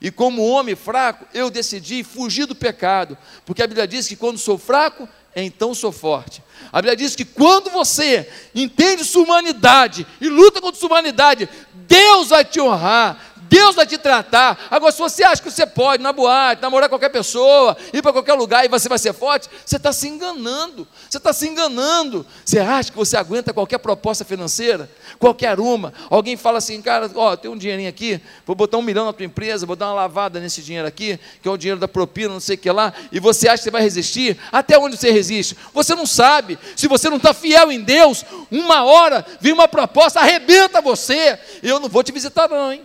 E 0.00 0.12
como 0.12 0.46
homem 0.46 0.76
fraco, 0.76 1.26
eu 1.34 1.50
decidi 1.50 2.04
fugir 2.04 2.46
do 2.46 2.54
pecado, 2.54 3.18
porque 3.44 3.64
a 3.64 3.66
Bíblia 3.66 3.84
diz 3.84 4.06
que 4.06 4.14
quando 4.14 4.38
sou 4.38 4.56
fraco, 4.56 5.08
então 5.34 5.74
sou 5.74 5.90
forte. 5.90 6.40
A 6.72 6.80
Bíblia 6.80 6.94
diz 6.94 7.16
que 7.16 7.24
quando 7.24 7.68
você 7.68 8.30
entende 8.54 9.04
sua 9.04 9.24
humanidade 9.24 10.06
e 10.20 10.28
luta 10.28 10.60
contra 10.60 10.78
sua 10.78 10.90
humanidade, 10.90 11.48
Deus 11.74 12.28
vai 12.28 12.44
te 12.44 12.60
honrar, 12.60 13.34
Deus 13.48 13.74
vai 13.74 13.86
te 13.86 13.98
tratar. 13.98 14.66
Agora, 14.70 14.92
se 14.92 14.98
você 14.98 15.24
acha 15.24 15.42
que 15.42 15.50
você 15.50 15.66
pode 15.66 16.02
na 16.02 16.12
boate, 16.12 16.60
namorar 16.62 16.88
qualquer 16.88 17.08
pessoa, 17.08 17.76
ir 17.92 18.02
para 18.02 18.12
qualquer 18.12 18.34
lugar 18.34 18.64
e 18.64 18.68
você 18.68 18.88
vai 18.88 18.98
ser 18.98 19.12
forte, 19.12 19.48
você 19.64 19.76
está 19.76 19.92
se 19.92 20.08
enganando. 20.08 20.86
Você 21.08 21.18
está 21.18 21.32
se 21.32 21.48
enganando. 21.48 22.24
Você 22.44 22.58
acha 22.58 22.90
que 22.90 22.96
você 22.96 23.16
aguenta 23.16 23.52
qualquer 23.52 23.78
proposta 23.78 24.24
financeira? 24.24 24.90
Qualquer 25.18 25.58
uma. 25.58 25.92
Alguém 26.10 26.36
fala 26.36 26.58
assim, 26.58 26.80
cara, 26.82 27.10
ó, 27.14 27.36
tem 27.36 27.50
um 27.50 27.56
dinheirinho 27.56 27.88
aqui, 27.88 28.20
vou 28.46 28.54
botar 28.54 28.76
um 28.78 28.82
milhão 28.82 29.04
na 29.04 29.12
tua 29.12 29.24
empresa, 29.24 29.66
vou 29.66 29.76
dar 29.76 29.86
uma 29.86 29.94
lavada 29.94 30.38
nesse 30.40 30.62
dinheiro 30.62 30.86
aqui, 30.86 31.18
que 31.42 31.48
é 31.48 31.50
o 31.50 31.56
dinheiro 31.56 31.80
da 31.80 31.88
propina, 31.88 32.34
não 32.34 32.40
sei 32.40 32.56
o 32.56 32.58
que 32.58 32.70
lá, 32.70 32.92
e 33.10 33.18
você 33.18 33.48
acha 33.48 33.58
que 33.58 33.64
você 33.64 33.70
vai 33.70 33.82
resistir? 33.82 34.38
Até 34.52 34.78
onde 34.78 34.96
você 34.96 35.10
resiste? 35.10 35.56
Você 35.72 35.94
não 35.94 36.06
sabe. 36.06 36.58
Se 36.76 36.86
você 36.86 37.08
não 37.08 37.16
está 37.16 37.32
fiel 37.32 37.72
em 37.72 37.80
Deus, 37.80 38.24
uma 38.50 38.84
hora 38.84 39.24
vem 39.40 39.52
uma 39.52 39.68
proposta, 39.68 40.20
arrebenta 40.20 40.80
você. 40.80 41.38
Eu 41.62 41.80
não 41.80 41.88
vou 41.88 42.02
te 42.02 42.12
visitar, 42.12 42.48
não, 42.48 42.72
hein? 42.72 42.82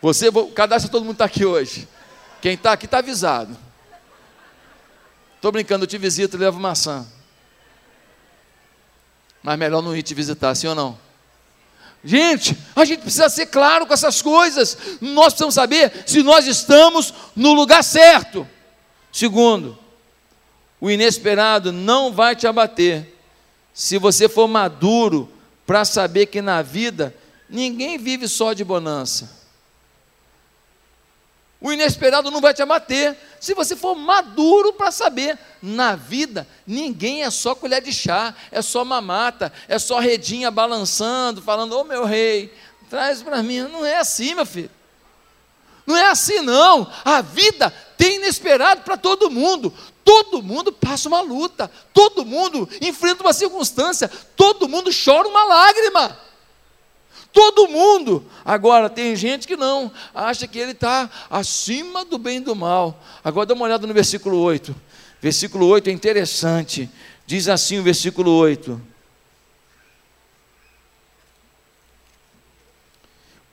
Você, 0.00 0.28
o 0.28 0.48
cadastro 0.48 0.90
todo 0.90 1.04
mundo 1.04 1.14
está 1.14 1.24
aqui 1.24 1.44
hoje. 1.44 1.88
Quem 2.40 2.54
está 2.54 2.72
aqui 2.72 2.84
está 2.84 2.98
avisado. 2.98 3.56
Estou 5.36 5.52
brincando, 5.52 5.84
eu 5.84 5.88
te 5.88 5.98
visito 5.98 6.36
e 6.36 6.40
levo 6.40 6.58
maçã. 6.58 7.06
Mas 9.42 9.58
melhor 9.58 9.82
não 9.82 9.96
ir 9.96 10.02
te 10.02 10.14
visitar, 10.14 10.54
sim 10.54 10.66
ou 10.66 10.74
não? 10.74 10.98
Gente, 12.04 12.56
a 12.74 12.84
gente 12.84 13.00
precisa 13.00 13.28
ser 13.28 13.46
claro 13.46 13.86
com 13.86 13.92
essas 13.92 14.22
coisas. 14.22 14.76
Nós 15.00 15.26
precisamos 15.32 15.54
saber 15.54 16.04
se 16.06 16.22
nós 16.22 16.46
estamos 16.46 17.12
no 17.34 17.52
lugar 17.52 17.82
certo. 17.82 18.46
Segundo, 19.12 19.78
o 20.80 20.90
inesperado 20.90 21.72
não 21.72 22.12
vai 22.12 22.36
te 22.36 22.46
abater 22.46 23.14
se 23.72 23.98
você 23.98 24.28
for 24.28 24.46
maduro 24.46 25.30
para 25.66 25.84
saber 25.84 26.26
que 26.26 26.40
na 26.40 26.62
vida 26.62 27.14
ninguém 27.48 27.98
vive 27.98 28.28
só 28.28 28.52
de 28.52 28.64
bonança. 28.64 29.35
O 31.60 31.72
inesperado 31.72 32.30
não 32.30 32.40
vai 32.40 32.52
te 32.52 32.62
abater. 32.62 33.16
Se 33.40 33.54
você 33.54 33.74
for 33.74 33.94
maduro 33.94 34.72
para 34.74 34.90
saber, 34.90 35.38
na 35.62 35.96
vida 35.96 36.46
ninguém 36.66 37.22
é 37.22 37.30
só 37.30 37.54
colher 37.54 37.80
de 37.80 37.92
chá, 37.92 38.34
é 38.50 38.60
só 38.60 38.84
mamata, 38.84 39.52
é 39.66 39.78
só 39.78 39.98
redinha 39.98 40.50
balançando, 40.50 41.40
falando: 41.40 41.72
Ô 41.74 41.80
oh, 41.80 41.84
meu 41.84 42.04
rei, 42.04 42.52
traz 42.90 43.22
para 43.22 43.42
mim. 43.42 43.60
Não 43.60 43.84
é 43.84 43.96
assim, 43.96 44.34
meu 44.34 44.46
filho. 44.46 44.70
Não 45.86 45.96
é 45.96 46.10
assim, 46.10 46.40
não. 46.40 46.90
A 47.04 47.22
vida 47.22 47.72
tem 47.96 48.16
inesperado 48.16 48.82
para 48.82 48.96
todo 48.96 49.30
mundo. 49.30 49.72
Todo 50.04 50.42
mundo 50.42 50.72
passa 50.72 51.08
uma 51.08 51.20
luta, 51.20 51.68
todo 51.92 52.24
mundo 52.24 52.68
enfrenta 52.80 53.24
uma 53.24 53.32
circunstância, 53.32 54.08
todo 54.36 54.68
mundo 54.68 54.88
chora 55.04 55.26
uma 55.26 55.44
lágrima. 55.44 56.16
Todo 57.36 57.68
mundo. 57.68 58.24
Agora, 58.42 58.88
tem 58.88 59.14
gente 59.14 59.46
que 59.46 59.58
não, 59.58 59.92
acha 60.14 60.46
que 60.48 60.58
ele 60.58 60.70
está 60.70 61.10
acima 61.28 62.02
do 62.02 62.16
bem 62.16 62.38
e 62.38 62.40
do 62.40 62.56
mal. 62.56 62.98
Agora, 63.22 63.44
dá 63.44 63.52
uma 63.52 63.66
olhada 63.66 63.86
no 63.86 63.92
versículo 63.92 64.38
8. 64.38 64.74
Versículo 65.20 65.66
8 65.66 65.90
é 65.90 65.92
interessante. 65.92 66.88
Diz 67.26 67.46
assim 67.46 67.78
o 67.78 67.82
versículo 67.82 68.30
8. 68.32 68.80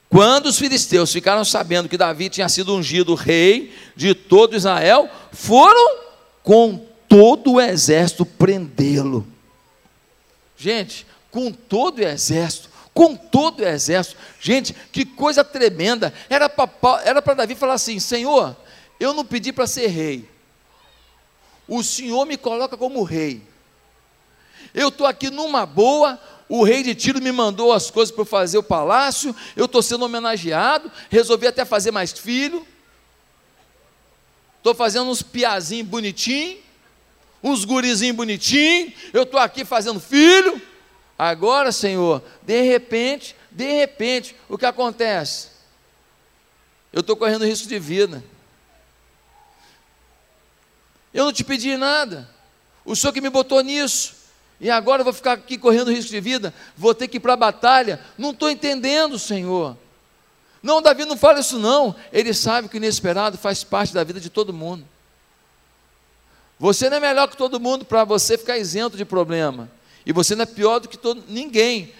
Quando 0.08 0.46
os 0.46 0.58
filisteus 0.58 1.12
ficaram 1.12 1.44
sabendo 1.44 1.90
que 1.90 1.98
Davi 1.98 2.30
tinha 2.30 2.48
sido 2.48 2.74
ungido 2.74 3.16
rei 3.16 3.76
de 3.98 4.16
todo 4.16 4.56
Israel, 4.56 5.10
foram 5.34 5.98
com 6.42 6.88
todo 7.10 7.56
o 7.56 7.62
exército 7.62 8.26
prendê-lo. 8.26 9.28
Gente, 10.56 11.06
com 11.30 11.52
todo 11.52 12.00
o 12.00 12.08
exército 12.08 12.72
com 12.94 13.16
todo 13.16 13.62
o 13.62 13.66
exército. 13.66 14.18
Gente, 14.40 14.74
que 14.92 15.04
coisa 15.04 15.44
tremenda. 15.44 16.14
Era 16.30 16.48
para 16.50 17.34
Davi 17.34 17.56
falar 17.56 17.74
assim: 17.74 18.00
Senhor, 18.00 18.56
eu 19.00 19.14
não 19.14 19.26
pedi 19.26 19.52
para 19.52 19.68
ser 19.68 19.88
rei, 19.88 20.30
o 21.68 21.84
Senhor 21.84 22.26
me 22.26 22.38
coloca 22.38 22.78
como 22.78 23.04
rei. 23.04 23.42
Eu 24.74 24.90
estou 24.90 25.06
aqui 25.06 25.30
numa 25.30 25.66
boa, 25.66 26.20
o 26.50 26.64
rei 26.64 26.84
de 26.84 26.96
Tiro 26.96 27.22
me 27.22 27.32
mandou 27.32 27.72
as 27.74 27.92
coisas 27.92 28.14
para 28.14 28.26
fazer 28.26 28.58
o 28.58 28.64
palácio, 28.64 29.36
eu 29.56 29.66
estou 29.66 29.82
sendo 29.82 30.06
homenageado, 30.06 30.92
resolvi 31.10 31.48
até 31.48 31.64
fazer 31.66 31.92
mais 31.92 32.12
filho. 32.12 32.66
Estou 34.58 34.74
fazendo 34.74 35.10
uns 35.10 35.22
piazinhos 35.22 35.88
bonitinhos, 35.88 36.60
uns 37.44 37.66
gurizinhos 37.66 38.16
bonitinhos, 38.16 38.94
eu 39.12 39.24
estou 39.24 39.40
aqui 39.40 39.66
fazendo 39.66 40.00
filho. 40.00 40.62
Agora, 41.18 41.72
Senhor, 41.72 42.24
de 42.42 42.62
repente, 42.62 43.36
de 43.52 43.72
repente, 43.74 44.36
o 44.50 44.58
que 44.58 44.66
acontece? 44.66 45.50
Eu 46.92 47.02
estou 47.02 47.16
correndo 47.16 47.46
risco 47.46 47.68
de 47.68 47.80
vida. 47.80 48.24
Eu 51.14 51.26
não 51.26 51.34
te 51.34 51.44
pedi 51.44 51.78
nada. 51.78 52.30
O 52.84 52.96
Senhor 52.96 53.14
que 53.14 53.22
me 53.22 53.30
botou 53.30 53.62
nisso. 53.62 54.16
E 54.60 54.70
agora 54.70 55.02
eu 55.02 55.04
vou 55.04 55.14
ficar 55.14 55.34
aqui 55.34 55.58
correndo 55.58 55.92
risco 55.92 56.12
de 56.12 56.20
vida. 56.20 56.54
Vou 56.76 56.94
ter 56.94 57.08
que 57.08 57.18
ir 57.18 57.20
para 57.20 57.34
a 57.34 57.38
batalha. 57.38 58.00
Não 58.18 58.32
estou 58.32 58.50
entendendo, 58.50 59.20
Senhor. 59.20 59.78
Não, 60.62 60.82
Davi 60.82 61.04
não 61.06 61.18
fala 61.18 61.40
isso 61.40 61.60
não. 61.60 61.96
Ele 62.12 62.34
sabe 62.34 62.70
que 62.70 62.76
o 62.76 62.78
inesperado 62.78 63.38
faz 63.38 63.64
parte 63.64 63.94
da 63.94 64.04
vida 64.04 64.20
de 64.20 64.30
todo 64.30 64.54
mundo. 64.54 64.88
Você 66.58 66.90
não 66.90 66.98
é 66.98 67.00
melhor 67.00 67.28
que 67.28 67.36
todo 67.36 67.60
mundo 67.60 67.84
para 67.84 68.04
você 68.06 68.38
ficar 68.38 68.58
isento 68.58 68.96
de 68.96 69.04
problema. 69.04 69.70
E 70.06 70.12
você 70.12 70.36
não 70.36 70.44
é 70.44 70.46
pior 70.46 70.80
do 70.80 70.88
que 70.88 70.98
todo, 70.98 71.24
ninguém. 71.28 71.94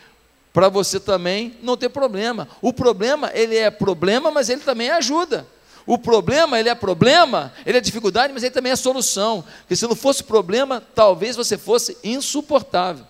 Para 0.52 0.70
você 0.70 1.00
também 1.00 1.58
não 1.64 1.76
ter 1.76 1.90
problema. 1.90 2.48
O 2.62 2.72
problema, 2.72 3.32
ele 3.34 3.58
é 3.58 3.72
problema, 3.72 4.30
mas 4.30 4.50
ele 4.50 4.62
também 4.62 4.90
ajuda. 4.92 5.48
O 5.86 5.98
problema, 5.98 6.60
ele 6.60 6.70
é 6.70 6.76
problema, 6.76 7.52
ele 7.66 7.78
é 7.78 7.82
dificuldade, 7.82 8.32
mas 8.32 8.44
ele 8.44 8.54
também 8.54 8.72
é 8.72 8.76
solução. 8.76 9.44
Porque 9.62 9.76
se 9.76 9.88
não 9.88 9.96
fosse 9.96 10.24
problema, 10.24 10.82
talvez 10.94 11.36
você 11.36 11.58
fosse 11.58 11.98
insuportável. 12.04 13.06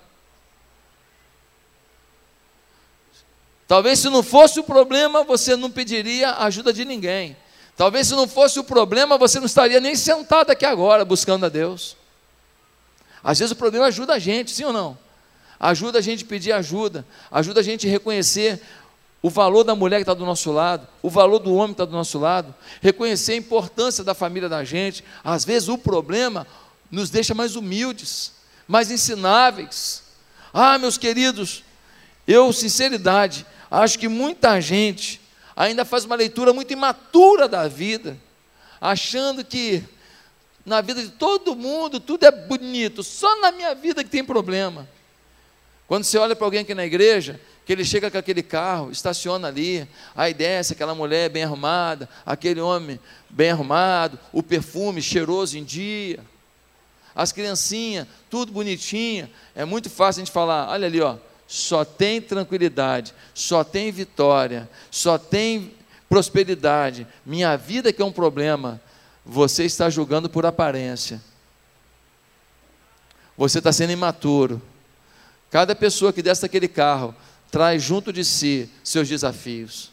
Talvez 3.68 4.00
se 4.00 4.10
não 4.10 4.24
fosse 4.24 4.60
o 4.60 4.64
problema, 4.64 5.24
você 5.24 5.56
não 5.56 5.70
pediria 5.70 6.36
ajuda 6.36 6.72
de 6.74 6.86
ninguém. 6.86 7.36
Talvez 7.76 8.08
se 8.08 8.14
não 8.14 8.28
fosse 8.28 8.60
o 8.60 8.64
problema, 8.64 9.18
você 9.18 9.40
não 9.40 9.48
estaria 9.48 9.80
nem 9.80 9.96
sentado 9.96 10.52
aqui 10.52 10.66
agora 10.66 11.04
buscando 11.04 11.46
a 11.46 11.50
Deus. 11.50 11.96
Às 13.24 13.40
vezes 13.40 13.52
o 13.52 13.56
problema 13.56 13.86
ajuda 13.86 14.14
a 14.14 14.20
gente, 14.20 14.52
sim 14.52 14.66
ou 14.66 14.74
não? 14.74 14.98
Ajuda 15.60 16.00
a 16.00 16.02
gente 16.02 16.26
a 16.26 16.28
pedir 16.28 16.52
ajuda, 16.52 17.06
ajuda 17.32 17.62
a 17.62 17.64
gente 17.64 17.88
a 17.88 17.90
reconhecer 17.90 18.62
o 19.22 19.30
valor 19.30 19.64
da 19.64 19.74
mulher 19.74 19.98
que 19.98 20.02
está 20.02 20.14
do 20.14 20.26
nosso 20.26 20.52
lado, 20.52 20.86
o 21.02 21.10
valor 21.10 21.40
do 21.40 21.54
homem 21.54 21.70
que 21.70 21.74
está 21.76 21.86
do 21.86 21.94
nosso 21.94 22.20
lado, 22.20 22.54
reconhecer 22.82 23.32
a 23.32 23.38
importância 23.38 24.04
da 24.04 24.14
família 24.14 24.50
da 24.50 24.66
gente. 24.66 25.02
Às 25.24 25.46
vezes 25.46 25.70
o 25.70 25.78
problema 25.78 26.46
nos 26.92 27.10
deixa 27.10 27.34
mais 27.34 27.56
humildes, 27.56 28.34
mais 28.68 28.92
ensináveis. 28.92 30.04
Ah, 30.54 30.78
meus 30.78 30.98
queridos, 30.98 31.64
eu, 32.28 32.52
sinceridade, 32.52 33.46
acho 33.72 33.98
que 33.98 34.10
muita 34.10 34.60
gente 34.60 35.22
ainda 35.56 35.86
faz 35.86 36.04
uma 36.04 36.16
leitura 36.16 36.52
muito 36.52 36.74
imatura 36.74 37.48
da 37.48 37.70
vida, 37.70 38.18
achando 38.82 39.46
que 39.46 39.82
na 40.66 40.82
vida 40.82 41.02
de 41.02 41.10
todo 41.10 41.56
mundo 41.56 42.00
tudo 42.00 42.26
é 42.26 42.32
bonito, 42.32 43.04
só 43.04 43.42
na 43.42 43.52
minha 43.52 43.74
vida 43.76 44.04
que 44.04 44.10
tem 44.10 44.24
problema. 44.24 44.88
Quando 45.88 46.04
você 46.06 46.18
olha 46.18 46.36
para 46.36 46.46
alguém 46.46 46.62
aqui 46.62 46.74
na 46.74 46.86
igreja, 46.86 47.40
que 47.66 47.72
ele 47.72 47.86
chega 47.86 48.10
com 48.10 48.18
aquele 48.18 48.44
carro, 48.44 48.92
estaciona 48.92 49.48
ali, 49.48 49.88
aí 50.16 50.34
desce 50.34 50.74
aquela 50.74 50.96
mulher 50.96 51.30
bem 51.30 51.44
arrumada, 51.44 52.10
aquele 52.26 52.60
homem 52.60 53.00
bem 53.30 53.52
arrumado, 53.52 54.20
o 54.32 54.42
perfume 54.42 55.02
cheiroso 55.02 55.58
em 55.58 55.64
dia, 55.64 56.20
as 57.16 57.32
criancinhas, 57.32 58.08
tudo 58.30 58.52
bonitinha, 58.52 59.30
é 59.54 59.64
muito 59.66 59.90
fácil 59.90 60.22
a 60.22 60.26
gente 60.26 60.34
falar, 60.34 60.70
olha 60.70 60.88
ali, 60.88 61.00
ó, 61.00 61.18
só 61.48 61.86
tem 61.86 62.20
tranquilidade, 62.20 63.14
só 63.34 63.64
tem 63.64 63.92
vitória, 63.92 64.68
só 64.90 65.18
tem 65.18 65.74
prosperidade. 66.10 67.08
Minha 67.26 67.56
vida 67.56 67.94
que 67.94 68.02
é 68.02 68.06
um 68.06 68.12
problema. 68.12 68.82
Você 69.26 69.64
está 69.64 69.90
julgando 69.90 70.30
por 70.30 70.46
aparência. 70.46 71.22
Você 73.38 73.60
está 73.60 73.72
sendo 73.72 73.94
imaturo. 73.94 74.62
Cada 75.50 75.76
pessoa 75.76 76.12
que 76.12 76.22
desce 76.22 76.42
daquele 76.42 76.68
carro 76.68 77.16
traz 77.52 77.82
junto 77.82 78.12
de 78.12 78.26
si 78.26 78.70
seus 78.84 79.08
desafios. 79.08 79.92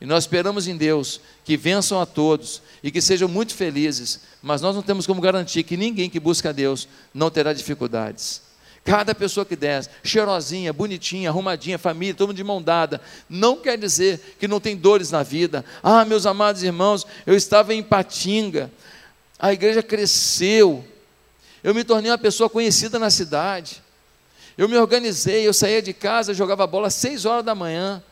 E 0.00 0.06
nós 0.06 0.24
esperamos 0.24 0.68
em 0.68 0.76
Deus 0.76 1.20
que 1.44 1.56
vençam 1.56 2.00
a 2.00 2.06
todos 2.06 2.62
e 2.82 2.90
que 2.90 3.00
sejam 3.00 3.28
muito 3.28 3.54
felizes, 3.54 4.20
mas 4.42 4.60
nós 4.60 4.74
não 4.74 4.82
temos 4.82 5.06
como 5.06 5.20
garantir 5.20 5.62
que 5.62 5.76
ninguém 5.76 6.10
que 6.10 6.20
busca 6.20 6.50
a 6.50 6.52
Deus 6.52 6.86
não 7.14 7.30
terá 7.30 7.52
dificuldades. 7.52 8.42
Cada 8.86 9.14
pessoa 9.14 9.44
que 9.44 9.56
desce, 9.56 9.90
cheirosinha, 10.04 10.72
bonitinha, 10.72 11.28
arrumadinha, 11.28 11.76
família, 11.76 12.14
todo 12.14 12.28
mundo 12.28 12.36
de 12.36 12.44
mão 12.44 12.62
dada, 12.62 13.00
não 13.28 13.56
quer 13.56 13.76
dizer 13.76 14.36
que 14.38 14.46
não 14.46 14.60
tem 14.60 14.76
dores 14.76 15.10
na 15.10 15.24
vida. 15.24 15.64
Ah, 15.82 16.04
meus 16.04 16.24
amados 16.24 16.62
irmãos, 16.62 17.04
eu 17.26 17.34
estava 17.34 17.74
em 17.74 17.82
Patinga, 17.82 18.70
a 19.38 19.52
igreja 19.52 19.82
cresceu, 19.82 20.84
eu 21.64 21.74
me 21.74 21.82
tornei 21.82 22.12
uma 22.12 22.16
pessoa 22.16 22.48
conhecida 22.48 22.96
na 22.96 23.10
cidade. 23.10 23.82
Eu 24.56 24.68
me 24.68 24.76
organizei, 24.76 25.46
eu 25.46 25.52
saía 25.52 25.82
de 25.82 25.92
casa, 25.92 26.32
jogava 26.32 26.66
bola 26.66 26.86
às 26.86 26.94
seis 26.94 27.24
horas 27.24 27.44
da 27.44 27.54
manhã. 27.54 28.02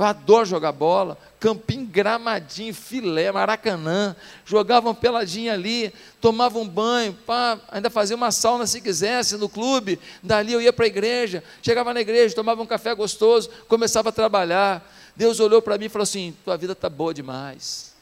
Eu 0.00 0.06
adoro 0.06 0.46
jogar 0.46 0.72
bola. 0.72 1.18
Campinho, 1.38 1.84
gramadinho, 1.84 2.72
filé, 2.72 3.30
maracanã. 3.30 4.16
Jogavam 4.46 4.94
peladinha 4.94 5.52
ali, 5.52 5.92
tomavam 6.22 6.62
um 6.62 6.68
banho, 6.68 7.12
pá, 7.12 7.60
ainda 7.70 7.90
fazia 7.90 8.16
uma 8.16 8.30
sauna 8.30 8.66
se 8.66 8.80
quisesse 8.80 9.36
no 9.36 9.46
clube. 9.46 10.00
Dali 10.22 10.54
eu 10.54 10.62
ia 10.62 10.72
para 10.72 10.86
a 10.86 10.88
igreja, 10.88 11.44
chegava 11.62 11.92
na 11.92 12.00
igreja, 12.00 12.34
tomava 12.34 12.62
um 12.62 12.66
café 12.66 12.94
gostoso, 12.94 13.50
começava 13.68 14.08
a 14.08 14.12
trabalhar. 14.12 14.90
Deus 15.14 15.38
olhou 15.38 15.60
para 15.60 15.76
mim 15.76 15.84
e 15.84 15.90
falou 15.90 16.04
assim: 16.04 16.34
tua 16.46 16.56
vida 16.56 16.72
está 16.72 16.88
boa 16.88 17.12
demais. 17.12 17.94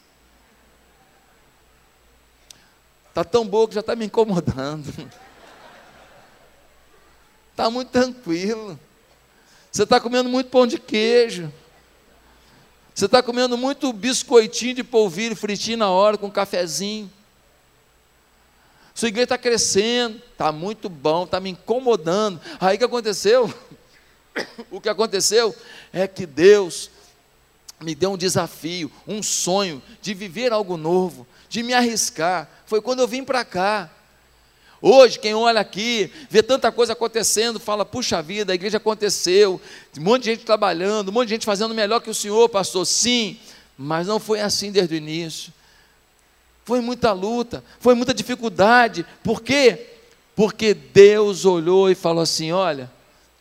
Está 3.08 3.24
tão 3.24 3.44
boa 3.44 3.66
que 3.66 3.74
já 3.74 3.80
está 3.80 3.96
me 3.96 4.06
incomodando. 4.06 4.88
Está 7.50 7.66
muito 7.68 7.88
tranquilo. 7.88 8.78
Você 9.72 9.82
está 9.82 9.98
comendo 9.98 10.28
muito 10.28 10.48
pão 10.48 10.64
de 10.64 10.78
queijo. 10.78 11.52
Você 12.98 13.04
está 13.04 13.22
comendo 13.22 13.56
muito 13.56 13.92
biscoitinho 13.92 14.74
de 14.74 14.82
polvilho 14.82 15.37
fritinho 15.37 15.78
na 15.78 15.88
hora, 15.88 16.18
com 16.18 16.26
um 16.26 16.30
cafezinho. 16.32 17.08
Sua 18.92 19.06
igreja 19.06 19.22
está 19.22 19.38
crescendo, 19.38 20.20
está 20.32 20.50
muito 20.50 20.88
bom, 20.88 21.22
está 21.22 21.38
me 21.38 21.50
incomodando. 21.50 22.40
Aí 22.58 22.74
o 22.74 22.78
que 22.78 22.84
aconteceu? 22.84 23.54
O 24.68 24.80
que 24.80 24.88
aconteceu 24.88 25.54
é 25.92 26.08
que 26.08 26.26
Deus 26.26 26.90
me 27.80 27.94
deu 27.94 28.11
um 28.11 28.16
desafio, 28.16 28.90
um 29.06 29.22
sonho 29.22 29.80
de 30.02 30.12
viver 30.12 30.52
algo 30.52 30.76
novo, 30.76 31.24
de 31.48 31.62
me 31.62 31.74
arriscar. 31.74 32.50
Foi 32.66 32.82
quando 32.82 32.98
eu 32.98 33.06
vim 33.06 33.22
para 33.22 33.44
cá. 33.44 33.88
Hoje, 34.80 35.18
quem 35.18 35.34
olha 35.34 35.60
aqui, 35.60 36.12
vê 36.30 36.42
tanta 36.42 36.70
coisa 36.70 36.92
acontecendo, 36.92 37.58
fala: 37.58 37.84
puxa 37.84 38.22
vida, 38.22 38.52
a 38.52 38.54
igreja 38.54 38.76
aconteceu, 38.76 39.60
um 39.96 40.02
monte 40.02 40.24
de 40.24 40.30
gente 40.30 40.44
trabalhando, 40.44 41.08
um 41.08 41.12
monte 41.12 41.28
de 41.28 41.34
gente 41.34 41.46
fazendo 41.46 41.74
melhor 41.74 42.00
que 42.00 42.10
o 42.10 42.14
senhor, 42.14 42.48
pastor. 42.48 42.86
Sim, 42.86 43.38
mas 43.76 44.06
não 44.06 44.20
foi 44.20 44.40
assim 44.40 44.70
desde 44.70 44.94
o 44.94 44.96
início. 44.96 45.52
Foi 46.64 46.80
muita 46.80 47.12
luta, 47.12 47.64
foi 47.80 47.94
muita 47.94 48.14
dificuldade. 48.14 49.04
Por 49.24 49.42
quê? 49.42 49.86
Porque 50.36 50.74
Deus 50.74 51.44
olhou 51.44 51.90
e 51.90 51.96
falou 51.96 52.22
assim: 52.22 52.52
olha, 52.52 52.88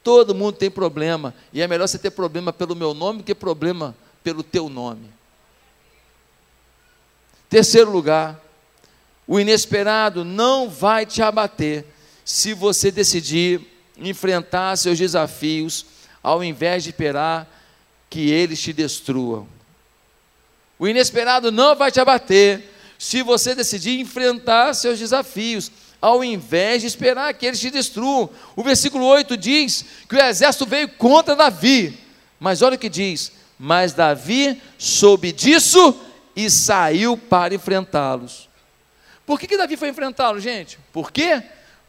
todo 0.04 0.34
mundo 0.34 0.56
tem 0.56 0.72
problema, 0.72 1.36
e 1.54 1.62
é 1.62 1.68
melhor 1.68 1.88
você 1.88 2.00
ter 2.00 2.12
problema 2.12 2.52
pelo 2.52 2.76
meu 2.76 2.96
nome 2.96 3.22
que 3.22 3.36
problema 3.36 3.96
pelo 4.24 4.42
teu 4.42 4.70
nome. 4.70 5.08
Terceiro 7.48 7.92
lugar, 7.92 8.42
o 9.28 9.40
inesperado 9.40 10.24
não 10.24 10.70
vai 10.70 11.06
te 11.06 11.22
abater 11.22 11.86
se 12.24 12.54
você 12.54 12.90
decidir 12.90 13.62
enfrentar 13.98 14.76
seus 14.78 14.98
desafios 14.98 15.86
ao 16.24 16.44
invés 16.44 16.84
de 16.84 16.90
esperar 16.90 17.48
que 18.10 18.30
eles 18.30 18.62
te 18.62 18.72
destruam. 18.72 19.48
O 20.80 20.88
inesperado 20.88 21.52
não 21.52 21.76
vai 21.76 21.92
te 21.92 22.00
abater 22.00 22.72
se 22.98 23.22
você 23.22 23.54
decidir 23.54 24.00
enfrentar 24.00 24.74
seus 24.74 24.98
desafios 24.98 25.72
ao 26.02 26.24
invés 26.24 26.82
de 26.82 26.88
esperar 26.88 27.34
que 27.34 27.46
eles 27.46 27.60
te 27.60 27.70
destruam. 27.70 28.30
O 28.56 28.64
versículo 28.64 29.06
8 29.06 29.36
diz 29.36 29.84
que 30.08 30.16
o 30.16 30.22
exército 30.22 30.66
veio 30.66 30.88
contra 30.90 31.36
Davi, 31.36 31.98
mas 32.40 32.62
olha 32.62 32.76
o 32.76 32.80
que 32.80 32.90
diz: 32.90 33.32
Mas 33.58 33.94
Davi 33.94 34.62
soube 34.78 35.32
disso 35.32 36.00
e 36.36 36.50
saiu 36.50 37.18
para 37.18 37.56
enfrentá-los. 37.56 38.47
Por 39.28 39.38
que, 39.38 39.46
que 39.46 39.58
Davi 39.58 39.76
foi 39.76 39.90
enfrentá-lo, 39.90 40.40
gente? 40.40 40.80
Por 40.94 41.12
quê? 41.12 41.44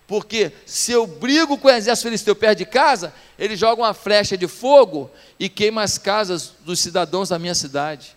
Porque 0.09 0.51
se 0.66 0.90
eu 0.90 1.07
brigo 1.07 1.57
com 1.57 1.68
o 1.68 1.70
exército 1.70 2.09
filisteu 2.09 2.35
perto 2.35 2.59
de 2.59 2.66
casa, 2.66 3.14
ele 3.38 3.55
joga 3.55 3.81
uma 3.81 3.94
flecha 3.94 4.37
de 4.37 4.48
fogo 4.48 5.09
e 5.38 5.48
queima 5.48 5.85
as 5.85 5.98
casas 5.98 6.55
dos 6.64 6.81
cidadãos 6.81 7.29
da 7.29 7.38
minha 7.38 7.55
cidade. 7.55 8.16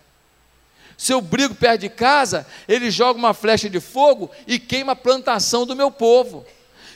Se 0.98 1.14
eu 1.14 1.22
brigo 1.22 1.54
perto 1.54 1.82
de 1.82 1.90
casa, 1.90 2.48
ele 2.68 2.90
joga 2.90 3.20
uma 3.20 3.34
flecha 3.34 3.70
de 3.70 3.80
fogo 3.80 4.32
e 4.48 4.58
queima 4.58 4.94
a 4.94 4.96
plantação 4.96 5.68
do 5.68 5.76
meu 5.76 5.92
povo. 5.92 6.44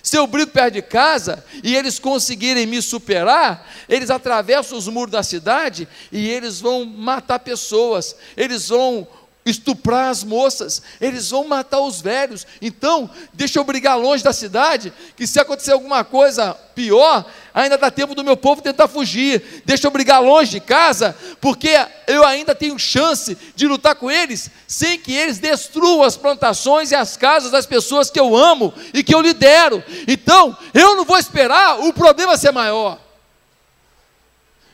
Se 0.02 0.18
eu 0.18 0.26
brigo 0.26 0.50
perto 0.50 0.74
de 0.74 0.82
casa 0.82 1.46
e 1.64 1.76
eles 1.76 2.00
conseguirem 2.00 2.66
me 2.66 2.82
superar, 2.82 3.72
eles 3.88 4.10
atravessam 4.10 4.80
os 4.80 4.88
muros 4.88 5.12
da 5.12 5.22
cidade 5.22 5.88
e 6.12 6.28
eles 6.28 6.60
vão 6.60 6.86
matar 6.86 7.38
pessoas, 7.38 8.16
eles 8.36 8.70
vão 8.70 9.08
estuprar 9.46 10.10
as 10.10 10.24
moças, 10.24 10.82
eles 11.00 11.30
vão 11.30 11.48
matar 11.48 11.80
os 11.80 12.02
velhos. 12.02 12.48
Então, 12.60 13.08
deixa 13.32 13.60
eu 13.60 13.64
brigar 13.64 13.98
longe 13.98 14.24
da 14.24 14.34
cidade, 14.34 14.92
que 15.16 15.28
se 15.28 15.40
acontecer 15.40 15.72
alguma 15.72 16.04
coisa 16.04 16.56
pior, 16.74 17.24
ainda 17.54 17.78
dá 17.78 17.92
tempo 17.92 18.16
do 18.16 18.24
meu 18.24 18.36
povo 18.36 18.64
tentar 18.64 18.88
fugir. 18.88 19.62
Deixa 19.64 19.86
eu 19.86 19.92
brigar 19.92 20.20
longe 20.20 20.50
de 20.50 20.60
casa, 20.60 21.16
porque 21.40 21.70
eu 22.08 22.26
ainda 22.26 22.56
tenho 22.56 22.80
chance 22.80 23.38
de 23.56 23.68
lutar 23.68 23.94
com 23.94 24.10
eles, 24.10 24.50
sem 24.68 24.98
que 24.98 25.14
eles 25.14 25.38
destruam 25.38 26.02
as 26.02 26.18
plantações 26.18 26.90
e 26.90 26.96
as 26.96 27.16
casas 27.16 27.52
das 27.52 27.68
pessoas 27.68 28.10
que 28.10 28.20
eu 28.20 28.36
amo 28.36 28.74
e 28.96 29.04
que 29.04 29.14
eu 29.14 29.22
lidero. 29.22 29.84
Então, 30.08 30.58
eu 30.74 30.96
não 30.96 31.06
vou 31.06 31.20
esperar 31.20 31.82
o 31.82 31.94
problema 31.94 32.36
ser 32.36 32.52
maior. 32.52 33.00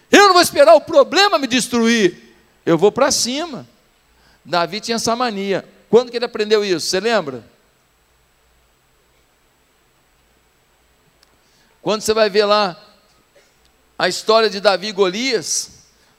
Eu 0.10 0.28
não 0.28 0.34
vou 0.34 0.42
esperar 0.42 0.76
o 0.76 0.82
problema 0.82 1.38
me 1.38 1.48
destruir. 1.48 2.36
Eu 2.66 2.78
vou 2.78 2.92
para 2.92 3.12
cima. 3.12 3.68
Davi 4.44 4.82
tinha 4.82 4.96
essa 4.96 5.16
mania. 5.16 5.68
Quando 5.90 6.10
que 6.10 6.18
ele 6.18 6.26
aprendeu 6.26 6.64
isso? 6.64 6.88
Você 6.88 7.00
lembra? 7.00 7.44
Quando 11.82 12.02
você 12.02 12.14
vai 12.14 12.30
ver 12.30 12.46
lá 12.46 12.80
a 13.98 14.08
história 14.08 14.50
de 14.50 14.60
Davi 14.60 14.88
e 14.88 14.92
Golias, 14.92 15.72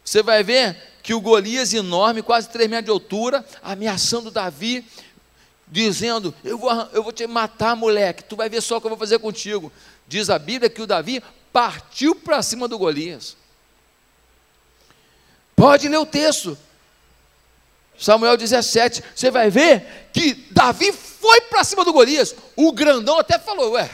você 0.05 0.23
vai 0.23 0.43
ver 0.43 0.77
que 1.03 1.15
o 1.15 1.21
Golias 1.21 1.73
enorme, 1.73 2.23
quase 2.23 2.49
3 2.49 2.69
metros 2.69 2.87
de 2.87 2.91
altura, 2.91 3.45
ameaçando 3.63 4.31
Davi, 4.31 4.87
dizendo: 5.67 6.35
eu 6.45 6.59
vou, 6.59 6.71
eu 6.93 7.03
vou 7.03 7.13
te 7.13 7.27
matar, 7.27 7.75
moleque, 7.75 8.25
tu 8.25 8.37
vai 8.37 8.49
ver 8.49 8.61
só 8.61 8.77
o 8.77 8.81
que 8.81 8.87
eu 8.87 8.91
vou 8.91 8.99
fazer 8.99 9.19
contigo. 9.19 9.73
Diz 10.07 10.31
a 10.31 10.39
Bíblia 10.39 10.69
que 10.69 10.83
o 10.83 10.87
Davi 10.87 11.23
partiu 11.53 12.15
para 12.15 12.43
cima 12.43 12.69
do 12.69 12.79
Golias. 12.79 13.37
Pode 15.55 15.89
ler 15.89 15.99
o 15.99 16.07
texto. 16.07 16.59
Samuel 18.03 18.37
17, 18.37 19.01
você 19.15 19.31
vai 19.31 19.49
ver 19.49 20.09
que 20.13 20.35
Davi 20.51 20.91
foi 20.91 21.41
para 21.43 21.63
cima 21.63 21.85
do 21.85 21.93
Golias. 21.93 22.35
O 22.57 22.73
grandão 22.73 23.17
até 23.17 23.39
falou: 23.39 23.75
Ué, 23.75 23.89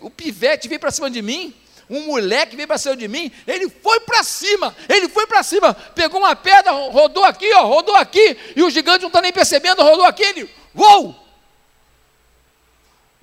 o, 0.00 0.08
pivete 0.08 0.68
veio 0.68 0.78
para 0.78 0.92
cima 0.92 1.10
de 1.10 1.20
mim. 1.20 1.52
um 1.90 2.06
moleque 2.06 2.54
veio 2.54 2.68
para 2.68 2.78
cima 2.78 2.96
de 2.96 3.08
mim, 3.08 3.32
ele 3.44 3.68
foi 3.68 3.98
para 4.00 4.22
cima, 4.22 4.76
ele 4.88 5.08
foi 5.08 5.26
para 5.26 5.42
cima, 5.42 5.74
pegou 5.74 6.20
uma 6.20 6.36
pedra, 6.36 6.70
rodou 6.70 7.24
aqui, 7.24 7.52
ó, 7.54 7.66
rodou 7.66 7.96
aqui, 7.96 8.36
e 8.54 8.62
o 8.62 8.70
gigante 8.70 9.00
não 9.00 9.08
está 9.08 9.20
nem 9.20 9.32
percebendo, 9.32 9.82
rodou 9.82 10.04
aqui, 10.04 10.22
ele, 10.22 10.48
uou! 10.76 11.16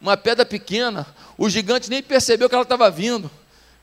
Uma 0.02 0.18
pedra 0.18 0.46
pequena, 0.46 1.08
o 1.38 1.50
gigante 1.50 1.90
nem 1.90 2.04
percebeu 2.04 2.50
que 2.50 2.56
ela 2.56 2.64
estava 2.64 2.92
vindo. 2.92 3.32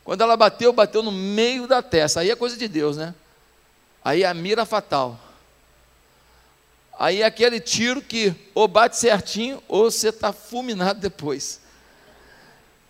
Quando 0.05 0.21
ela 0.21 0.37
bateu, 0.37 0.73
bateu 0.73 1.03
no 1.03 1.13
meio 1.13 1.67
da 1.67 1.81
testa. 1.81 2.21
Aí 2.21 2.31
é 2.31 2.37
coisa 2.37 2.57
de 2.57 2.69
Deus, 2.69 2.97
né? 2.97 3.15
Aí 4.05 4.25
a 4.25 4.35
mira 4.35 4.65
fatal. 4.65 5.19
Aí 6.99 7.23
aquele 7.23 7.59
tiro 7.61 8.03
que 8.03 8.35
ou 8.55 8.69
bate 8.69 8.97
certinho 8.97 9.63
ou 9.69 9.91
você 9.91 10.09
está 10.09 10.33
fulminado 10.33 11.01
depois. 11.01 11.61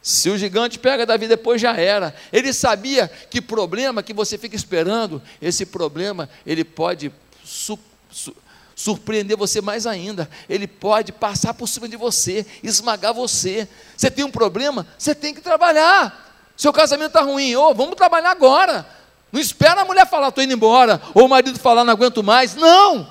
Se 0.02 0.28
o 0.28 0.36
gigante 0.36 0.78
pega 0.78 1.06
Davi 1.06 1.28
depois 1.28 1.60
já 1.60 1.76
era. 1.76 2.14
Ele 2.32 2.52
sabia 2.52 3.08
que 3.08 3.40
problema 3.40 4.02
que 4.02 4.12
você 4.12 4.36
fica 4.36 4.56
esperando, 4.56 5.22
esse 5.40 5.64
problema 5.64 6.28
ele 6.44 6.64
pode 6.64 7.12
su, 7.44 7.78
su, 8.10 8.34
surpreender 8.74 9.36
você 9.36 9.60
mais 9.60 9.86
ainda. 9.86 10.28
Ele 10.48 10.66
pode 10.66 11.12
passar 11.12 11.54
por 11.54 11.68
cima 11.68 11.88
de 11.88 11.96
você, 11.96 12.44
esmagar 12.62 13.14
você. 13.14 13.68
Você 13.96 14.10
tem 14.10 14.24
um 14.24 14.30
problema, 14.30 14.86
você 14.98 15.14
tem 15.14 15.32
que 15.32 15.40
trabalhar. 15.40 16.52
Seu 16.56 16.72
casamento 16.72 17.08
está 17.08 17.22
ruim, 17.22 17.54
oh, 17.54 17.72
vamos 17.72 17.94
trabalhar 17.94 18.32
agora. 18.32 18.84
Não 19.32 19.40
espera 19.40 19.80
a 19.80 19.84
mulher 19.86 20.06
falar, 20.06 20.28
estou 20.28 20.44
indo 20.44 20.52
embora, 20.52 21.00
ou 21.14 21.24
o 21.24 21.28
marido 21.28 21.58
falar, 21.58 21.84
não 21.84 21.92
aguento 21.92 22.22
mais. 22.22 22.54
Não! 22.54 23.10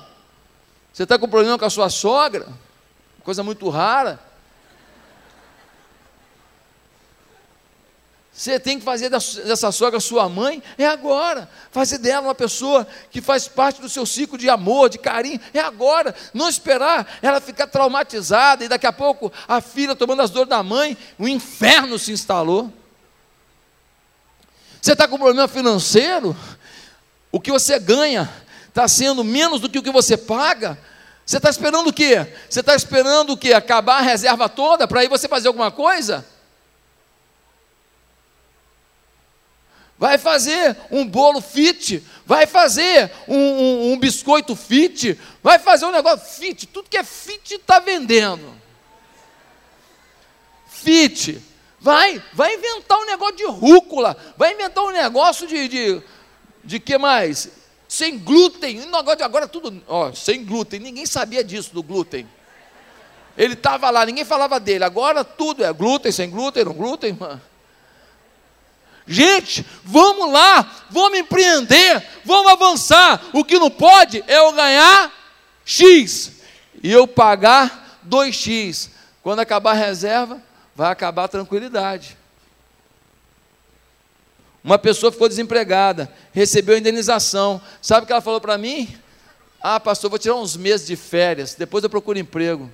Você 0.92 1.02
está 1.02 1.18
com 1.18 1.28
problema 1.28 1.58
com 1.58 1.64
a 1.64 1.70
sua 1.70 1.90
sogra, 1.90 2.46
coisa 3.24 3.42
muito 3.42 3.68
rara. 3.68 4.20
Você 8.32 8.58
tem 8.58 8.78
que 8.78 8.84
fazer 8.84 9.10
dessa 9.10 9.70
sogra 9.70 10.00
sua 10.00 10.28
mãe, 10.28 10.62
é 10.78 10.86
agora. 10.86 11.50
Fazer 11.70 11.98
dela 11.98 12.28
uma 12.28 12.34
pessoa 12.34 12.86
que 13.10 13.20
faz 13.20 13.46
parte 13.46 13.80
do 13.80 13.88
seu 13.88 14.06
ciclo 14.06 14.38
de 14.38 14.48
amor, 14.48 14.88
de 14.88 14.98
carinho, 14.98 15.40
é 15.52 15.60
agora. 15.60 16.14
Não 16.32 16.48
esperar 16.48 17.18
ela 17.20 17.40
ficar 17.40 17.66
traumatizada 17.66 18.64
e 18.64 18.68
daqui 18.68 18.86
a 18.86 18.92
pouco 18.92 19.30
a 19.46 19.60
filha 19.60 19.94
tomando 19.94 20.22
as 20.22 20.30
dores 20.30 20.48
da 20.48 20.62
mãe, 20.62 20.96
o 21.18 21.28
inferno 21.28 21.98
se 21.98 22.10
instalou. 22.10 22.72
Você 24.82 24.94
está 24.94 25.06
com 25.06 25.16
problema 25.16 25.46
financeiro? 25.46 26.36
O 27.30 27.40
que 27.40 27.52
você 27.52 27.78
ganha 27.78 28.28
está 28.68 28.88
sendo 28.88 29.22
menos 29.22 29.60
do 29.60 29.68
que 29.68 29.78
o 29.78 29.82
que 29.82 29.92
você 29.92 30.16
paga? 30.16 30.76
Você 31.24 31.36
está 31.36 31.48
esperando 31.48 31.86
o 31.86 31.92
quê? 31.92 32.26
Você 32.50 32.58
está 32.58 32.74
esperando 32.74 33.34
o 33.34 33.36
quê? 33.36 33.52
Acabar 33.52 33.98
a 33.98 34.02
reserva 34.02 34.48
toda 34.48 34.88
para 34.88 35.00
aí 35.00 35.08
você 35.08 35.28
fazer 35.28 35.46
alguma 35.46 35.70
coisa? 35.70 36.26
Vai 39.96 40.18
fazer 40.18 40.76
um 40.90 41.06
bolo 41.06 41.40
fit, 41.40 42.04
vai 42.26 42.44
fazer 42.44 43.12
um, 43.28 43.36
um, 43.36 43.92
um 43.92 43.98
biscoito 44.00 44.56
fit, 44.56 45.16
vai 45.40 45.60
fazer 45.60 45.86
um 45.86 45.92
negócio 45.92 46.26
fit, 46.26 46.66
tudo 46.66 46.90
que 46.90 46.96
é 46.96 47.04
fit 47.04 47.54
está 47.54 47.78
vendendo. 47.78 48.52
Fit. 50.66 51.51
Vai, 51.82 52.22
vai 52.32 52.54
inventar 52.54 52.96
um 52.96 53.06
negócio 53.06 53.36
de 53.36 53.44
rúcula, 53.44 54.16
vai 54.36 54.54
inventar 54.54 54.84
um 54.84 54.92
negócio 54.92 55.48
de, 55.48 55.66
de, 55.66 56.02
de 56.62 56.78
que 56.78 56.96
mais? 56.96 57.50
Sem 57.88 58.16
glúten, 58.16 58.78
de 59.16 59.24
agora 59.24 59.48
tudo, 59.48 59.82
ó, 59.88 60.12
sem 60.12 60.44
glúten, 60.44 60.78
ninguém 60.78 61.04
sabia 61.04 61.42
disso 61.42 61.74
do 61.74 61.82
glúten. 61.82 62.24
Ele 63.36 63.54
estava 63.54 63.90
lá, 63.90 64.06
ninguém 64.06 64.24
falava 64.24 64.60
dele, 64.60 64.84
agora 64.84 65.24
tudo 65.24 65.64
é 65.64 65.72
glúten, 65.72 66.12
sem 66.12 66.30
glúten, 66.30 66.62
não 66.64 66.72
glúten. 66.72 67.18
Gente, 69.04 69.66
vamos 69.82 70.32
lá, 70.32 70.84
vamos 70.88 71.18
empreender, 71.18 72.00
vamos 72.24 72.52
avançar. 72.52 73.20
O 73.32 73.44
que 73.44 73.58
não 73.58 73.70
pode 73.70 74.22
é 74.28 74.38
eu 74.38 74.52
ganhar 74.52 75.12
X 75.64 76.30
e 76.80 76.92
eu 76.92 77.08
pagar 77.08 77.98
2X. 78.08 78.90
Quando 79.20 79.40
acabar 79.40 79.72
a 79.72 79.74
reserva, 79.74 80.40
vai 80.74 80.90
acabar 80.90 81.24
a 81.24 81.28
tranquilidade. 81.28 82.16
Uma 84.64 84.78
pessoa 84.78 85.10
ficou 85.10 85.28
desempregada, 85.28 86.12
recebeu 86.32 86.78
indenização. 86.78 87.60
Sabe 87.80 88.04
o 88.04 88.06
que 88.06 88.12
ela 88.12 88.22
falou 88.22 88.40
para 88.40 88.56
mim? 88.56 88.96
Ah, 89.60 89.80
pastor, 89.80 90.08
vou 90.08 90.18
tirar 90.18 90.36
uns 90.36 90.56
meses 90.56 90.86
de 90.86 90.96
férias, 90.96 91.54
depois 91.54 91.82
eu 91.82 91.90
procuro 91.90 92.18
emprego. 92.18 92.70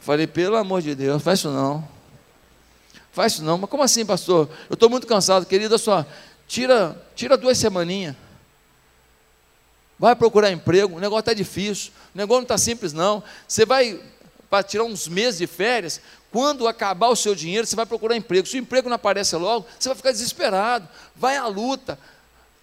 Falei, 0.00 0.26
pelo 0.26 0.56
amor 0.56 0.82
de 0.82 0.94
Deus, 0.94 1.22
faz 1.22 1.40
isso 1.40 1.50
não. 1.50 1.86
Faz 3.12 3.34
isso 3.34 3.44
não. 3.44 3.58
Mas 3.58 3.68
como 3.68 3.82
assim, 3.82 4.06
pastor? 4.06 4.48
Eu 4.68 4.74
estou 4.74 4.88
muito 4.88 5.06
cansado, 5.06 5.44
querida, 5.46 5.76
só 5.78 6.06
tira, 6.46 7.00
tira 7.14 7.36
duas 7.36 7.58
semaninhas. 7.58 8.16
Vai 9.98 10.16
procurar 10.16 10.50
emprego, 10.50 10.96
o 10.96 11.00
negócio 11.00 11.20
está 11.20 11.34
difícil, 11.34 11.92
o 12.14 12.18
negócio 12.18 12.40
não 12.40 12.44
está 12.44 12.56
simples, 12.56 12.92
não. 12.92 13.22
Você 13.46 13.66
vai 13.66 14.00
para 14.48 14.64
tirar 14.64 14.84
uns 14.84 15.06
meses 15.06 15.38
de 15.38 15.46
férias, 15.46 16.00
quando 16.30 16.68
acabar 16.68 17.08
o 17.08 17.16
seu 17.16 17.34
dinheiro, 17.34 17.66
você 17.66 17.74
vai 17.74 17.86
procurar 17.86 18.16
emprego. 18.16 18.46
Se 18.46 18.56
o 18.56 18.60
emprego 18.60 18.88
não 18.88 18.96
aparece 18.96 19.34
logo, 19.36 19.66
você 19.78 19.88
vai 19.88 19.96
ficar 19.96 20.12
desesperado. 20.12 20.88
Vai 21.16 21.36
à 21.36 21.46
luta. 21.46 21.98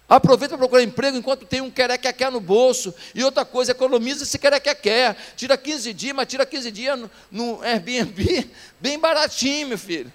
Aproveita 0.08 0.56
para 0.56 0.58
procurar 0.58 0.82
emprego 0.82 1.18
enquanto 1.18 1.44
tem 1.44 1.60
um 1.60 1.70
quer 1.70 2.32
no 2.32 2.40
bolso. 2.40 2.94
E 3.14 3.22
outra 3.22 3.44
coisa, 3.44 3.72
economiza 3.72 4.22
esse 4.22 4.38
quer 4.38 4.58
Tira 5.36 5.58
15 5.58 5.92
dias, 5.92 6.16
mas 6.16 6.26
tira 6.26 6.46
15 6.46 6.70
dias 6.70 6.98
no, 6.98 7.10
no 7.30 7.62
Airbnb, 7.62 8.50
bem 8.80 8.98
baratinho, 8.98 9.68
meu 9.68 9.78
filho. 9.78 10.10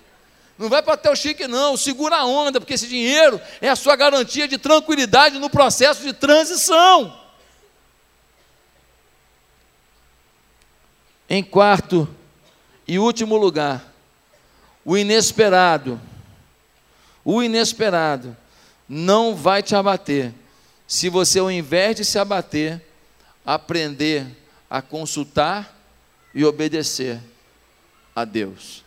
Não 0.58 0.68
vai 0.68 0.82
para 0.82 0.98
o 1.12 1.16
chique, 1.16 1.48
não. 1.48 1.78
Segura 1.78 2.18
a 2.18 2.26
onda, 2.26 2.60
porque 2.60 2.74
esse 2.74 2.88
dinheiro 2.88 3.40
é 3.62 3.70
a 3.70 3.76
sua 3.76 3.96
garantia 3.96 4.48
de 4.48 4.58
tranquilidade 4.58 5.38
no 5.38 5.50
processo 5.50 6.02
de 6.02 6.14
transição. 6.14 7.22
Em 11.30 11.44
quarto 11.44 12.08
e 12.88 13.00
último 13.00 13.38
lugar, 13.38 13.94
o 14.84 14.98
inesperado. 14.98 16.00
O 17.24 17.42
inesperado 17.42 18.36
não 18.88 19.36
vai 19.36 19.64
te 19.64 19.76
abater 19.76 20.34
se 20.88 21.10
você, 21.10 21.40
ao 21.40 21.50
invés 21.50 21.96
de 21.96 22.06
se 22.06 22.20
abater, 22.20 22.82
aprender 23.46 24.26
a 24.70 24.82
consultar 24.82 25.76
e 26.36 26.44
obedecer 26.44 27.20
a 28.16 28.26
Deus. 28.26 28.84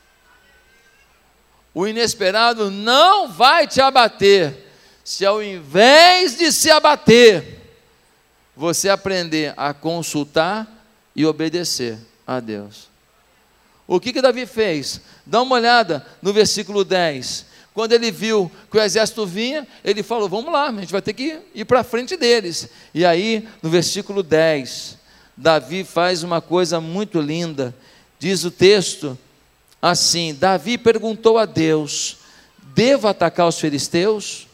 O 1.75 1.87
inesperado 1.87 2.71
não 2.71 3.29
vai 3.29 3.67
te 3.67 3.81
abater 3.81 4.67
se, 5.05 5.25
ao 5.25 5.43
invés 5.43 6.37
de 6.37 6.51
se 6.51 6.71
abater, 6.71 7.61
você 8.57 8.89
aprender 8.89 9.53
a 9.57 9.75
consultar 9.75 10.67
e 11.15 11.27
obedecer 11.27 11.99
a 12.27 12.41
Deus. 12.41 12.89
O 13.87 14.01
que, 14.01 14.13
que 14.13 14.23
Davi 14.23 14.47
fez? 14.47 15.01
Dá 15.25 15.43
uma 15.43 15.55
olhada 15.55 16.05
no 16.21 16.33
versículo 16.33 16.85
10. 16.85 17.47
Quando 17.73 17.93
ele 17.93 18.11
viu 18.11 18.51
que 18.71 18.79
o 18.79 18.83
exército 18.83 19.27
vinha, 19.27 19.67
ele 19.85 20.03
falou: 20.03 20.29
Vamos 20.29 20.53
lá, 20.53 20.69
a 20.69 20.73
gente 20.73 20.93
vai 20.93 21.03
ter 21.03 21.13
que 21.13 21.39
ir 21.55 21.65
para 21.65 21.85
frente 21.85 22.17
deles. 22.17 22.69
E 22.95 23.05
aí, 23.05 23.47
no 23.63 23.69
versículo 23.69 24.23
10, 24.23 24.97
Davi 25.37 25.85
faz 25.85 26.23
uma 26.23 26.41
coisa 26.41 26.81
muito 26.81 27.21
linda. 27.21 27.75
Diz 28.19 28.45
o 28.45 28.51
texto 28.51 29.17
assim: 29.81 30.35
Davi 30.35 30.79
perguntou 30.79 31.39
a 31.39 31.45
Deus: 31.45 32.17
Devo 32.75 33.09
atacar 33.09 33.47
os 33.47 33.61
filisteus? 33.61 34.49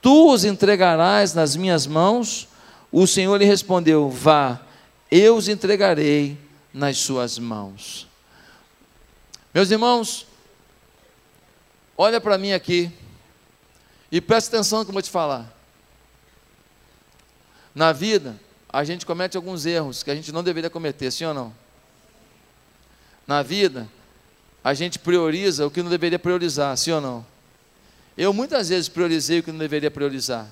Tu 0.00 0.32
os 0.32 0.44
entregarás 0.44 1.34
nas 1.34 1.56
minhas 1.56 1.86
mãos? 1.86 2.48
O 2.90 3.06
Senhor 3.06 3.36
lhe 3.36 3.44
respondeu: 3.44 4.08
Vá, 4.08 4.60
eu 5.10 5.36
os 5.36 5.48
entregarei 5.48 6.38
nas 6.72 6.96
suas 6.98 7.38
mãos. 7.38 8.06
Meus 9.56 9.70
irmãos, 9.70 10.26
olha 11.96 12.20
para 12.20 12.36
mim 12.36 12.52
aqui 12.52 12.92
e 14.12 14.20
preste 14.20 14.48
atenção 14.48 14.80
no 14.80 14.84
que 14.84 14.90
eu 14.90 14.92
vou 14.92 15.00
te 15.00 15.08
falar. 15.08 15.50
Na 17.74 17.90
vida, 17.90 18.38
a 18.68 18.84
gente 18.84 19.06
comete 19.06 19.34
alguns 19.34 19.64
erros 19.64 20.02
que 20.02 20.10
a 20.10 20.14
gente 20.14 20.30
não 20.30 20.44
deveria 20.44 20.68
cometer, 20.68 21.10
sim 21.10 21.24
ou 21.24 21.32
não? 21.32 21.54
Na 23.26 23.42
vida, 23.42 23.88
a 24.62 24.74
gente 24.74 24.98
prioriza 24.98 25.66
o 25.66 25.70
que 25.70 25.82
não 25.82 25.88
deveria 25.88 26.18
priorizar, 26.18 26.76
sim 26.76 26.90
ou 26.90 27.00
não? 27.00 27.26
Eu 28.14 28.34
muitas 28.34 28.68
vezes 28.68 28.90
priorizei 28.90 29.38
o 29.38 29.42
que 29.42 29.52
não 29.52 29.58
deveria 29.58 29.90
priorizar. 29.90 30.46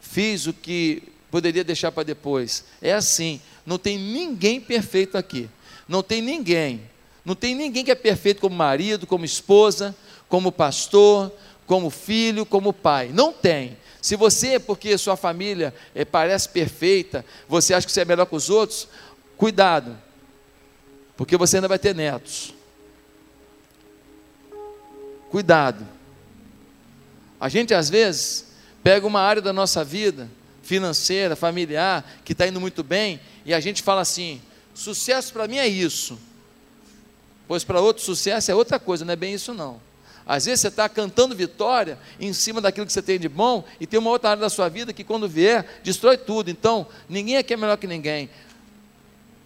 Fiz 0.00 0.46
o 0.46 0.54
que 0.54 1.02
poderia 1.30 1.62
deixar 1.62 1.92
para 1.92 2.04
depois. 2.04 2.64
É 2.80 2.94
assim, 2.94 3.38
não 3.66 3.76
tem 3.76 3.98
ninguém 3.98 4.58
perfeito 4.62 5.18
aqui. 5.18 5.46
Não 5.86 6.02
tem 6.02 6.22
ninguém 6.22 6.89
não 7.24 7.34
tem 7.34 7.54
ninguém 7.54 7.84
que 7.84 7.90
é 7.90 7.94
perfeito 7.94 8.40
como 8.40 8.56
marido, 8.56 9.06
como 9.06 9.24
esposa, 9.24 9.94
como 10.28 10.50
pastor, 10.50 11.32
como 11.66 11.90
filho, 11.90 12.46
como 12.46 12.72
pai. 12.72 13.10
Não 13.12 13.32
tem. 13.32 13.76
Se 14.00 14.16
você, 14.16 14.58
porque 14.58 14.96
sua 14.96 15.16
família 15.16 15.74
é, 15.94 16.04
parece 16.04 16.48
perfeita, 16.48 17.24
você 17.48 17.74
acha 17.74 17.86
que 17.86 17.92
você 17.92 18.00
é 18.00 18.04
melhor 18.04 18.26
que 18.26 18.34
os 18.34 18.48
outros, 18.48 18.88
cuidado, 19.36 19.96
porque 21.16 21.36
você 21.36 21.56
ainda 21.56 21.68
vai 21.68 21.78
ter 21.78 21.94
netos. 21.94 22.54
Cuidado. 25.30 25.86
A 27.38 27.48
gente 27.48 27.74
às 27.74 27.90
vezes 27.90 28.46
pega 28.82 29.06
uma 29.06 29.20
área 29.20 29.42
da 29.42 29.52
nossa 29.52 29.84
vida, 29.84 30.30
financeira, 30.62 31.36
familiar, 31.36 32.04
que 32.24 32.32
está 32.32 32.46
indo 32.46 32.60
muito 32.60 32.82
bem, 32.82 33.20
e 33.44 33.52
a 33.52 33.60
gente 33.60 33.82
fala 33.82 34.00
assim: 34.00 34.40
sucesso 34.74 35.32
para 35.32 35.46
mim 35.46 35.58
é 35.58 35.68
isso, 35.68 36.18
pois 37.50 37.64
para 37.64 37.80
outro 37.80 38.00
sucesso 38.00 38.48
é 38.48 38.54
outra 38.54 38.78
coisa, 38.78 39.04
não 39.04 39.12
é 39.12 39.16
bem 39.16 39.34
isso 39.34 39.52
não. 39.52 39.80
Às 40.24 40.44
vezes 40.44 40.60
você 40.60 40.68
está 40.68 40.88
cantando 40.88 41.34
vitória 41.34 41.98
em 42.20 42.32
cima 42.32 42.60
daquilo 42.60 42.86
que 42.86 42.92
você 42.92 43.02
tem 43.02 43.18
de 43.18 43.28
bom, 43.28 43.64
e 43.80 43.88
tem 43.88 43.98
uma 43.98 44.10
outra 44.10 44.30
área 44.30 44.40
da 44.40 44.48
sua 44.48 44.68
vida 44.68 44.92
que 44.92 45.02
quando 45.02 45.28
vier, 45.28 45.80
destrói 45.82 46.16
tudo. 46.16 46.48
Então, 46.48 46.86
ninguém 47.08 47.38
aqui 47.38 47.52
é 47.52 47.56
melhor 47.56 47.76
que 47.76 47.88
ninguém. 47.88 48.30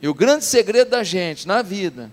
E 0.03 0.07
o 0.07 0.13
grande 0.13 0.45
segredo 0.45 0.91
da 0.91 1.03
gente 1.03 1.49
na 1.49 1.63
vida 1.63 2.11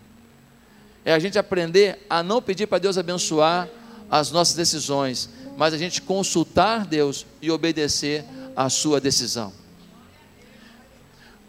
é 1.03 1.11
a 1.11 1.19
gente 1.19 1.37
aprender 1.37 2.05
a 2.09 2.23
não 2.23 2.41
pedir 2.41 2.67
para 2.67 2.77
Deus 2.77 2.97
abençoar 2.97 3.67
as 4.09 4.31
nossas 4.31 4.55
decisões, 4.55 5.29
mas 5.57 5.73
a 5.73 5.77
gente 5.77 6.01
consultar 6.01 6.85
Deus 6.85 7.25
e 7.41 7.51
obedecer 7.51 8.23
a 8.55 8.69
sua 8.69 9.01
decisão. 9.01 9.51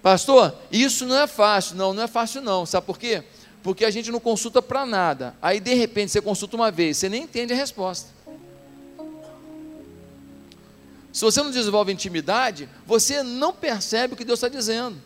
Pastor, 0.03 0.53
isso 0.72 1.07
não 1.07 1.16
é 1.16 1.28
fácil. 1.28 1.76
Não, 1.76 1.95
não 1.95 2.03
é 2.03 2.09
fácil 2.09 2.43
não. 2.43 2.66
Sabe 2.66 2.84
por 2.84 2.99
quê? 2.99 3.22
Porque 3.62 3.84
a 3.84 3.90
gente 3.90 4.10
não 4.10 4.18
consulta 4.18 4.60
para 4.60 4.84
nada. 4.84 5.36
Aí 5.40 5.60
de 5.60 5.74
repente 5.74 6.10
você 6.10 6.20
consulta 6.20 6.56
uma 6.56 6.70
vez, 6.70 6.96
você 6.96 7.08
nem 7.08 7.22
entende 7.22 7.52
a 7.52 7.56
resposta. 7.56 8.10
Se 11.12 11.24
você 11.24 11.42
não 11.42 11.50
desenvolve 11.50 11.92
intimidade, 11.92 12.68
você 12.86 13.22
não 13.22 13.52
percebe 13.52 14.14
o 14.14 14.16
que 14.16 14.24
Deus 14.24 14.38
está 14.38 14.48
dizendo. 14.48 14.96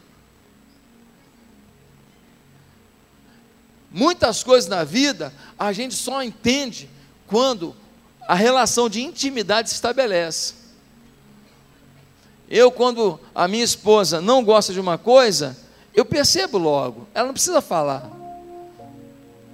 Muitas 3.90 4.44
coisas 4.44 4.68
na 4.68 4.84
vida 4.84 5.32
a 5.59 5.72
gente 5.72 5.94
só 5.94 6.22
entende 6.22 6.88
quando 7.26 7.74
a 8.28 8.34
relação 8.34 8.88
de 8.88 9.02
intimidade 9.02 9.68
se 9.68 9.74
estabelece. 9.74 10.54
Eu, 12.48 12.70
quando 12.70 13.18
a 13.34 13.48
minha 13.48 13.64
esposa 13.64 14.20
não 14.20 14.44
gosta 14.44 14.72
de 14.72 14.78
uma 14.78 14.96
coisa, 14.96 15.57
eu 15.92 16.04
percebo 16.04 16.59
logo, 16.59 17.09
ela 17.12 17.26
não 17.26 17.34
precisa 17.34 17.61
falar. 17.61 18.15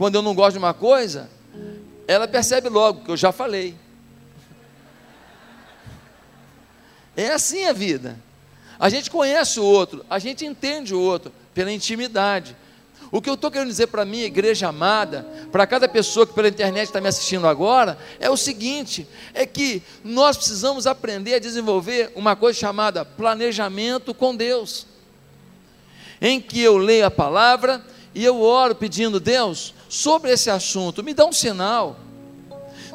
Quando 0.02 0.16
eu 0.16 0.22
não 0.22 0.34
gosto 0.34 0.54
de 0.54 0.58
uma 0.58 0.74
coisa, 0.74 1.30
ela 2.08 2.26
percebe 2.26 2.68
logo, 2.68 3.04
que 3.04 3.10
eu 3.12 3.16
já 3.16 3.30
falei. 3.30 3.76
É 7.16 7.28
assim 7.28 7.66
a 7.66 7.72
vida. 7.72 8.18
A 8.80 8.88
gente 8.88 9.08
conhece 9.08 9.60
o 9.60 9.64
outro, 9.64 10.04
a 10.10 10.18
gente 10.18 10.44
entende 10.44 10.92
o 10.92 11.00
outro 11.00 11.32
pela 11.54 11.70
intimidade. 11.70 12.56
O 13.12 13.22
que 13.22 13.30
eu 13.30 13.34
estou 13.34 13.48
querendo 13.48 13.68
dizer 13.68 13.86
para 13.86 14.02
a 14.02 14.04
minha 14.04 14.24
igreja 14.24 14.70
amada, 14.70 15.24
para 15.52 15.68
cada 15.68 15.88
pessoa 15.88 16.26
que 16.26 16.34
pela 16.34 16.48
internet 16.48 16.86
está 16.88 17.00
me 17.00 17.06
assistindo 17.06 17.46
agora, 17.46 17.96
é 18.18 18.28
o 18.28 18.36
seguinte: 18.36 19.06
é 19.32 19.46
que 19.46 19.84
nós 20.02 20.36
precisamos 20.36 20.84
aprender 20.84 21.34
a 21.34 21.38
desenvolver 21.38 22.10
uma 22.16 22.34
coisa 22.34 22.58
chamada 22.58 23.04
planejamento 23.04 24.12
com 24.12 24.34
Deus, 24.34 24.84
em 26.20 26.40
que 26.40 26.60
eu 26.60 26.76
leio 26.76 27.06
a 27.06 27.10
palavra 27.10 27.80
e 28.14 28.24
eu 28.24 28.40
oro 28.40 28.74
pedindo, 28.74 29.20
Deus, 29.20 29.72
sobre 29.92 30.32
esse 30.32 30.48
assunto, 30.48 31.04
me 31.04 31.12
dá 31.12 31.26
um 31.26 31.32
sinal. 31.32 32.00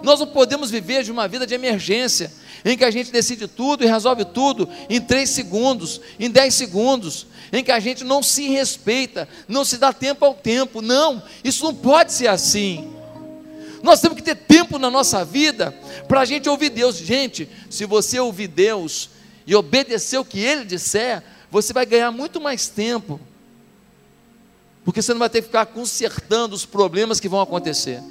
Nós 0.01 0.19
não 0.19 0.25
podemos 0.25 0.71
viver 0.71 1.03
de 1.03 1.11
uma 1.11 1.27
vida 1.27 1.45
de 1.45 1.53
emergência, 1.53 2.33
em 2.65 2.75
que 2.75 2.83
a 2.83 2.89
gente 2.89 3.11
decide 3.11 3.47
tudo 3.47 3.83
e 3.83 3.87
resolve 3.87 4.25
tudo 4.25 4.67
em 4.89 4.99
três 4.99 5.29
segundos, 5.29 6.01
em 6.19 6.27
dez 6.27 6.55
segundos 6.55 7.27
em 7.53 7.63
que 7.63 7.71
a 7.71 7.79
gente 7.79 8.03
não 8.03 8.23
se 8.23 8.49
respeita, 8.49 9.29
não 9.47 9.63
se 9.63 9.77
dá 9.77 9.93
tempo 9.93 10.25
ao 10.25 10.33
tempo. 10.33 10.81
Não, 10.81 11.21
isso 11.43 11.63
não 11.63 11.75
pode 11.75 12.11
ser 12.11 12.27
assim. 12.29 12.91
Nós 13.83 14.01
temos 14.01 14.17
que 14.17 14.23
ter 14.23 14.35
tempo 14.35 14.79
na 14.79 14.89
nossa 14.89 15.23
vida 15.23 15.71
para 16.07 16.21
a 16.21 16.25
gente 16.25 16.49
ouvir 16.49 16.71
Deus. 16.71 16.97
Gente, 16.97 17.47
se 17.69 17.85
você 17.85 18.19
ouvir 18.19 18.47
Deus 18.47 19.11
e 19.45 19.55
obedecer 19.55 20.17
o 20.17 20.25
que 20.25 20.39
Ele 20.39 20.65
disser, 20.65 21.23
você 21.51 21.71
vai 21.71 21.85
ganhar 21.85 22.11
muito 22.11 22.41
mais 22.41 22.67
tempo, 22.67 23.19
porque 24.87 25.01
você 25.01 25.11
não 25.11 25.19
vai 25.19 25.29
ter 25.29 25.41
que 25.41 25.47
ficar 25.47 25.65
consertando 25.65 26.55
os 26.55 26.65
problemas 26.65 27.19
que 27.19 27.27
vão 27.27 27.41
acontecer. 27.41 28.01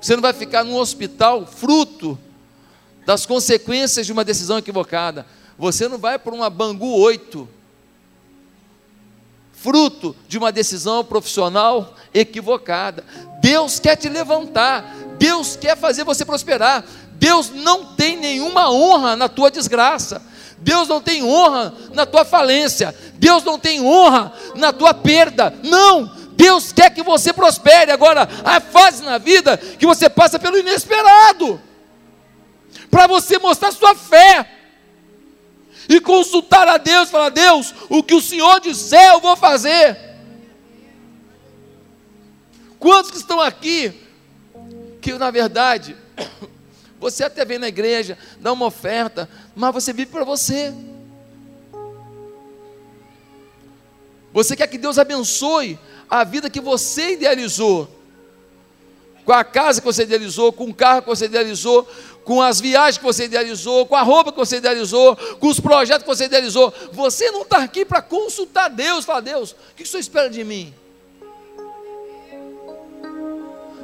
Você 0.00 0.14
não 0.14 0.22
vai 0.22 0.32
ficar 0.32 0.62
num 0.62 0.76
hospital 0.76 1.44
fruto 1.44 2.16
das 3.04 3.26
consequências 3.26 4.06
de 4.06 4.12
uma 4.12 4.22
decisão 4.22 4.56
equivocada. 4.56 5.26
Você 5.58 5.88
não 5.88 5.98
vai 5.98 6.16
para 6.16 6.32
uma 6.32 6.48
Bangu 6.48 6.96
8 6.96 7.48
fruto 9.52 10.14
de 10.28 10.38
uma 10.38 10.52
decisão 10.52 11.04
profissional 11.04 11.96
equivocada. 12.14 13.04
Deus 13.40 13.80
quer 13.80 13.96
te 13.96 14.08
levantar, 14.08 14.94
Deus 15.18 15.56
quer 15.56 15.76
fazer 15.76 16.04
você 16.04 16.24
prosperar. 16.24 16.84
Deus 17.14 17.50
não 17.50 17.96
tem 17.96 18.16
nenhuma 18.16 18.70
honra 18.70 19.16
na 19.16 19.28
tua 19.28 19.50
desgraça. 19.50 20.22
Deus 20.62 20.88
não 20.88 21.00
tem 21.00 21.22
honra 21.22 21.74
na 21.92 22.06
tua 22.06 22.24
falência. 22.24 22.94
Deus 23.14 23.44
não 23.44 23.58
tem 23.58 23.80
honra 23.80 24.32
na 24.54 24.72
tua 24.72 24.94
perda. 24.94 25.52
Não! 25.62 26.22
Deus 26.32 26.72
quer 26.72 26.90
que 26.90 27.02
você 27.02 27.32
prospere. 27.32 27.90
Agora, 27.90 28.28
há 28.44 28.60
fase 28.60 29.02
na 29.02 29.18
vida 29.18 29.56
que 29.56 29.86
você 29.86 30.08
passa 30.08 30.38
pelo 30.38 30.58
inesperado 30.58 31.60
para 32.90 33.06
você 33.06 33.38
mostrar 33.38 33.72
sua 33.72 33.94
fé 33.94 34.48
e 35.88 36.00
consultar 36.00 36.68
a 36.68 36.76
Deus, 36.76 37.10
falar: 37.10 37.30
Deus, 37.30 37.74
o 37.88 38.02
que 38.02 38.14
o 38.14 38.20
Senhor 38.20 38.60
disser, 38.60 39.12
eu 39.12 39.20
vou 39.20 39.36
fazer. 39.36 39.98
Quantos 42.78 43.10
que 43.10 43.16
estão 43.16 43.40
aqui, 43.40 43.92
que 45.00 45.12
na 45.14 45.30
verdade, 45.30 45.96
você 47.00 47.24
até 47.24 47.44
vem 47.44 47.58
na 47.58 47.68
igreja, 47.68 48.18
dá 48.40 48.52
uma 48.52 48.66
oferta, 48.66 49.28
mas 49.54 49.74
você 49.74 49.92
vive 49.92 50.10
para 50.10 50.24
você. 50.24 50.72
Você 54.32 54.56
quer 54.56 54.66
que 54.66 54.78
Deus 54.78 54.98
abençoe 54.98 55.78
a 56.08 56.24
vida 56.24 56.48
que 56.48 56.60
você 56.60 57.12
idealizou, 57.12 57.88
com 59.24 59.32
a 59.32 59.44
casa 59.44 59.80
que 59.80 59.86
você 59.86 60.02
idealizou, 60.02 60.52
com 60.52 60.64
o 60.64 60.74
carro 60.74 61.02
que 61.02 61.08
você 61.08 61.26
idealizou, 61.26 61.86
com 62.24 62.40
as 62.40 62.60
viagens 62.60 62.98
que 62.98 63.04
você 63.04 63.24
idealizou, 63.24 63.84
com 63.86 63.94
a 63.94 64.02
roupa 64.02 64.32
que 64.32 64.38
você 64.38 64.56
idealizou, 64.56 65.16
com 65.38 65.48
os 65.48 65.60
projetos 65.60 66.02
que 66.02 66.08
você 66.08 66.24
idealizou. 66.24 66.72
Você 66.92 67.30
não 67.30 67.42
está 67.42 67.58
aqui 67.58 67.84
para 67.84 68.00
consultar 68.00 68.68
Deus, 68.68 69.04
falar, 69.04 69.20
Deus, 69.20 69.52
o 69.52 69.56
que 69.76 69.82
o 69.82 69.86
Senhor 69.86 70.00
espera 70.00 70.30
de 70.30 70.42
mim? 70.42 70.74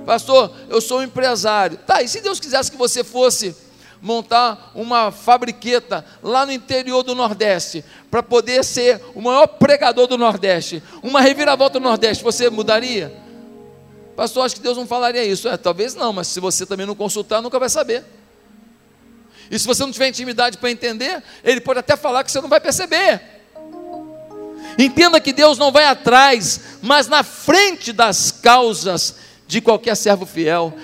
Pastor, 0.07 0.51
eu 0.71 0.81
sou 0.81 1.01
um 1.01 1.03
empresário. 1.03 1.79
Tá, 1.87 2.01
e 2.01 2.09
se 2.09 2.23
Deus 2.23 2.41
quisesse 2.41 2.71
que 2.71 2.79
você 2.79 3.05
fosse 3.05 3.55
montar 4.01 4.71
uma 4.75 5.11
fabriqueta 5.11 6.05
lá 6.23 6.47
no 6.47 6.53
interior 6.53 7.03
do 7.03 7.15
Nordeste, 7.15 7.85
para 8.11 8.23
poder 8.23 8.65
ser 8.65 9.03
o 9.15 9.21
maior 9.21 9.47
pregador 9.47 10.07
do 10.07 10.17
Nordeste, 10.17 10.83
uma 11.03 11.21
reviravolta 11.21 11.79
do 11.79 11.85
Nordeste, 11.85 12.23
você 12.23 12.49
mudaria? 12.49 13.15
Pastor, 14.19 14.45
acho 14.45 14.57
que 14.57 14.61
Deus 14.61 14.77
não 14.77 14.87
falaria 14.87 15.25
isso. 15.25 15.49
É, 15.49 15.57
talvez 15.57 15.95
não, 15.95 16.13
mas 16.13 16.27
se 16.27 16.41
você 16.41 16.67
também 16.67 16.85
não 16.85 16.95
consultar, 16.97 17.41
nunca 17.41 17.57
vai 17.57 17.69
saber. 17.69 18.05
E 19.49 19.57
se 19.57 19.65
você 19.65 19.83
não 19.85 19.93
tiver 19.93 20.09
intimidade 20.09 20.59
para 20.59 20.71
entender, 20.71 21.23
ele 21.45 21.61
pode 21.61 21.79
até 21.79 21.97
falar 21.97 22.25
que 22.25 22.33
você 22.33 22.41
não 22.41 22.49
vai 22.49 22.61
perceber. 22.61 23.21
Entenda 24.77 25.21
que 25.21 25.33
Deus 25.33 25.57
não 25.57 25.71
vai 25.71 25.85
atrás, 25.85 26.61
mas 26.83 27.07
na 27.07 27.23
frente 27.23 27.93
das 27.93 28.31
causas 28.31 29.15
de 29.47 29.61
qualquer 29.61 29.97
servo 29.97 30.27
fiel. 30.27 30.75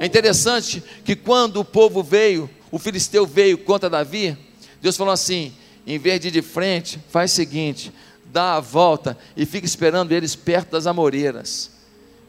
É 0.00 0.06
interessante 0.06 0.82
que 1.04 1.16
quando 1.16 1.58
o 1.60 1.64
povo 1.64 2.02
veio, 2.02 2.48
o 2.70 2.78
filisteu 2.78 3.26
veio 3.26 3.58
contra 3.58 3.90
Davi, 3.90 4.36
Deus 4.80 4.96
falou 4.96 5.12
assim: 5.12 5.52
em 5.86 5.98
vez 5.98 6.20
de 6.20 6.28
ir 6.28 6.30
de 6.30 6.42
frente, 6.42 7.00
faz 7.10 7.32
o 7.32 7.34
seguinte, 7.34 7.92
dá 8.26 8.54
a 8.54 8.60
volta 8.60 9.16
e 9.36 9.44
fica 9.44 9.66
esperando 9.66 10.12
eles 10.12 10.36
perto 10.36 10.72
das 10.72 10.86
amoreiras. 10.86 11.70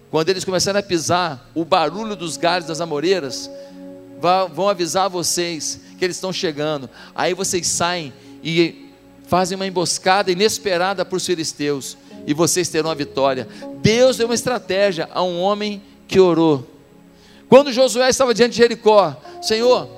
Quando 0.09 0.29
eles 0.29 0.43
começarem 0.43 0.79
a 0.79 0.83
pisar, 0.83 1.51
o 1.53 1.63
barulho 1.63 2.15
dos 2.15 2.35
galhos 2.37 2.67
das 2.67 2.81
amoreiras, 2.81 3.49
vão 4.53 4.67
avisar 4.67 5.09
vocês 5.09 5.79
que 5.97 6.03
eles 6.03 6.17
estão 6.17 6.33
chegando. 6.33 6.89
Aí 7.13 7.33
vocês 7.33 7.67
saem 7.67 8.11
e 8.43 8.89
fazem 9.27 9.55
uma 9.55 9.67
emboscada 9.67 10.31
inesperada 10.31 11.05
para 11.05 11.15
os 11.15 11.25
filisteus. 11.25 11.95
E 12.25 12.33
vocês 12.33 12.69
terão 12.69 12.89
a 12.89 12.95
vitória. 12.95 13.47
Deus 13.81 14.17
deu 14.17 14.27
uma 14.27 14.35
estratégia 14.35 15.07
a 15.13 15.21
um 15.21 15.39
homem 15.39 15.81
que 16.07 16.19
orou. 16.19 16.78
Quando 17.49 17.73
Josué 17.73 18.09
estava 18.09 18.33
diante 18.33 18.51
de 18.51 18.57
Jericó, 18.57 19.17
Senhor, 19.41 19.89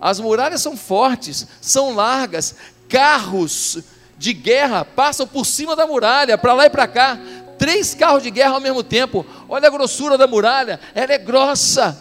as 0.00 0.18
muralhas 0.18 0.62
são 0.62 0.76
fortes, 0.76 1.46
são 1.60 1.94
largas, 1.94 2.56
carros 2.88 3.78
de 4.16 4.32
guerra 4.32 4.84
passam 4.84 5.26
por 5.26 5.44
cima 5.44 5.76
da 5.76 5.86
muralha, 5.86 6.38
para 6.38 6.54
lá 6.54 6.66
e 6.66 6.70
para 6.70 6.88
cá. 6.88 7.18
Três 7.58 7.94
carros 7.94 8.22
de 8.22 8.30
guerra 8.30 8.54
ao 8.54 8.60
mesmo 8.60 8.82
tempo. 8.82 9.24
Olha 9.48 9.68
a 9.68 9.70
grossura 9.70 10.16
da 10.16 10.26
muralha, 10.26 10.80
ela 10.94 11.12
é 11.12 11.18
grossa. 11.18 11.96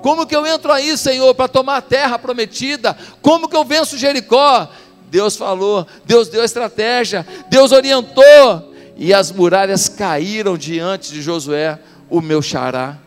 Como 0.00 0.26
que 0.26 0.34
eu 0.34 0.46
entro 0.46 0.72
aí, 0.72 0.96
Senhor, 0.96 1.34
para 1.34 1.48
tomar 1.48 1.76
a 1.76 1.82
terra 1.82 2.18
prometida? 2.18 2.96
Como 3.20 3.48
que 3.48 3.56
eu 3.56 3.64
venço 3.64 3.98
Jericó? 3.98 4.68
Deus 5.10 5.36
falou, 5.36 5.86
Deus 6.04 6.28
deu 6.28 6.42
a 6.42 6.44
estratégia, 6.44 7.26
Deus 7.48 7.70
orientou, 7.70 8.74
e 8.96 9.12
as 9.12 9.30
muralhas 9.30 9.88
caíram 9.88 10.56
diante 10.56 11.12
de 11.12 11.22
Josué, 11.22 11.78
o 12.08 12.20
meu 12.20 12.40
xará. 12.40 13.05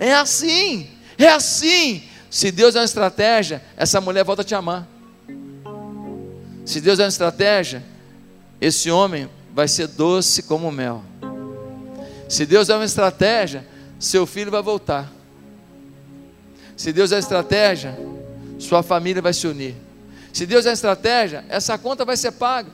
É 0.00 0.14
assim, 0.14 0.88
É 1.18 1.28
assim. 1.28 2.02
Se 2.30 2.50
Deus 2.50 2.74
é 2.74 2.78
uma 2.78 2.84
estratégia, 2.84 3.62
essa 3.76 4.00
mulher 4.00 4.24
volta 4.24 4.42
a 4.42 4.44
te 4.44 4.54
amar. 4.54 4.88
Se 6.64 6.80
Deus 6.80 6.98
é 6.98 7.02
uma 7.02 7.08
estratégia, 7.08 7.84
esse 8.60 8.90
homem 8.90 9.28
vai 9.52 9.68
ser 9.68 9.88
doce 9.88 10.44
como 10.44 10.70
mel. 10.70 11.04
Se 12.28 12.46
Deus 12.46 12.70
é 12.70 12.76
uma 12.76 12.84
estratégia, 12.84 13.66
seu 13.98 14.24
filho 14.24 14.50
vai 14.50 14.62
voltar. 14.62 15.12
Se 16.76 16.92
Deus 16.92 17.12
é 17.12 17.18
estratégia, 17.18 17.98
sua 18.58 18.82
família 18.82 19.20
vai 19.20 19.34
se 19.34 19.46
unir. 19.46 19.74
Se 20.32 20.46
Deus 20.46 20.64
é 20.64 20.72
estratégia, 20.72 21.44
essa 21.48 21.76
conta 21.76 22.04
vai 22.04 22.16
ser 22.16 22.30
paga. 22.32 22.70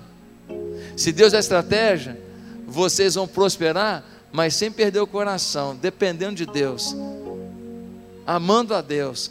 Se 0.96 1.10
Deus 1.10 1.32
é 1.32 1.38
estratégia, 1.38 2.20
vocês 2.66 3.14
vão 3.14 3.26
prosperar, 3.26 4.04
mas 4.36 4.54
sem 4.54 4.70
perder 4.70 5.00
o 5.00 5.06
coração, 5.06 5.74
dependendo 5.74 6.34
de 6.34 6.44
Deus, 6.44 6.94
amando 8.26 8.74
a 8.74 8.82
Deus 8.82 9.30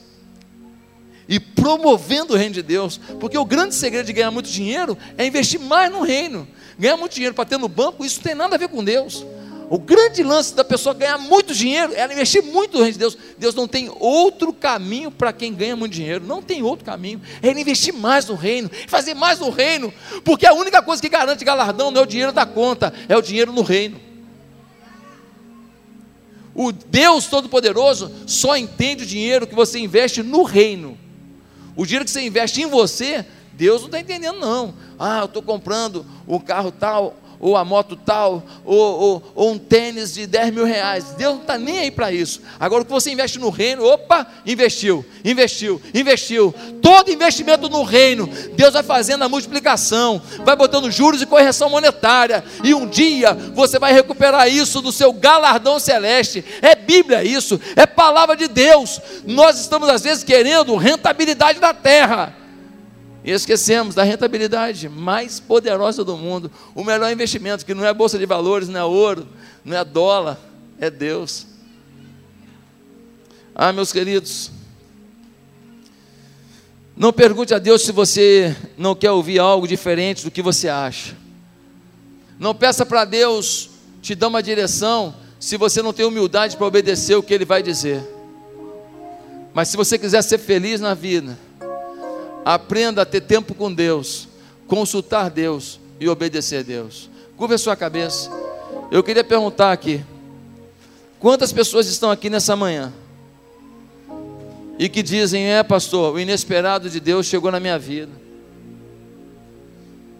e 1.29 1.39
promovendo 1.39 2.33
o 2.33 2.35
reino 2.35 2.55
de 2.55 2.63
Deus, 2.63 2.99
porque 3.19 3.37
o 3.37 3.45
grande 3.45 3.75
segredo 3.75 4.07
de 4.07 4.13
ganhar 4.13 4.31
muito 4.31 4.49
dinheiro 4.49 4.97
é 5.15 5.23
investir 5.23 5.59
mais 5.59 5.91
no 5.91 6.01
reino. 6.01 6.47
Ganhar 6.79 6.97
muito 6.97 7.13
dinheiro 7.13 7.35
para 7.35 7.45
ter 7.45 7.59
no 7.59 7.67
banco, 7.67 8.03
isso 8.03 8.15
não 8.17 8.23
tem 8.23 8.33
nada 8.33 8.55
a 8.55 8.57
ver 8.57 8.67
com 8.67 8.83
Deus. 8.83 9.23
O 9.69 9.77
grande 9.77 10.23
lance 10.23 10.55
da 10.55 10.63
pessoa 10.63 10.95
ganhar 10.95 11.19
muito 11.19 11.53
dinheiro 11.53 11.93
é 11.93 12.11
investir 12.11 12.41
muito 12.41 12.73
no 12.73 12.79
reino 12.79 12.93
de 12.93 12.99
Deus. 12.99 13.15
Deus 13.37 13.53
não 13.53 13.67
tem 13.67 13.91
outro 13.99 14.51
caminho 14.51 15.11
para 15.11 15.31
quem 15.31 15.53
ganha 15.53 15.75
muito 15.75 15.93
dinheiro. 15.93 16.25
Não 16.25 16.41
tem 16.41 16.63
outro 16.63 16.83
caminho. 16.83 17.21
É 17.43 17.47
ele 17.49 17.61
investir 17.61 17.93
mais 17.93 18.25
no 18.25 18.33
reino, 18.33 18.71
fazer 18.87 19.13
mais 19.13 19.37
no 19.37 19.51
reino. 19.51 19.93
Porque 20.23 20.47
a 20.47 20.53
única 20.53 20.81
coisa 20.81 20.99
que 20.99 21.09
garante 21.09 21.45
galardão 21.45 21.91
não 21.91 22.01
é 22.01 22.03
o 22.03 22.07
dinheiro 22.07 22.31
da 22.31 22.45
conta, 22.45 22.91
é 23.07 23.15
o 23.15 23.21
dinheiro 23.21 23.51
no 23.51 23.61
reino. 23.61 24.04
O 26.55 26.71
Deus 26.71 27.25
Todo-Poderoso 27.27 28.09
só 28.25 28.55
entende 28.55 29.03
o 29.03 29.07
dinheiro 29.07 29.45
que 29.45 29.53
você 29.53 29.77
investe 29.77 30.23
no 30.23 30.43
reino. 30.43 30.97
O 31.75 31.85
dinheiro 31.85 32.05
que 32.05 32.11
você 32.11 32.21
investe 32.21 32.61
em 32.61 32.65
você, 32.65 33.25
Deus 33.51 33.81
não 33.81 33.87
está 33.87 33.99
entendendo, 33.99 34.39
não. 34.39 34.73
Ah, 34.97 35.19
eu 35.19 35.25
estou 35.25 35.43
comprando 35.43 36.05
o 36.25 36.39
carro 36.39 36.71
tal, 36.71 37.17
ou 37.45 37.55
a 37.55 37.63
moto 37.63 37.95
tal, 37.95 38.43
ou, 38.65 38.79
ou, 38.79 39.23
ou, 39.35 39.51
um 39.51 39.57
tênis 39.59 40.15
de 40.15 40.25
10 40.25 40.51
mil 40.51 40.65
reais. 40.65 41.11
Deus 41.15 41.35
não 41.35 41.41
está 41.41 41.59
nem 41.59 41.77
aí 41.77 41.91
para 41.91 42.11
isso. 42.11 42.41
Agora, 42.59 42.81
o 42.81 42.85
que 42.85 42.91
você 42.91 43.11
investe 43.11 43.37
no 43.37 43.51
reino, 43.51 43.85
opa, 43.85 44.25
investiu, 44.43 45.05
investiu, 45.23 45.79
investiu. 45.93 46.51
Todo 46.81 47.11
investimento 47.11 47.69
no 47.69 47.83
reino, 47.83 48.27
Deus 48.55 48.73
vai 48.73 48.81
fazendo 48.81 49.23
a 49.23 49.29
multiplicação, 49.29 50.19
vai 50.43 50.55
botando 50.55 50.89
juros 50.89 51.21
e 51.21 51.27
correção 51.27 51.69
monetária, 51.69 52.43
e 52.63 52.73
um 52.73 52.87
dia 52.87 53.35
você 53.53 53.77
vai 53.77 53.93
recuperar 53.93 54.49
isso 54.49 54.81
do 54.81 54.91
seu 54.91 55.13
galardão 55.13 55.77
celeste. 55.77 56.43
É 56.63 56.73
Bíblia 56.73 57.23
isso, 57.23 57.61
é 57.75 57.85
palavra 57.85 58.35
de 58.35 58.47
Deus. 58.47 58.99
Nós 59.23 59.59
estamos, 59.59 59.87
às 59.87 60.01
vezes, 60.01 60.23
querendo 60.23 60.75
rentabilidade 60.77 61.59
da 61.59 61.75
terra 61.75 62.44
e 63.25 63.31
esquecemos 63.31 63.95
da 63.95 64.03
rentabilidade 64.03 64.87
mais 64.87 65.39
poderosa 65.39 66.03
do 66.03 66.15
mundo, 66.15 66.51
o 66.75 66.83
melhor 66.83 67.11
investimento, 67.11 67.65
que 67.65 67.73
não 67.73 67.83
é 67.83 67.91
bolsa 67.91 68.19
de 68.19 68.25
valores, 68.27 68.69
não 68.69 68.79
é 68.79 68.83
ouro, 68.83 69.27
não 69.63 69.75
é 69.75 69.83
dólar, 69.83 70.39
é 70.79 70.91
Deus. 70.91 71.47
Ah, 73.55 73.73
meus 73.73 73.91
queridos, 73.91 74.51
não 76.95 77.11
pergunte 77.11 77.51
a 77.51 77.57
Deus 77.57 77.81
se 77.81 77.91
você 77.91 78.55
não 78.77 78.93
quer 78.93 79.09
ouvir 79.09 79.39
algo 79.39 79.67
diferente 79.67 80.23
do 80.23 80.29
que 80.29 80.43
você 80.43 80.69
acha. 80.69 81.17
Não 82.37 82.53
peça 82.53 82.85
para 82.85 83.05
Deus 83.05 83.71
te 84.03 84.13
dar 84.13 84.27
uma 84.27 84.43
direção 84.43 85.15
se 85.39 85.57
você 85.57 85.81
não 85.81 85.93
tem 85.93 86.05
humildade 86.05 86.55
para 86.55 86.67
obedecer 86.67 87.15
o 87.15 87.23
que 87.23 87.33
Ele 87.33 87.43
vai 87.45 87.63
dizer. 87.63 88.07
Mas 89.51 89.69
se 89.69 89.77
você 89.77 89.97
quiser 89.97 90.21
ser 90.21 90.37
feliz 90.37 90.79
na 90.79 90.93
vida, 90.93 91.39
Aprenda 92.45 93.01
a 93.01 93.05
ter 93.05 93.21
tempo 93.21 93.55
com 93.55 93.73
Deus, 93.73 94.27
consultar 94.67 95.31
Deus 95.31 95.79
e 95.99 96.07
obedecer 96.07 96.59
a 96.59 96.61
Deus. 96.63 97.09
Curva 97.35 97.55
a 97.55 97.57
sua 97.57 97.75
cabeça. 97.75 98.29
Eu 98.91 99.01
queria 99.01 99.23
perguntar 99.23 99.71
aqui: 99.71 100.05
quantas 101.19 101.51
pessoas 101.51 101.87
estão 101.87 102.11
aqui 102.11 102.29
nessa 102.29 102.55
manhã 102.55 102.93
e 104.77 104.89
que 104.89 105.01
dizem, 105.01 105.47
é 105.51 105.63
pastor, 105.63 106.13
o 106.13 106.19
inesperado 106.19 106.89
de 106.89 106.99
Deus 106.99 107.25
chegou 107.25 107.51
na 107.51 107.59
minha 107.59 107.79
vida. 107.79 108.11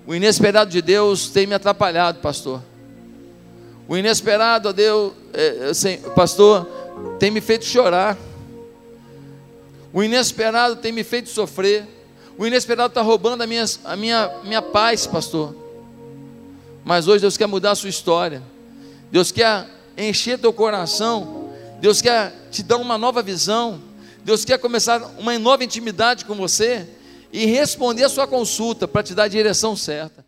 O 0.08 0.16
inesperado 0.16 0.72
de 0.72 0.82
Deus 0.82 1.30
tem 1.30 1.46
me 1.46 1.54
atrapalhado, 1.54 2.20
pastor. 2.20 2.62
O 3.88 3.98
inesperado, 3.98 4.72
Deus, 4.72 5.14
é, 5.34 5.70
assim, 5.70 5.98
pastor, 6.16 6.66
tem 7.20 7.30
me 7.30 7.42
feito 7.42 7.66
chorar. 7.66 8.18
O 9.92 10.04
inesperado 10.04 10.78
tem 10.78 10.92
me 10.92 11.04
feito 11.04 11.30
sofrer. 11.30 11.86
O 12.38 12.46
inesperado 12.46 12.90
está 12.90 13.02
roubando 13.02 13.42
a 13.42 13.48
minha, 13.48 13.66
a 13.84 13.96
minha, 13.96 14.32
minha 14.44 14.62
paz, 14.62 15.08
pastor. 15.08 15.56
Mas 16.84 17.08
hoje 17.08 17.22
Deus 17.22 17.38
quer 17.38 17.48
mudar 17.48 17.72
a 17.72 17.76
sua 17.76 17.90
história. 17.90 18.44
Deus 19.12 19.32
quer 19.32 19.66
encher 19.98 20.38
teu 20.38 20.52
coração. 20.52 21.50
Deus 21.80 22.02
quer 22.02 22.34
te 22.52 22.62
dar 22.62 22.78
uma 22.78 22.98
nova 22.98 23.22
visão. 23.24 23.82
Deus 24.24 24.44
quer 24.44 24.58
começar 24.58 25.02
uma 25.18 25.38
nova 25.40 25.64
intimidade 25.64 26.26
com 26.26 26.36
você 26.36 26.88
e 27.32 27.46
responder 27.46 28.04
a 28.04 28.10
sua 28.10 28.28
consulta 28.28 28.88
para 28.88 29.04
te 29.04 29.14
dar 29.14 29.24
a 29.24 29.28
direção 29.28 29.76
certa. 29.76 30.25